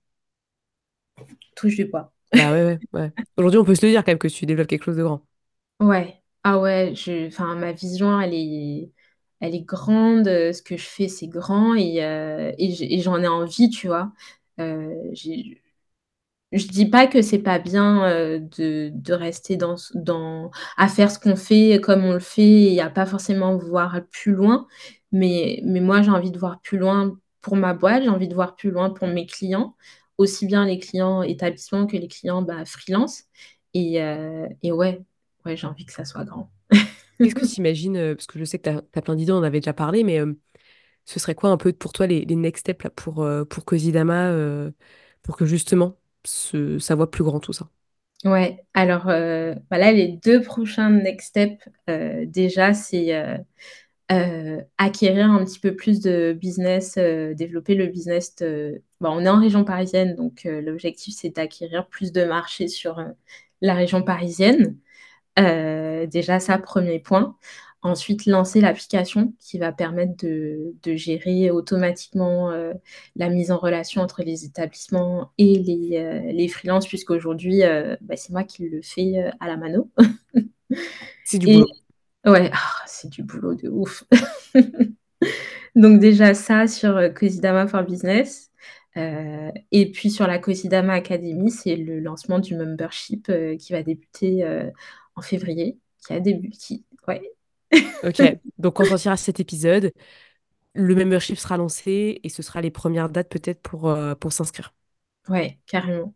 Touche 1.54 1.76
du 1.76 1.88
poids. 1.90 2.12
Bah 2.34 2.52
ouais, 2.52 2.64
ouais, 2.64 2.80
ouais. 2.92 3.12
Aujourd'hui, 3.36 3.58
on 3.58 3.64
peut 3.64 3.74
se 3.74 3.84
le 3.86 3.92
dire 3.92 4.04
quand 4.04 4.10
même 4.12 4.18
que 4.18 4.28
tu 4.28 4.46
développes 4.46 4.68
quelque 4.68 4.84
chose 4.84 4.96
de 4.96 5.02
grand. 5.02 5.26
Ouais, 5.80 6.22
ah 6.42 6.58
ouais, 6.60 6.94
je, 6.94 7.26
enfin, 7.28 7.54
ma 7.56 7.72
vision, 7.72 8.18
elle 8.20 8.32
est, 8.34 8.90
elle 9.40 9.54
est 9.54 9.62
grande, 9.62 10.28
euh, 10.28 10.52
ce 10.52 10.62
que 10.62 10.76
je 10.76 10.86
fais, 10.86 11.08
c'est 11.08 11.28
grand 11.28 11.74
et, 11.74 12.02
euh, 12.04 12.52
j'en 13.00 13.22
ai 13.22 13.28
envie, 13.28 13.70
tu 13.70 13.88
vois. 13.88 14.12
Euh, 14.60 14.94
je 16.52 16.68
dis 16.68 16.86
pas 16.86 17.06
que 17.06 17.22
c'est 17.22 17.38
pas 17.40 17.58
bien 17.58 18.04
euh, 18.04 18.38
de, 18.38 19.12
rester 19.12 19.58
à 20.76 20.88
faire 20.88 21.10
ce 21.10 21.18
qu'on 21.18 21.36
fait 21.36 21.80
comme 21.82 22.04
on 22.04 22.12
le 22.12 22.18
fait 22.20 22.72
et 22.74 22.80
à 22.80 22.88
pas 22.90 23.06
forcément 23.06 23.56
voir 23.56 24.00
plus 24.10 24.32
loin, 24.32 24.66
mais, 25.12 25.60
moi, 25.64 26.02
j'ai 26.02 26.10
envie 26.10 26.30
de 26.30 26.38
voir 26.38 26.60
plus 26.60 26.78
loin 26.78 27.18
pour 27.40 27.56
ma 27.56 27.74
boîte, 27.74 28.02
j'ai 28.04 28.08
envie 28.08 28.28
de 28.28 28.34
voir 28.34 28.56
plus 28.56 28.70
loin 28.70 28.90
pour 28.90 29.08
mes 29.08 29.26
clients, 29.26 29.76
aussi 30.18 30.46
bien 30.46 30.66
les 30.66 30.78
clients 30.78 31.22
établissements 31.22 31.86
que 31.86 31.96
les 31.96 32.08
clients 32.08 32.42
bah, 32.42 32.64
freelance. 32.64 33.24
Et. 33.74 34.00
Ouais, 35.44 35.56
j'ai 35.56 35.66
envie 35.68 35.86
que 35.86 35.92
ça 35.92 36.04
soit 36.04 36.24
grand. 36.24 36.50
Qu'est-ce 37.22 37.34
que 37.34 37.44
tu 37.44 37.56
imagines, 37.60 38.14
parce 38.14 38.26
que 38.26 38.38
je 38.38 38.44
sais 38.44 38.58
que 38.58 38.70
tu 38.70 38.98
as, 38.98 39.02
plein 39.02 39.16
d'idées, 39.16 39.32
on 39.32 39.36
en 39.38 39.42
avait 39.42 39.60
déjà 39.60 39.72
parlé, 39.72 40.04
mais 40.04 40.20
euh, 40.20 40.34
ce 41.06 41.20
serait 41.20 41.34
quoi 41.36 41.50
un 41.50 41.56
peu 41.58 41.72
pour 41.72 41.92
toi 41.92 42.06
les, 42.08 42.24
les 42.24 42.36
next 42.36 42.62
steps 42.62 42.84
là, 42.84 42.90
pour, 42.90 43.22
euh, 43.24 43.44
pour 43.44 43.64
Cosidama, 43.66 44.30
euh, 44.32 44.72
pour 45.22 45.36
que 45.36 45.46
justement 45.46 45.98
ce, 46.24 46.78
ça 46.80 46.94
voit 46.96 47.10
plus 47.10 47.24
grand 47.24 47.40
tout 47.40 47.52
ça? 47.54 47.70
Ouais, 48.24 48.64
alors 48.74 49.08
euh, 49.08 49.54
voilà, 49.70 49.92
les 49.92 50.08
deux 50.08 50.42
prochains 50.42 50.90
next 50.90 51.28
steps, 51.28 51.68
euh, 51.90 52.24
déjà, 52.26 52.72
c'est 52.74 53.14
euh, 53.14 53.36
euh, 54.12 54.62
acquérir 54.78 55.26
un 55.30 55.44
petit 55.44 55.60
peu 55.60 55.76
plus 55.76 56.00
de 56.00 56.32
business, 56.38 56.96
euh, 56.98 57.34
développer 57.34 57.74
le 57.76 57.86
business. 57.88 58.36
de- 58.36 58.82
bon, 59.00 59.10
on 59.10 59.20
est 59.22 59.28
en 59.30 59.40
région 59.40 59.64
parisienne, 59.64 60.16
donc 60.16 60.46
euh, 60.46 60.60
l'objectif, 60.62 61.14
c'est 61.16 61.30
d'acquérir 61.30 61.88
plus 61.88 62.12
de 62.12 62.24
marché 62.24 62.68
sur 62.68 62.98
euh, 63.00 63.06
la 63.62 63.74
région 63.74 64.02
parisienne. 64.02 64.78
Euh, 65.38 66.06
déjà, 66.06 66.40
ça, 66.40 66.58
premier 66.58 66.98
point. 67.00 67.36
Ensuite, 67.82 68.26
lancer 68.26 68.60
l'application 68.60 69.34
qui 69.38 69.58
va 69.58 69.70
permettre 69.70 70.16
de, 70.24 70.74
de 70.82 70.96
gérer 70.96 71.50
automatiquement 71.50 72.50
euh, 72.50 72.72
la 73.16 73.28
mise 73.28 73.50
en 73.52 73.58
relation 73.58 74.02
entre 74.02 74.22
les 74.22 74.44
établissements 74.44 75.30
et 75.38 75.58
les, 75.58 75.98
euh, 75.98 76.32
les 76.32 76.48
freelances, 76.48 76.88
puisqu'aujourd'hui, 76.88 77.62
euh, 77.62 77.96
bah, 78.00 78.16
c'est 78.16 78.32
moi 78.32 78.44
qui 78.44 78.68
le 78.68 78.80
fais 78.82 79.18
euh, 79.18 79.30
à 79.40 79.46
la 79.46 79.56
mano. 79.56 79.90
C'est 81.24 81.38
du 81.38 81.46
Et 81.46 81.50
boulot. 81.50 81.66
ouais, 82.26 82.50
ah, 82.54 82.84
c'est 82.86 83.10
du 83.10 83.22
boulot 83.22 83.54
de 83.54 83.68
ouf. 83.68 84.04
Donc 85.74 86.00
déjà 86.00 86.34
ça 86.34 86.66
sur 86.66 87.12
Cosidama 87.14 87.66
for 87.66 87.82
Business. 87.84 88.50
Euh, 88.96 89.50
et 89.72 89.90
puis 89.92 90.10
sur 90.10 90.26
la 90.26 90.38
Cosidama 90.38 90.94
Academy, 90.94 91.50
c'est 91.50 91.76
le 91.76 92.00
lancement 92.00 92.38
du 92.38 92.54
membership 92.56 93.28
euh, 93.28 93.56
qui 93.56 93.72
va 93.72 93.82
débuter 93.82 94.42
euh, 94.44 94.70
en 95.16 95.22
février, 95.22 95.78
qui 96.06 96.12
a 96.12 96.20
débuté. 96.20 96.84
Ouais. 97.08 97.22
Ok, 98.02 98.22
donc 98.58 98.74
quand 98.76 98.84
sortira 98.84 99.16
cet 99.16 99.40
épisode, 99.40 99.92
le 100.74 100.94
membership 100.94 101.38
sera 101.38 101.56
lancé 101.58 102.20
et 102.24 102.28
ce 102.30 102.42
sera 102.42 102.60
les 102.62 102.70
premières 102.70 103.10
dates 103.10 103.28
peut-être 103.30 103.62
pour, 103.62 103.88
euh, 103.90 104.14
pour 104.16 104.32
s'inscrire. 104.32 104.74
Ouais, 105.28 105.60
carrément. 105.66 106.14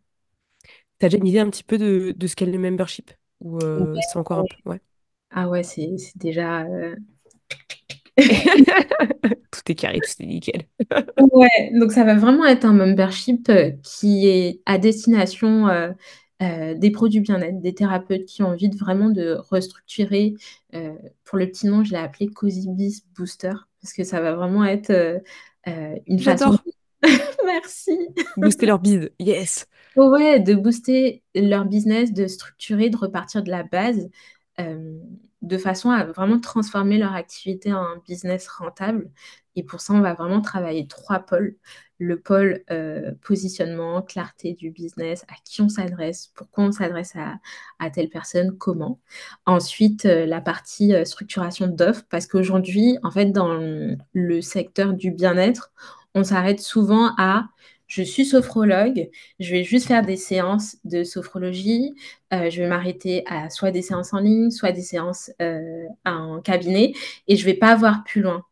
T'as 0.99 1.07
déjà 1.09 1.17
une 1.17 1.27
idée 1.27 1.39
un 1.39 1.49
petit 1.49 1.63
peu 1.63 1.77
de, 1.77 2.13
de 2.15 2.27
ce 2.27 2.35
qu'est 2.35 2.45
le 2.45 2.57
membership? 2.59 3.11
Ou 3.41 3.57
Ouais, 3.75 3.85
euh, 3.95 4.01
c'est 4.01 4.17
encore 4.17 4.39
un 4.39 4.45
peu... 4.45 4.55
Ouais. 4.69 4.81
Ah 5.29 5.49
ouais, 5.49 5.63
c'est 5.63 5.97
c'est 5.97 6.17
déjà... 6.17 6.61
euh, 6.63 6.95
Tout 9.51 9.61
est 9.71 9.75
carré, 9.75 9.99
tout 10.01 10.11
est 10.21 10.25
nickel. 10.25 10.65
Ouais, 11.19 11.71
donc 11.79 11.91
ça 11.91 12.03
va 12.03 12.15
vraiment 12.15 12.45
être 12.45 12.65
un 12.65 12.73
membership 12.73 13.51
qui 13.83 14.27
est 14.27 14.61
à 14.65 14.77
destination 14.77 15.67
euh, 16.41 16.73
des 16.73 16.89
produits 16.89 17.19
bien-être, 17.19 17.61
des 17.61 17.73
thérapeutes 17.75 18.25
qui 18.25 18.41
ont 18.41 18.47
envie 18.47 18.69
de 18.69 18.77
vraiment 18.77 19.09
de 19.09 19.37
restructurer. 19.49 20.33
euh, 20.73 20.93
pour 21.23 21.37
le 21.37 21.47
petit 21.47 21.67
nom, 21.67 21.83
je 21.83 21.91
l'ai 21.91 21.97
appelé 21.97 22.27
Cozy 22.29 22.67
Biz 22.67 23.05
Booster 23.15 23.53
parce 23.81 23.93
que 23.93 24.03
ça 24.03 24.21
va 24.21 24.33
vraiment 24.33 24.65
être 24.65 24.89
euh, 24.89 25.19
une 26.07 26.19
façon. 26.19 26.57
Merci. 27.45 27.97
booster 28.37 28.65
leur 28.65 28.79
bide. 28.79 29.11
Yes. 29.19 29.67
Ouais, 29.95 30.39
de 30.39 30.53
booster 30.55 31.23
leur 31.35 31.65
business, 31.65 32.13
de 32.13 32.27
structurer, 32.27 32.89
de 32.89 32.97
repartir 32.97 33.43
de 33.43 33.49
la 33.49 33.63
base, 33.63 34.09
de 34.59 35.57
façon 35.57 35.89
à 35.89 36.05
vraiment 36.05 36.39
transformer 36.39 36.99
leur 36.99 37.13
activité 37.13 37.73
en 37.73 37.81
un 37.81 38.01
business 38.07 38.47
rentable. 38.47 39.09
Et 39.55 39.63
pour 39.63 39.81
ça, 39.81 39.93
on 39.93 40.01
va 40.01 40.13
vraiment 40.13 40.41
travailler 40.41 40.87
trois 40.87 41.19
pôles. 41.19 41.57
Le 42.03 42.19
pôle 42.19 42.63
euh, 42.71 43.11
positionnement, 43.21 44.01
clarté 44.01 44.53
du 44.53 44.71
business, 44.71 45.23
à 45.27 45.35
qui 45.45 45.61
on 45.61 45.69
s'adresse, 45.69 46.31
pourquoi 46.33 46.63
on 46.63 46.71
s'adresse 46.71 47.13
à, 47.15 47.89
telle 47.91 48.09
personne, 48.09 48.57
comment. 48.57 48.99
Ensuite, 49.45 50.05
euh, 50.07 50.25
la 50.25 50.41
partie 50.41 50.95
euh, 50.95 51.05
structuration 51.05 51.67
d'offres, 51.67 52.01
parce 52.09 52.25
qu'aujourd'hui, 52.25 52.97
en 53.03 53.11
fait, 53.11 53.27
dans 53.27 53.55
le 54.13 54.41
secteur 54.41 54.93
du 54.93 55.11
bien-être, 55.11 55.71
on 56.15 56.23
s'arrête 56.23 56.59
souvent 56.59 57.13
à 57.19 57.49
je 57.85 58.01
suis 58.01 58.25
sophrologue, 58.25 59.09
je 59.39 59.51
vais 59.51 59.63
juste 59.63 59.85
faire 59.85 60.03
des 60.03 60.17
séances 60.17 60.77
de 60.85 61.03
sophrologie. 61.03 61.93
Je 62.31 62.61
vais 62.61 62.67
m'arrêter 62.67 63.23
à 63.27 63.49
soit 63.49 63.71
des 63.71 63.81
séances 63.81 64.13
en 64.13 64.19
ligne, 64.19 64.49
soit 64.49 64.71
des 64.71 64.81
séances 64.81 65.29
en 66.05 66.39
cabinet, 66.39 66.93
et 67.27 67.35
je 67.35 67.45
vais 67.45 67.53
pas 67.53 67.75
voir 67.75 68.05
plus 68.05 68.21
loin. 68.21 68.45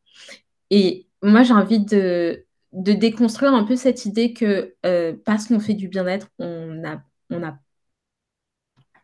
Et 0.71 1.07
moi, 1.23 1.43
j'ai 1.43 1.53
envie 1.53 1.79
de 1.79 2.45
de 2.73 2.93
déconstruire 2.93 3.53
un 3.53 3.63
peu 3.63 3.75
cette 3.75 4.05
idée 4.05 4.33
que 4.33 4.75
euh, 4.85 5.15
parce 5.25 5.47
qu'on 5.47 5.59
fait 5.59 5.73
du 5.73 5.87
bien-être, 5.87 6.27
on 6.39 6.83
a, 6.85 7.01
on 7.29 7.43
a 7.43 7.59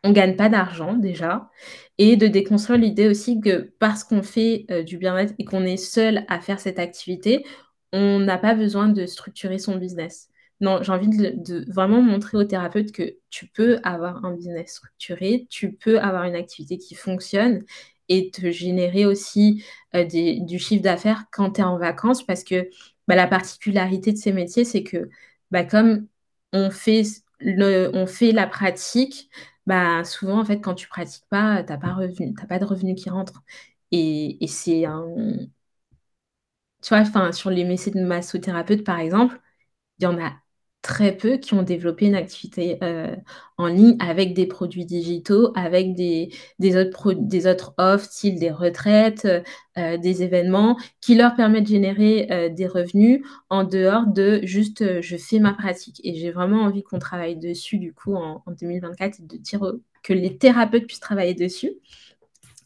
on 0.06 0.12
gagne 0.12 0.36
pas 0.36 0.48
d'argent 0.48 0.94
déjà, 0.94 1.50
et 1.98 2.16
de 2.16 2.26
déconstruire 2.28 2.78
l'idée 2.78 3.08
aussi 3.08 3.40
que 3.40 3.72
parce 3.78 4.04
qu'on 4.04 4.22
fait 4.22 4.66
euh, 4.70 4.82
du 4.82 4.98
bien-être 4.98 5.34
et 5.38 5.44
qu'on 5.44 5.64
est 5.64 5.76
seul 5.76 6.24
à 6.28 6.40
faire 6.40 6.60
cette 6.60 6.78
activité, 6.78 7.44
on 7.92 8.20
n'a 8.20 8.38
pas 8.38 8.54
besoin 8.54 8.88
de 8.88 9.06
structurer 9.06 9.58
son 9.58 9.76
business. 9.76 10.28
Non, 10.60 10.82
j'ai 10.82 10.92
envie 10.92 11.08
de, 11.08 11.34
de, 11.36 11.70
vraiment 11.70 12.00
montrer 12.02 12.38
aux 12.38 12.44
thérapeutes 12.44 12.92
que 12.92 13.16
tu 13.30 13.46
peux 13.48 13.78
avoir 13.82 14.24
un 14.24 14.32
business 14.34 14.72
structuré, 14.74 15.46
tu 15.50 15.72
peux 15.72 15.98
avoir 15.98 16.24
une 16.24 16.36
activité 16.36 16.78
qui 16.78 16.94
fonctionne 16.94 17.62
et 18.08 18.30
te 18.30 18.50
générer 18.50 19.06
aussi 19.06 19.64
euh, 19.94 20.04
du 20.04 20.58
chiffre 20.58 20.82
d'affaires 20.82 21.24
quand 21.32 21.52
tu 21.52 21.60
es 21.60 21.64
en 21.64 21.78
vacances 21.78 22.24
parce 22.24 22.44
que 22.44 22.68
bah, 23.08 23.16
la 23.16 23.26
particularité 23.26 24.12
de 24.12 24.18
ces 24.18 24.32
métiers, 24.32 24.64
c'est 24.64 24.82
que 24.82 25.08
bah, 25.50 25.64
comme 25.64 26.06
on 26.52 26.70
fait, 26.70 27.02
on 27.42 28.06
fait 28.06 28.32
la 28.32 28.46
pratique, 28.46 29.30
bah, 29.66 30.04
souvent, 30.04 30.40
en 30.40 30.44
fait, 30.44 30.60
quand 30.60 30.74
tu 30.74 30.88
pratiques 30.88 31.26
pas, 31.28 31.62
tu 31.62 31.72
n'as 31.72 31.78
pas, 31.78 32.58
de 32.58 32.64
revenus 32.64 33.00
qui 33.02 33.10
rentrent. 33.10 33.42
Et, 33.92 34.38
c'est 34.48 34.84
un... 34.86 35.04
Tu 36.82 36.94
vois, 36.94 37.32
sur 37.32 37.50
les 37.50 37.64
métiers 37.64 37.92
de 37.92 38.00
massothérapeute, 38.04 38.84
par 38.84 38.98
exemple, 39.00 39.40
il 39.98 40.04
y 40.04 40.06
en 40.06 40.18
a 40.22 40.34
très 40.86 41.16
peu 41.16 41.36
qui 41.38 41.52
ont 41.54 41.64
développé 41.64 42.06
une 42.06 42.14
activité 42.14 42.78
euh, 42.84 43.16
en 43.58 43.66
ligne 43.66 43.96
avec 43.98 44.34
des 44.34 44.46
produits 44.46 44.84
digitaux, 44.84 45.50
avec 45.56 45.96
des, 45.96 46.30
autres, 46.76 47.12
autres 47.12 47.74
offres, 47.76 48.04
style 48.04 48.38
des 48.38 48.52
retraites, 48.52 49.26
euh, 49.78 49.96
des 49.96 50.22
événements, 50.22 50.78
qui 51.00 51.16
leur 51.16 51.34
permettent 51.34 51.64
de 51.64 51.70
générer 51.70 52.28
euh, 52.30 52.48
des 52.50 52.68
revenus 52.68 53.20
en 53.50 53.64
dehors 53.64 54.06
de 54.06 54.38
juste 54.44 54.82
euh, 54.82 55.02
je 55.02 55.16
fais 55.16 55.40
ma 55.40 55.54
pratique. 55.54 56.00
Et 56.04 56.14
j'ai 56.14 56.30
vraiment 56.30 56.62
envie 56.62 56.84
qu'on 56.84 57.00
travaille 57.00 57.36
dessus, 57.36 57.78
du 57.78 57.92
coup, 57.92 58.14
en, 58.14 58.44
en 58.46 58.52
2024, 58.52 59.18
et 59.18 59.22
de 59.24 59.36
dire 59.38 59.72
que 60.04 60.12
les 60.12 60.38
thérapeutes 60.38 60.86
puissent 60.86 61.00
travailler 61.00 61.34
dessus. 61.34 61.72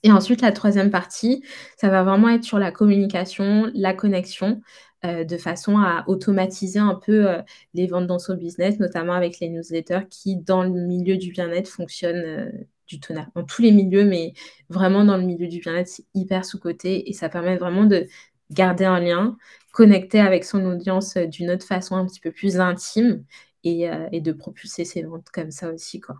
Et 0.02 0.12
ensuite, 0.12 0.42
la 0.42 0.52
troisième 0.52 0.90
partie, 0.90 1.42
ça 1.78 1.88
va 1.88 2.02
vraiment 2.02 2.28
être 2.28 2.44
sur 2.44 2.58
la 2.58 2.70
communication, 2.70 3.70
la 3.74 3.94
connexion. 3.94 4.60
Euh, 5.06 5.24
de 5.24 5.38
façon 5.38 5.78
à 5.78 6.04
automatiser 6.08 6.78
un 6.78 6.94
peu 6.94 7.26
euh, 7.26 7.40
les 7.72 7.86
ventes 7.86 8.06
dans 8.06 8.18
son 8.18 8.34
business, 8.34 8.78
notamment 8.80 9.14
avec 9.14 9.40
les 9.40 9.48
newsletters 9.48 10.06
qui, 10.10 10.36
dans 10.36 10.62
le 10.62 10.68
milieu 10.68 11.16
du 11.16 11.32
bien-être, 11.32 11.68
fonctionnent 11.68 12.22
euh, 12.22 12.50
du 12.86 13.00
tonnerre. 13.00 13.30
Dans 13.34 13.42
tous 13.42 13.62
les 13.62 13.72
milieux, 13.72 14.04
mais 14.04 14.34
vraiment 14.68 15.02
dans 15.06 15.16
le 15.16 15.22
milieu 15.22 15.48
du 15.48 15.60
bien-être, 15.60 15.88
c'est 15.88 16.04
hyper 16.12 16.44
sous-côté 16.44 17.08
et 17.08 17.14
ça 17.14 17.30
permet 17.30 17.56
vraiment 17.56 17.84
de 17.84 18.08
garder 18.50 18.84
un 18.84 19.00
lien, 19.00 19.38
connecter 19.72 20.20
avec 20.20 20.44
son 20.44 20.66
audience 20.66 21.16
d'une 21.16 21.50
autre 21.50 21.64
façon 21.64 21.96
un 21.96 22.04
petit 22.04 22.20
peu 22.20 22.30
plus 22.30 22.60
intime 22.60 23.24
et, 23.64 23.88
et, 24.12 24.20
de 24.20 24.32
propulser 24.32 24.84
ses 24.84 25.02
ventes 25.02 25.30
comme 25.32 25.50
ça 25.50 25.72
aussi. 25.72 26.00
Quoi. 26.00 26.16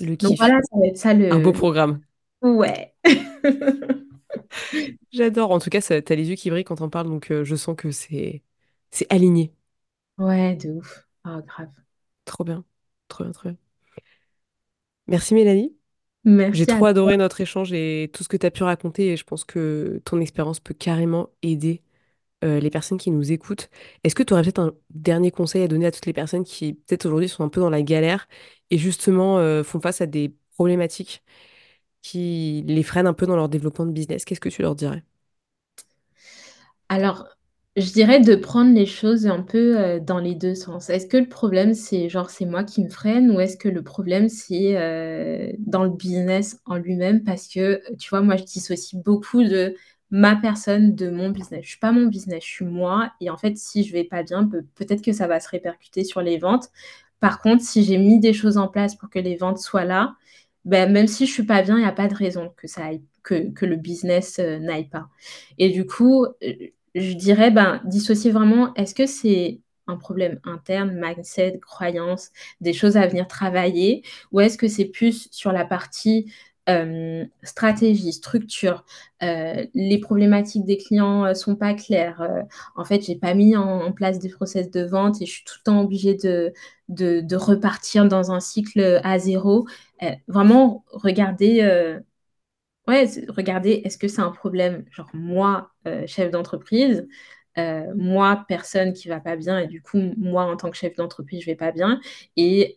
Le 0.00 0.14
kiff. 0.14 0.28
Donc 0.28 0.38
voilà, 0.38 0.60
ça 0.62 0.78
va 0.78 0.86
être 0.86 0.98
ça 0.98 1.14
le... 1.14 1.32
Un 1.32 1.40
beau 1.40 1.52
programme. 1.52 2.00
Ouais. 2.42 2.94
J'adore. 5.12 5.50
En 5.52 5.58
tout 5.58 5.70
cas, 5.70 5.80
t'as 5.80 6.14
les 6.14 6.28
yeux 6.28 6.34
qui 6.36 6.50
brillent 6.50 6.64
quand 6.64 6.80
on 6.80 6.90
parle, 6.90 7.06
donc 7.08 7.30
euh, 7.30 7.44
je 7.44 7.56
sens 7.56 7.76
que 7.76 7.90
c'est 7.90 8.42
c'est 8.90 9.10
aligné. 9.12 9.52
Ouais, 10.18 10.56
de 10.56 10.70
ouf. 10.72 11.06
Ah, 11.24 11.40
grave. 11.42 11.70
Trop 12.24 12.44
bien. 12.44 12.64
Trop 13.08 13.24
bien, 13.24 13.32
trop 13.32 13.48
bien. 13.48 13.56
Merci 15.06 15.34
Mélanie. 15.34 15.76
Merci. 16.24 16.62
J'ai 16.62 16.66
trop 16.66 16.86
adoré 16.86 17.16
notre 17.18 17.40
échange 17.40 17.72
et 17.72 18.10
tout 18.14 18.24
ce 18.24 18.28
que 18.28 18.36
tu 18.38 18.46
as 18.46 18.50
pu 18.52 18.62
raconter 18.64 19.08
et 19.12 19.16
je 19.18 19.24
pense 19.24 19.44
que 19.44 20.00
ton 20.04 20.20
expérience 20.20 20.60
peut 20.60 20.74
carrément 20.74 21.30
aider 21.42 21.82
euh, 22.44 22.60
les 22.60 22.70
personnes 22.70 22.98
qui 22.98 23.10
nous 23.12 23.32
écoutent. 23.32 23.70
Est-ce 24.04 24.14
que 24.16 24.22
tu 24.24 24.32
aurais 24.34 24.42
peut-être 24.44 24.60
un 24.60 24.74
dernier 24.90 25.30
conseil 25.32 25.62
à 25.64 25.68
donner 25.68 25.86
à 25.86 25.92
toutes 25.92 26.06
les 26.06 26.14
personnes 26.14 26.44
qui 26.44 26.74
peut-être 26.74 27.06
aujourd'hui 27.06 27.28
sont 27.28 27.44
un 27.44 27.50
peu 27.50 27.60
dans 27.60 27.70
la 27.70 27.82
galère 27.82 28.28
et 28.70 28.78
justement 28.78 29.38
euh, 29.38 29.64
font 29.64 29.80
face 29.80 30.00
à 30.02 30.06
des 30.06 30.34
problématiques? 30.56 31.22
Qui 32.06 32.64
les 32.66 32.82
freinent 32.82 33.06
un 33.06 33.14
peu 33.14 33.26
dans 33.26 33.36
leur 33.36 33.48
développement 33.48 33.86
de 33.86 33.92
business, 33.92 34.24
qu'est-ce 34.24 34.40
que 34.40 34.48
tu 34.48 34.62
leur 34.62 34.74
dirais? 34.76 35.04
Alors, 36.88 37.26
je 37.76 37.90
dirais 37.92 38.20
de 38.20 38.34
prendre 38.36 38.72
les 38.74 38.86
choses 38.86 39.26
un 39.26 39.42
peu 39.42 39.78
euh, 39.78 40.00
dans 40.00 40.18
les 40.18 40.34
deux 40.34 40.54
sens. 40.54 40.88
Est-ce 40.90 41.06
que 41.06 41.16
le 41.16 41.28
problème, 41.28 41.74
c'est 41.74 42.08
genre 42.08 42.30
c'est 42.30 42.46
moi 42.46 42.64
qui 42.64 42.82
me 42.84 42.88
freine 42.90 43.30
ou 43.30 43.40
est-ce 43.40 43.56
que 43.56 43.68
le 43.68 43.82
problème, 43.82 44.28
c'est 44.28 44.76
euh, 44.78 45.52
dans 45.58 45.84
le 45.84 45.90
business 45.90 46.60
en 46.64 46.76
lui-même? 46.76 47.22
Parce 47.24 47.48
que, 47.48 47.82
tu 47.98 48.08
vois, 48.10 48.22
moi, 48.22 48.36
je 48.36 48.44
dissocie 48.44 49.00
beaucoup 49.02 49.42
de 49.44 49.74
ma 50.10 50.36
personne 50.36 50.94
de 50.94 51.10
mon 51.10 51.30
business. 51.30 51.64
Je 51.64 51.68
suis 51.70 51.78
pas 51.78 51.92
mon 51.92 52.06
business, 52.06 52.44
je 52.44 52.48
suis 52.50 52.64
moi. 52.64 53.12
Et 53.20 53.28
en 53.30 53.36
fait, 53.36 53.56
si 53.58 53.82
je 53.84 53.92
vais 53.92 54.04
pas 54.04 54.22
bien, 54.22 54.48
peut-être 54.76 55.02
que 55.02 55.12
ça 55.12 55.26
va 55.26 55.40
se 55.40 55.48
répercuter 55.48 56.04
sur 56.04 56.22
les 56.22 56.38
ventes. 56.38 56.68
Par 57.20 57.40
contre, 57.40 57.62
si 57.64 57.82
j'ai 57.84 57.98
mis 57.98 58.20
des 58.20 58.32
choses 58.32 58.58
en 58.58 58.68
place 58.68 58.94
pour 58.94 59.10
que 59.10 59.18
les 59.18 59.36
ventes 59.36 59.58
soient 59.58 59.84
là, 59.84 60.14
ben, 60.66 60.92
même 60.92 61.06
si 61.06 61.26
je 61.26 61.32
suis 61.32 61.44
pas 61.44 61.62
bien, 61.62 61.76
il 61.76 61.82
n'y 61.82 61.88
a 61.88 61.92
pas 61.92 62.08
de 62.08 62.14
raison 62.14 62.52
que, 62.56 62.66
ça 62.68 62.90
que, 63.22 63.50
que 63.52 63.66
le 63.66 63.76
business 63.76 64.38
euh, 64.40 64.58
n'aille 64.58 64.88
pas. 64.88 65.08
Et 65.58 65.70
du 65.70 65.86
coup, 65.86 66.26
euh, 66.26 66.54
je 66.94 67.12
dirais, 67.14 67.50
ben, 67.50 67.80
dissocier 67.84 68.32
vraiment, 68.32 68.74
est-ce 68.74 68.94
que 68.94 69.06
c'est 69.06 69.60
un 69.86 69.96
problème 69.96 70.40
interne, 70.44 70.98
mindset, 71.00 71.60
croyance, 71.60 72.30
des 72.60 72.72
choses 72.72 72.96
à 72.96 73.06
venir 73.06 73.28
travailler, 73.28 74.02
ou 74.32 74.40
est-ce 74.40 74.58
que 74.58 74.68
c'est 74.68 74.86
plus 74.86 75.28
sur 75.30 75.52
la 75.52 75.64
partie 75.64 76.32
euh, 76.68 77.24
stratégie, 77.44 78.12
structure, 78.12 78.84
euh, 79.22 79.66
les 79.74 79.98
problématiques 79.98 80.64
des 80.64 80.76
clients 80.76 81.24
euh, 81.24 81.34
sont 81.34 81.54
pas 81.54 81.74
claires. 81.74 82.20
En 82.74 82.84
fait, 82.84 83.02
j'ai 83.02 83.14
pas 83.16 83.34
mis 83.34 83.56
en, 83.56 83.92
place 83.92 84.18
des 84.18 84.28
process 84.28 84.70
de 84.70 84.82
vente 84.82 85.22
et 85.22 85.26
je 85.26 85.30
suis 85.30 85.44
tout 85.44 85.54
le 85.60 85.62
temps 85.64 85.80
obligée 85.80 86.14
de, 86.14 86.52
de, 86.88 87.36
repartir 87.36 88.08
dans 88.08 88.32
un 88.32 88.40
cycle 88.40 89.00
à 89.04 89.18
zéro. 89.18 89.66
Vraiment, 90.28 90.84
regarder, 90.88 91.62
ouais, 92.88 93.06
regarder, 93.28 93.82
est-ce 93.84 93.98
que 93.98 94.08
c'est 94.08 94.22
un 94.22 94.30
problème, 94.30 94.84
genre 94.90 95.10
moi, 95.14 95.70
chef 96.06 96.30
d'entreprise, 96.30 97.06
moi, 97.94 98.44
personne 98.48 98.92
qui 98.92 99.08
va 99.08 99.20
pas 99.20 99.36
bien, 99.36 99.58
et 99.60 99.66
du 99.68 99.82
coup, 99.82 99.98
moi, 100.16 100.44
en 100.44 100.56
tant 100.56 100.70
que 100.70 100.76
chef 100.76 100.96
d'entreprise, 100.96 101.42
je 101.42 101.46
vais 101.46 101.56
pas 101.56 101.72
bien, 101.72 102.00
et 102.36 102.76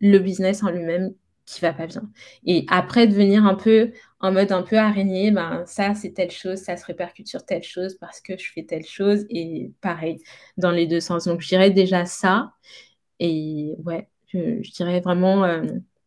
le 0.00 0.18
business 0.18 0.62
en 0.62 0.70
lui-même 0.70 1.14
qui 1.48 1.60
va 1.60 1.72
pas 1.72 1.86
bien. 1.86 2.02
Et 2.46 2.66
après, 2.68 3.06
devenir 3.06 3.44
un 3.46 3.54
peu 3.54 3.92
en 4.20 4.32
mode 4.32 4.52
un 4.52 4.62
peu 4.62 4.76
araignée, 4.76 5.30
ben, 5.30 5.64
ça, 5.66 5.94
c'est 5.94 6.12
telle 6.12 6.30
chose, 6.30 6.58
ça 6.58 6.76
se 6.76 6.84
répercute 6.84 7.28
sur 7.28 7.44
telle 7.44 7.62
chose 7.62 7.96
parce 8.00 8.20
que 8.20 8.36
je 8.36 8.50
fais 8.52 8.64
telle 8.64 8.84
chose, 8.84 9.24
et 9.30 9.72
pareil, 9.80 10.18
dans 10.56 10.70
les 10.70 10.86
deux 10.86 11.00
sens. 11.00 11.24
Donc, 11.24 11.40
je 11.40 11.48
dirais 11.48 11.70
déjà 11.70 12.04
ça, 12.04 12.52
et 13.20 13.74
ouais, 13.84 14.08
je, 14.28 14.62
je 14.62 14.70
dirais 14.72 15.00
vraiment 15.00 15.44
euh, 15.44 15.62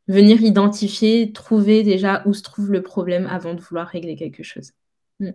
venir 0.08 0.42
identifier, 0.44 1.32
trouver 1.32 1.84
déjà 1.84 2.24
où 2.26 2.34
se 2.34 2.44
trouve 2.44 2.72
le 2.72 2.84
problème 2.84 3.28
avant 3.28 3.54
de 3.54 3.62
vouloir 3.62 3.88
régler 3.88 4.16
quelque 4.16 4.44
chose. 4.44 4.72
Mm 5.20 5.32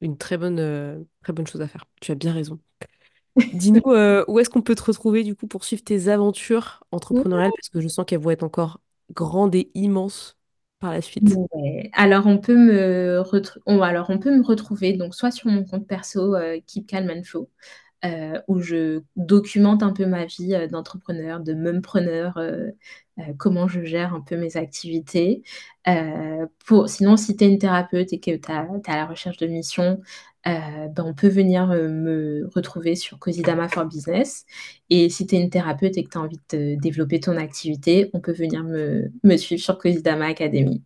une 0.00 0.16
très 0.16 0.38
bonne, 0.38 0.58
euh, 0.58 0.98
très 1.22 1.32
bonne 1.32 1.46
chose 1.46 1.60
à 1.60 1.68
faire. 1.68 1.84
Tu 2.00 2.12
as 2.12 2.14
bien 2.14 2.32
raison. 2.32 2.58
Dis-nous 3.52 3.82
euh, 3.92 4.24
où 4.28 4.38
est-ce 4.38 4.50
qu'on 4.50 4.62
peut 4.62 4.74
te 4.74 4.82
retrouver 4.82 5.24
du 5.24 5.34
coup 5.34 5.46
pour 5.46 5.64
suivre 5.64 5.82
tes 5.84 6.08
aventures 6.08 6.84
entrepreneuriales? 6.92 7.52
Parce 7.56 7.68
que 7.68 7.80
je 7.80 7.88
sens 7.88 8.04
qu'elles 8.06 8.20
vont 8.20 8.30
être 8.30 8.42
encore 8.42 8.80
grandes 9.14 9.54
et 9.54 9.70
immenses 9.74 10.38
par 10.78 10.92
la 10.92 11.02
suite. 11.02 11.40
Alors 11.92 12.26
on 12.26 12.38
peut 12.38 12.56
me 12.56 13.22
alors 13.82 14.10
on 14.10 14.18
peut 14.18 14.36
me 14.36 14.42
retrouver 14.42 14.94
donc 14.94 15.14
soit 15.14 15.30
sur 15.30 15.48
mon 15.50 15.64
compte 15.64 15.86
perso 15.86 16.34
euh, 16.34 16.58
Keep 16.66 16.86
Calm 16.86 17.10
and 17.10 17.22
euh, 18.04 18.40
où 18.48 18.60
je 18.60 19.02
documente 19.16 19.82
un 19.82 19.92
peu 19.92 20.06
ma 20.06 20.26
vie 20.26 20.54
euh, 20.54 20.68
d'entrepreneur, 20.68 21.40
de 21.40 21.54
mumpreneur, 21.54 22.38
euh, 22.38 22.70
comment 23.38 23.68
je 23.68 23.84
gère 23.84 24.14
un 24.14 24.22
peu 24.22 24.36
mes 24.36 24.56
activités. 24.56 25.42
sinon, 26.86 27.16
si 27.16 27.36
tu 27.36 27.44
es 27.44 27.48
une 27.48 27.58
thérapeute 27.58 28.12
et 28.12 28.20
que 28.20 28.30
tu 28.32 28.50
es 28.52 28.54
à 28.54 28.96
la 28.96 29.06
recherche 29.06 29.36
de 29.38 29.46
mission, 29.46 30.00
ben, 30.44 30.92
on 30.98 31.14
peut 31.14 31.28
venir 31.28 31.68
me 31.68 32.48
retrouver 32.54 32.94
sur 32.94 33.18
Cosidama 33.18 33.68
for 33.68 33.84
Business. 33.84 34.46
Et 34.88 35.08
si 35.08 35.26
tu 35.26 35.36
es 35.36 35.40
une 35.40 35.50
thérapeute 35.50 35.96
et 35.98 36.04
que 36.04 36.10
tu 36.10 36.18
as 36.18 36.20
envie 36.20 36.40
de 36.50 36.76
développer 36.80 37.20
ton 37.20 37.36
activité, 37.36 38.10
on 38.14 38.20
peut 38.20 38.32
venir 38.32 38.64
me, 38.64 39.10
me 39.22 39.36
suivre 39.36 39.62
sur 39.62 39.78
Cosidama 39.78 40.26
Academy. 40.26 40.82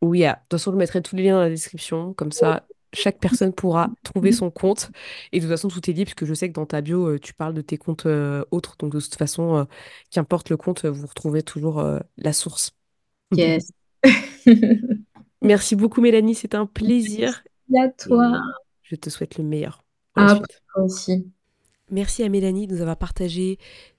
Oui, 0.00 0.20
de 0.20 0.26
toute 0.26 0.52
façon, 0.52 0.72
je 0.72 0.76
mettrai 0.76 1.02
tous 1.02 1.16
les 1.16 1.24
liens 1.24 1.34
dans 1.34 1.40
la 1.40 1.48
description. 1.48 2.14
Comme 2.14 2.30
ça, 2.30 2.64
chaque 2.92 3.18
personne 3.18 3.52
pourra 3.52 3.90
trouver 4.04 4.32
son 4.32 4.50
compte. 4.50 4.90
Et 5.32 5.38
de 5.38 5.44
toute 5.44 5.50
façon, 5.50 5.68
tout 5.68 5.90
est 5.90 5.92
lié, 5.92 6.04
puisque 6.04 6.24
je 6.24 6.34
sais 6.34 6.48
que 6.48 6.54
dans 6.54 6.66
ta 6.66 6.80
bio, 6.80 7.08
euh, 7.08 7.18
tu 7.18 7.34
parles 7.34 7.54
de 7.54 7.62
tes 7.62 7.78
comptes 7.78 8.06
euh, 8.06 8.44
autres. 8.50 8.76
Donc, 8.78 8.92
de 8.92 9.00
toute 9.00 9.16
façon, 9.16 9.56
euh, 9.56 9.64
qu'importe 10.10 10.50
le 10.50 10.56
compte, 10.56 10.84
vous 10.84 11.06
retrouvez 11.06 11.42
toujours 11.42 11.84
la 12.16 12.32
source. 12.32 12.72
Yes. 13.32 13.72
Merci 15.42 15.76
beaucoup, 15.76 16.00
Mélanie. 16.00 16.34
C'est 16.34 16.54
un 16.54 16.66
plaisir. 16.66 17.42
Merci 17.68 17.88
à 17.88 18.08
toi. 18.08 18.40
Je 18.88 18.96
te 18.96 19.10
souhaite 19.10 19.36
le 19.38 19.44
meilleur. 19.44 19.84
ah, 20.16 20.40
aussi. 20.76 21.30
Merci 21.90 22.22
à 22.22 22.28
Mélanie 22.28 22.66
de 22.66 22.74
nous 22.74 22.80
avoir 22.80 22.96
partagé 22.96 23.58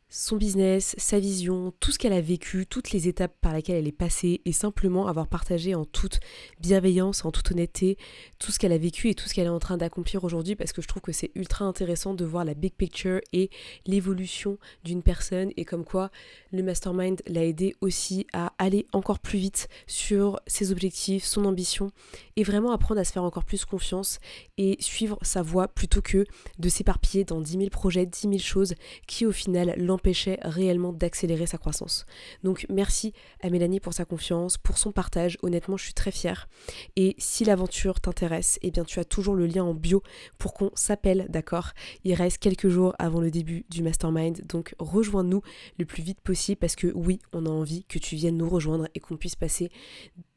son 0.10 0.38
business, 0.38 0.96
sa 0.98 1.20
vision, 1.20 1.72
tout 1.80 1.92
ce 1.92 2.00
qu'elle 2.00 2.14
a 2.14 2.22
vécu, 2.22 2.66
toutes 2.66 2.92
les 2.92 3.08
étapes 3.08 3.36
par 3.42 3.54
lesquelles 3.54 3.76
elle 3.76 3.88
est 3.88 3.92
passée 3.92 4.42
et 4.44 4.52
simplement 4.52 5.08
avoir 5.08 5.28
partagé 5.28 5.76
en 5.76 5.86
toute 5.86 6.20
bienveillance, 6.60 7.26
en 7.26 7.32
toute 7.32 7.52
honnêteté, 7.52 7.96
tout 8.40 8.52
ce 8.52 8.58
qu'elle 8.58 8.72
a 8.72 8.80
vécu 8.80 9.10
et 9.10 9.16
tout 9.16 9.30
ce 9.30 9.36
qu'elle 9.36 9.46
est 9.46 9.50
en 9.50 9.60
train 9.60 9.78
d'accomplir 9.78 10.24
aujourd'hui 10.24 10.56
parce 10.56 10.74
que 10.74 10.82
je 10.82 10.88
trouve 10.88 11.04
que 11.04 11.12
c'est 11.12 11.30
ultra 11.36 11.66
intéressant 11.66 12.16
de 12.16 12.26
voir 12.26 12.44
la 12.44 12.56
big 12.56 12.74
picture 12.74 13.22
et 13.34 13.52
l'évolution 13.86 14.58
d'une 14.84 15.04
personne 15.04 15.52
et 15.58 15.66
comme 15.66 15.86
quoi 15.86 16.10
le 16.52 16.64
mastermind 16.64 17.22
l'a 17.28 17.46
aidé 17.46 17.76
aussi 17.80 18.26
à 18.34 18.54
aller 18.58 18.88
encore 18.94 19.20
plus 19.20 19.38
vite 19.38 19.68
sur 19.86 20.40
ses 20.48 20.72
objectifs, 20.72 21.24
son 21.24 21.46
ambition 21.46 21.92
et 22.36 22.44
vraiment 22.44 22.72
apprendre 22.72 23.00
à 23.00 23.04
se 23.04 23.12
faire 23.12 23.24
encore 23.24 23.46
plus 23.46 23.64
confiance 23.64 24.20
et 24.60 24.76
suivre 24.82 25.18
sa 25.22 25.41
voie 25.41 25.70
plutôt 25.70 26.01
que 26.01 26.26
de 26.60 26.70
s'éparpiller 26.70 27.24
dans 27.24 27.39
10 27.39 27.51
000 27.53 27.70
projets, 27.70 28.05
10 28.05 28.20
000 28.24 28.38
choses 28.39 28.76
qui 29.07 29.26
au 29.26 29.32
final 29.32 29.74
l'empêchaient 29.78 30.38
réellement 30.43 30.91
d'accélérer 30.91 31.47
sa 31.47 31.57
croissance. 31.57 32.05
Donc 32.43 32.66
merci 32.70 33.14
à 33.41 33.49
Mélanie 33.49 33.80
pour 33.80 33.93
sa 33.93 34.03
confiance, 34.03 34.57
pour 34.57 34.78
son 34.78 34.91
partage, 34.91 35.38
honnêtement 35.43 35.78
je 35.78 35.86
suis 35.86 35.93
très 35.93 36.12
fière. 36.12 36.49
Et 36.97 37.16
si 37.18 37.45
l'aventure 37.45 38.01
t'intéresse, 38.01 38.60
eh 38.62 38.70
bien 38.70 38.84
tu 38.84 38.99
as 38.99 39.05
toujours 39.05 39.34
le 39.34 39.47
lien 39.47 39.64
en 39.64 39.74
bio 39.74 40.03
pour 40.38 40.53
qu'on 40.53 40.72
s'appelle, 40.76 41.28
d'accord? 41.30 41.72
Il 42.03 42.14
reste 42.14 42.39
quelques 42.39 42.68
jours 42.68 42.93
avant 42.99 43.22
le 43.22 43.32
début 43.32 43.66
du 43.70 43.82
mastermind, 43.82 44.45
donc 44.45 44.76
rejoins-nous 44.78 45.41
le 45.78 45.86
plus 45.86 46.03
vite 46.03 46.20
possible 46.20 46.57
parce 46.57 46.76
que 46.76 46.91
oui, 46.93 47.20
on 47.32 47.45
a 47.45 47.49
envie 47.49 47.86
que 47.86 47.97
tu 47.97 48.18
viennes 48.18 48.36
nous 48.36 48.49
rejoindre 48.49 48.89
et 48.93 48.99
qu'on 48.99 49.16
puisse 49.16 49.38
passer 49.38 49.72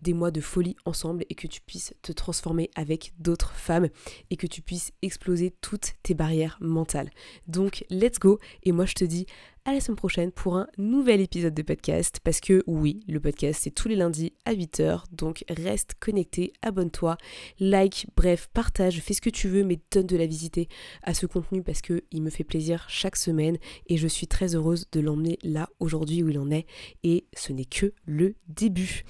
des 0.01 0.15
mois 0.15 0.31
de 0.31 0.41
folie 0.41 0.77
ensemble 0.85 1.25
et 1.29 1.35
que 1.35 1.49
tu 1.49 1.61
puisses 1.61 1.95
te 2.03 2.13
transformer 2.13 2.71
avec 2.77 3.15
d'autres 3.19 3.53
femmes 3.55 3.89
et 4.31 4.37
que 4.37 4.47
tu 4.47 4.63
puisses 4.63 4.93
exploser 5.03 5.53
toutes 5.61 5.93
tes 6.03 6.15
barrières 6.15 6.59
mentales. 6.61 7.11
Donc, 7.47 7.85
let's 7.91 8.19
go. 8.19 8.39
Et 8.65 8.73
moi 8.73 8.87
je 8.87 8.95
te 8.95 9.05
dis 9.05 9.27
à 9.65 9.73
la 9.73 9.81
semaine 9.81 9.97
prochaine 9.97 10.33
pour 10.33 10.57
un 10.57 10.67
nouvel 10.77 11.21
épisode 11.21 11.55
de 11.55 11.63
podcast 11.63 12.19
parce 12.25 12.41
que 12.41 12.65
oui, 12.67 13.01
le 13.07 13.21
podcast 13.21 13.61
c'est 13.63 13.71
tous 13.71 13.89
les 13.89 13.95
lundis 13.95 14.33
à 14.45 14.55
8h 14.55 15.05
donc 15.13 15.45
reste 15.49 15.95
connecté, 16.01 16.53
abonne-toi, 16.63 17.17
like, 17.61 18.07
bref, 18.17 18.49
partage, 18.53 19.01
fais 19.01 19.15
ce 19.15 19.21
que 19.21 19.31
tu 19.31 19.49
veux 19.49 19.63
mais 19.63 19.79
donne 19.93 20.07
de 20.07 20.17
la 20.17 20.27
visiter 20.27 20.69
à 21.03 21.15
ce 21.15 21.27
contenu 21.27 21.63
parce 21.63 21.81
que 21.81 22.03
il 22.11 22.23
me 22.23 22.31
fait 22.31 22.45
plaisir 22.45 22.87
chaque 22.89 23.17
semaine 23.17 23.59
et 23.87 23.97
je 23.97 24.09
suis 24.09 24.27
très 24.27 24.57
heureuse 24.57 24.89
de 24.91 25.01
l'emmener 25.01 25.39
là 25.43 25.69
aujourd'hui 25.79 26.23
où 26.23 26.29
il 26.29 26.39
en 26.39 26.51
est. 26.51 26.67
Et 27.05 27.27
ce 27.35 27.53
n'est 27.53 27.65
que 27.65 27.93
le 28.05 28.35
début. 28.49 29.05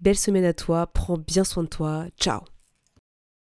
Belle 0.00 0.18
semaine 0.18 0.44
à 0.44 0.54
toi, 0.54 0.86
prends 0.86 1.18
bien 1.18 1.44
soin 1.44 1.64
de 1.64 1.68
toi, 1.68 2.06
ciao 2.18 2.40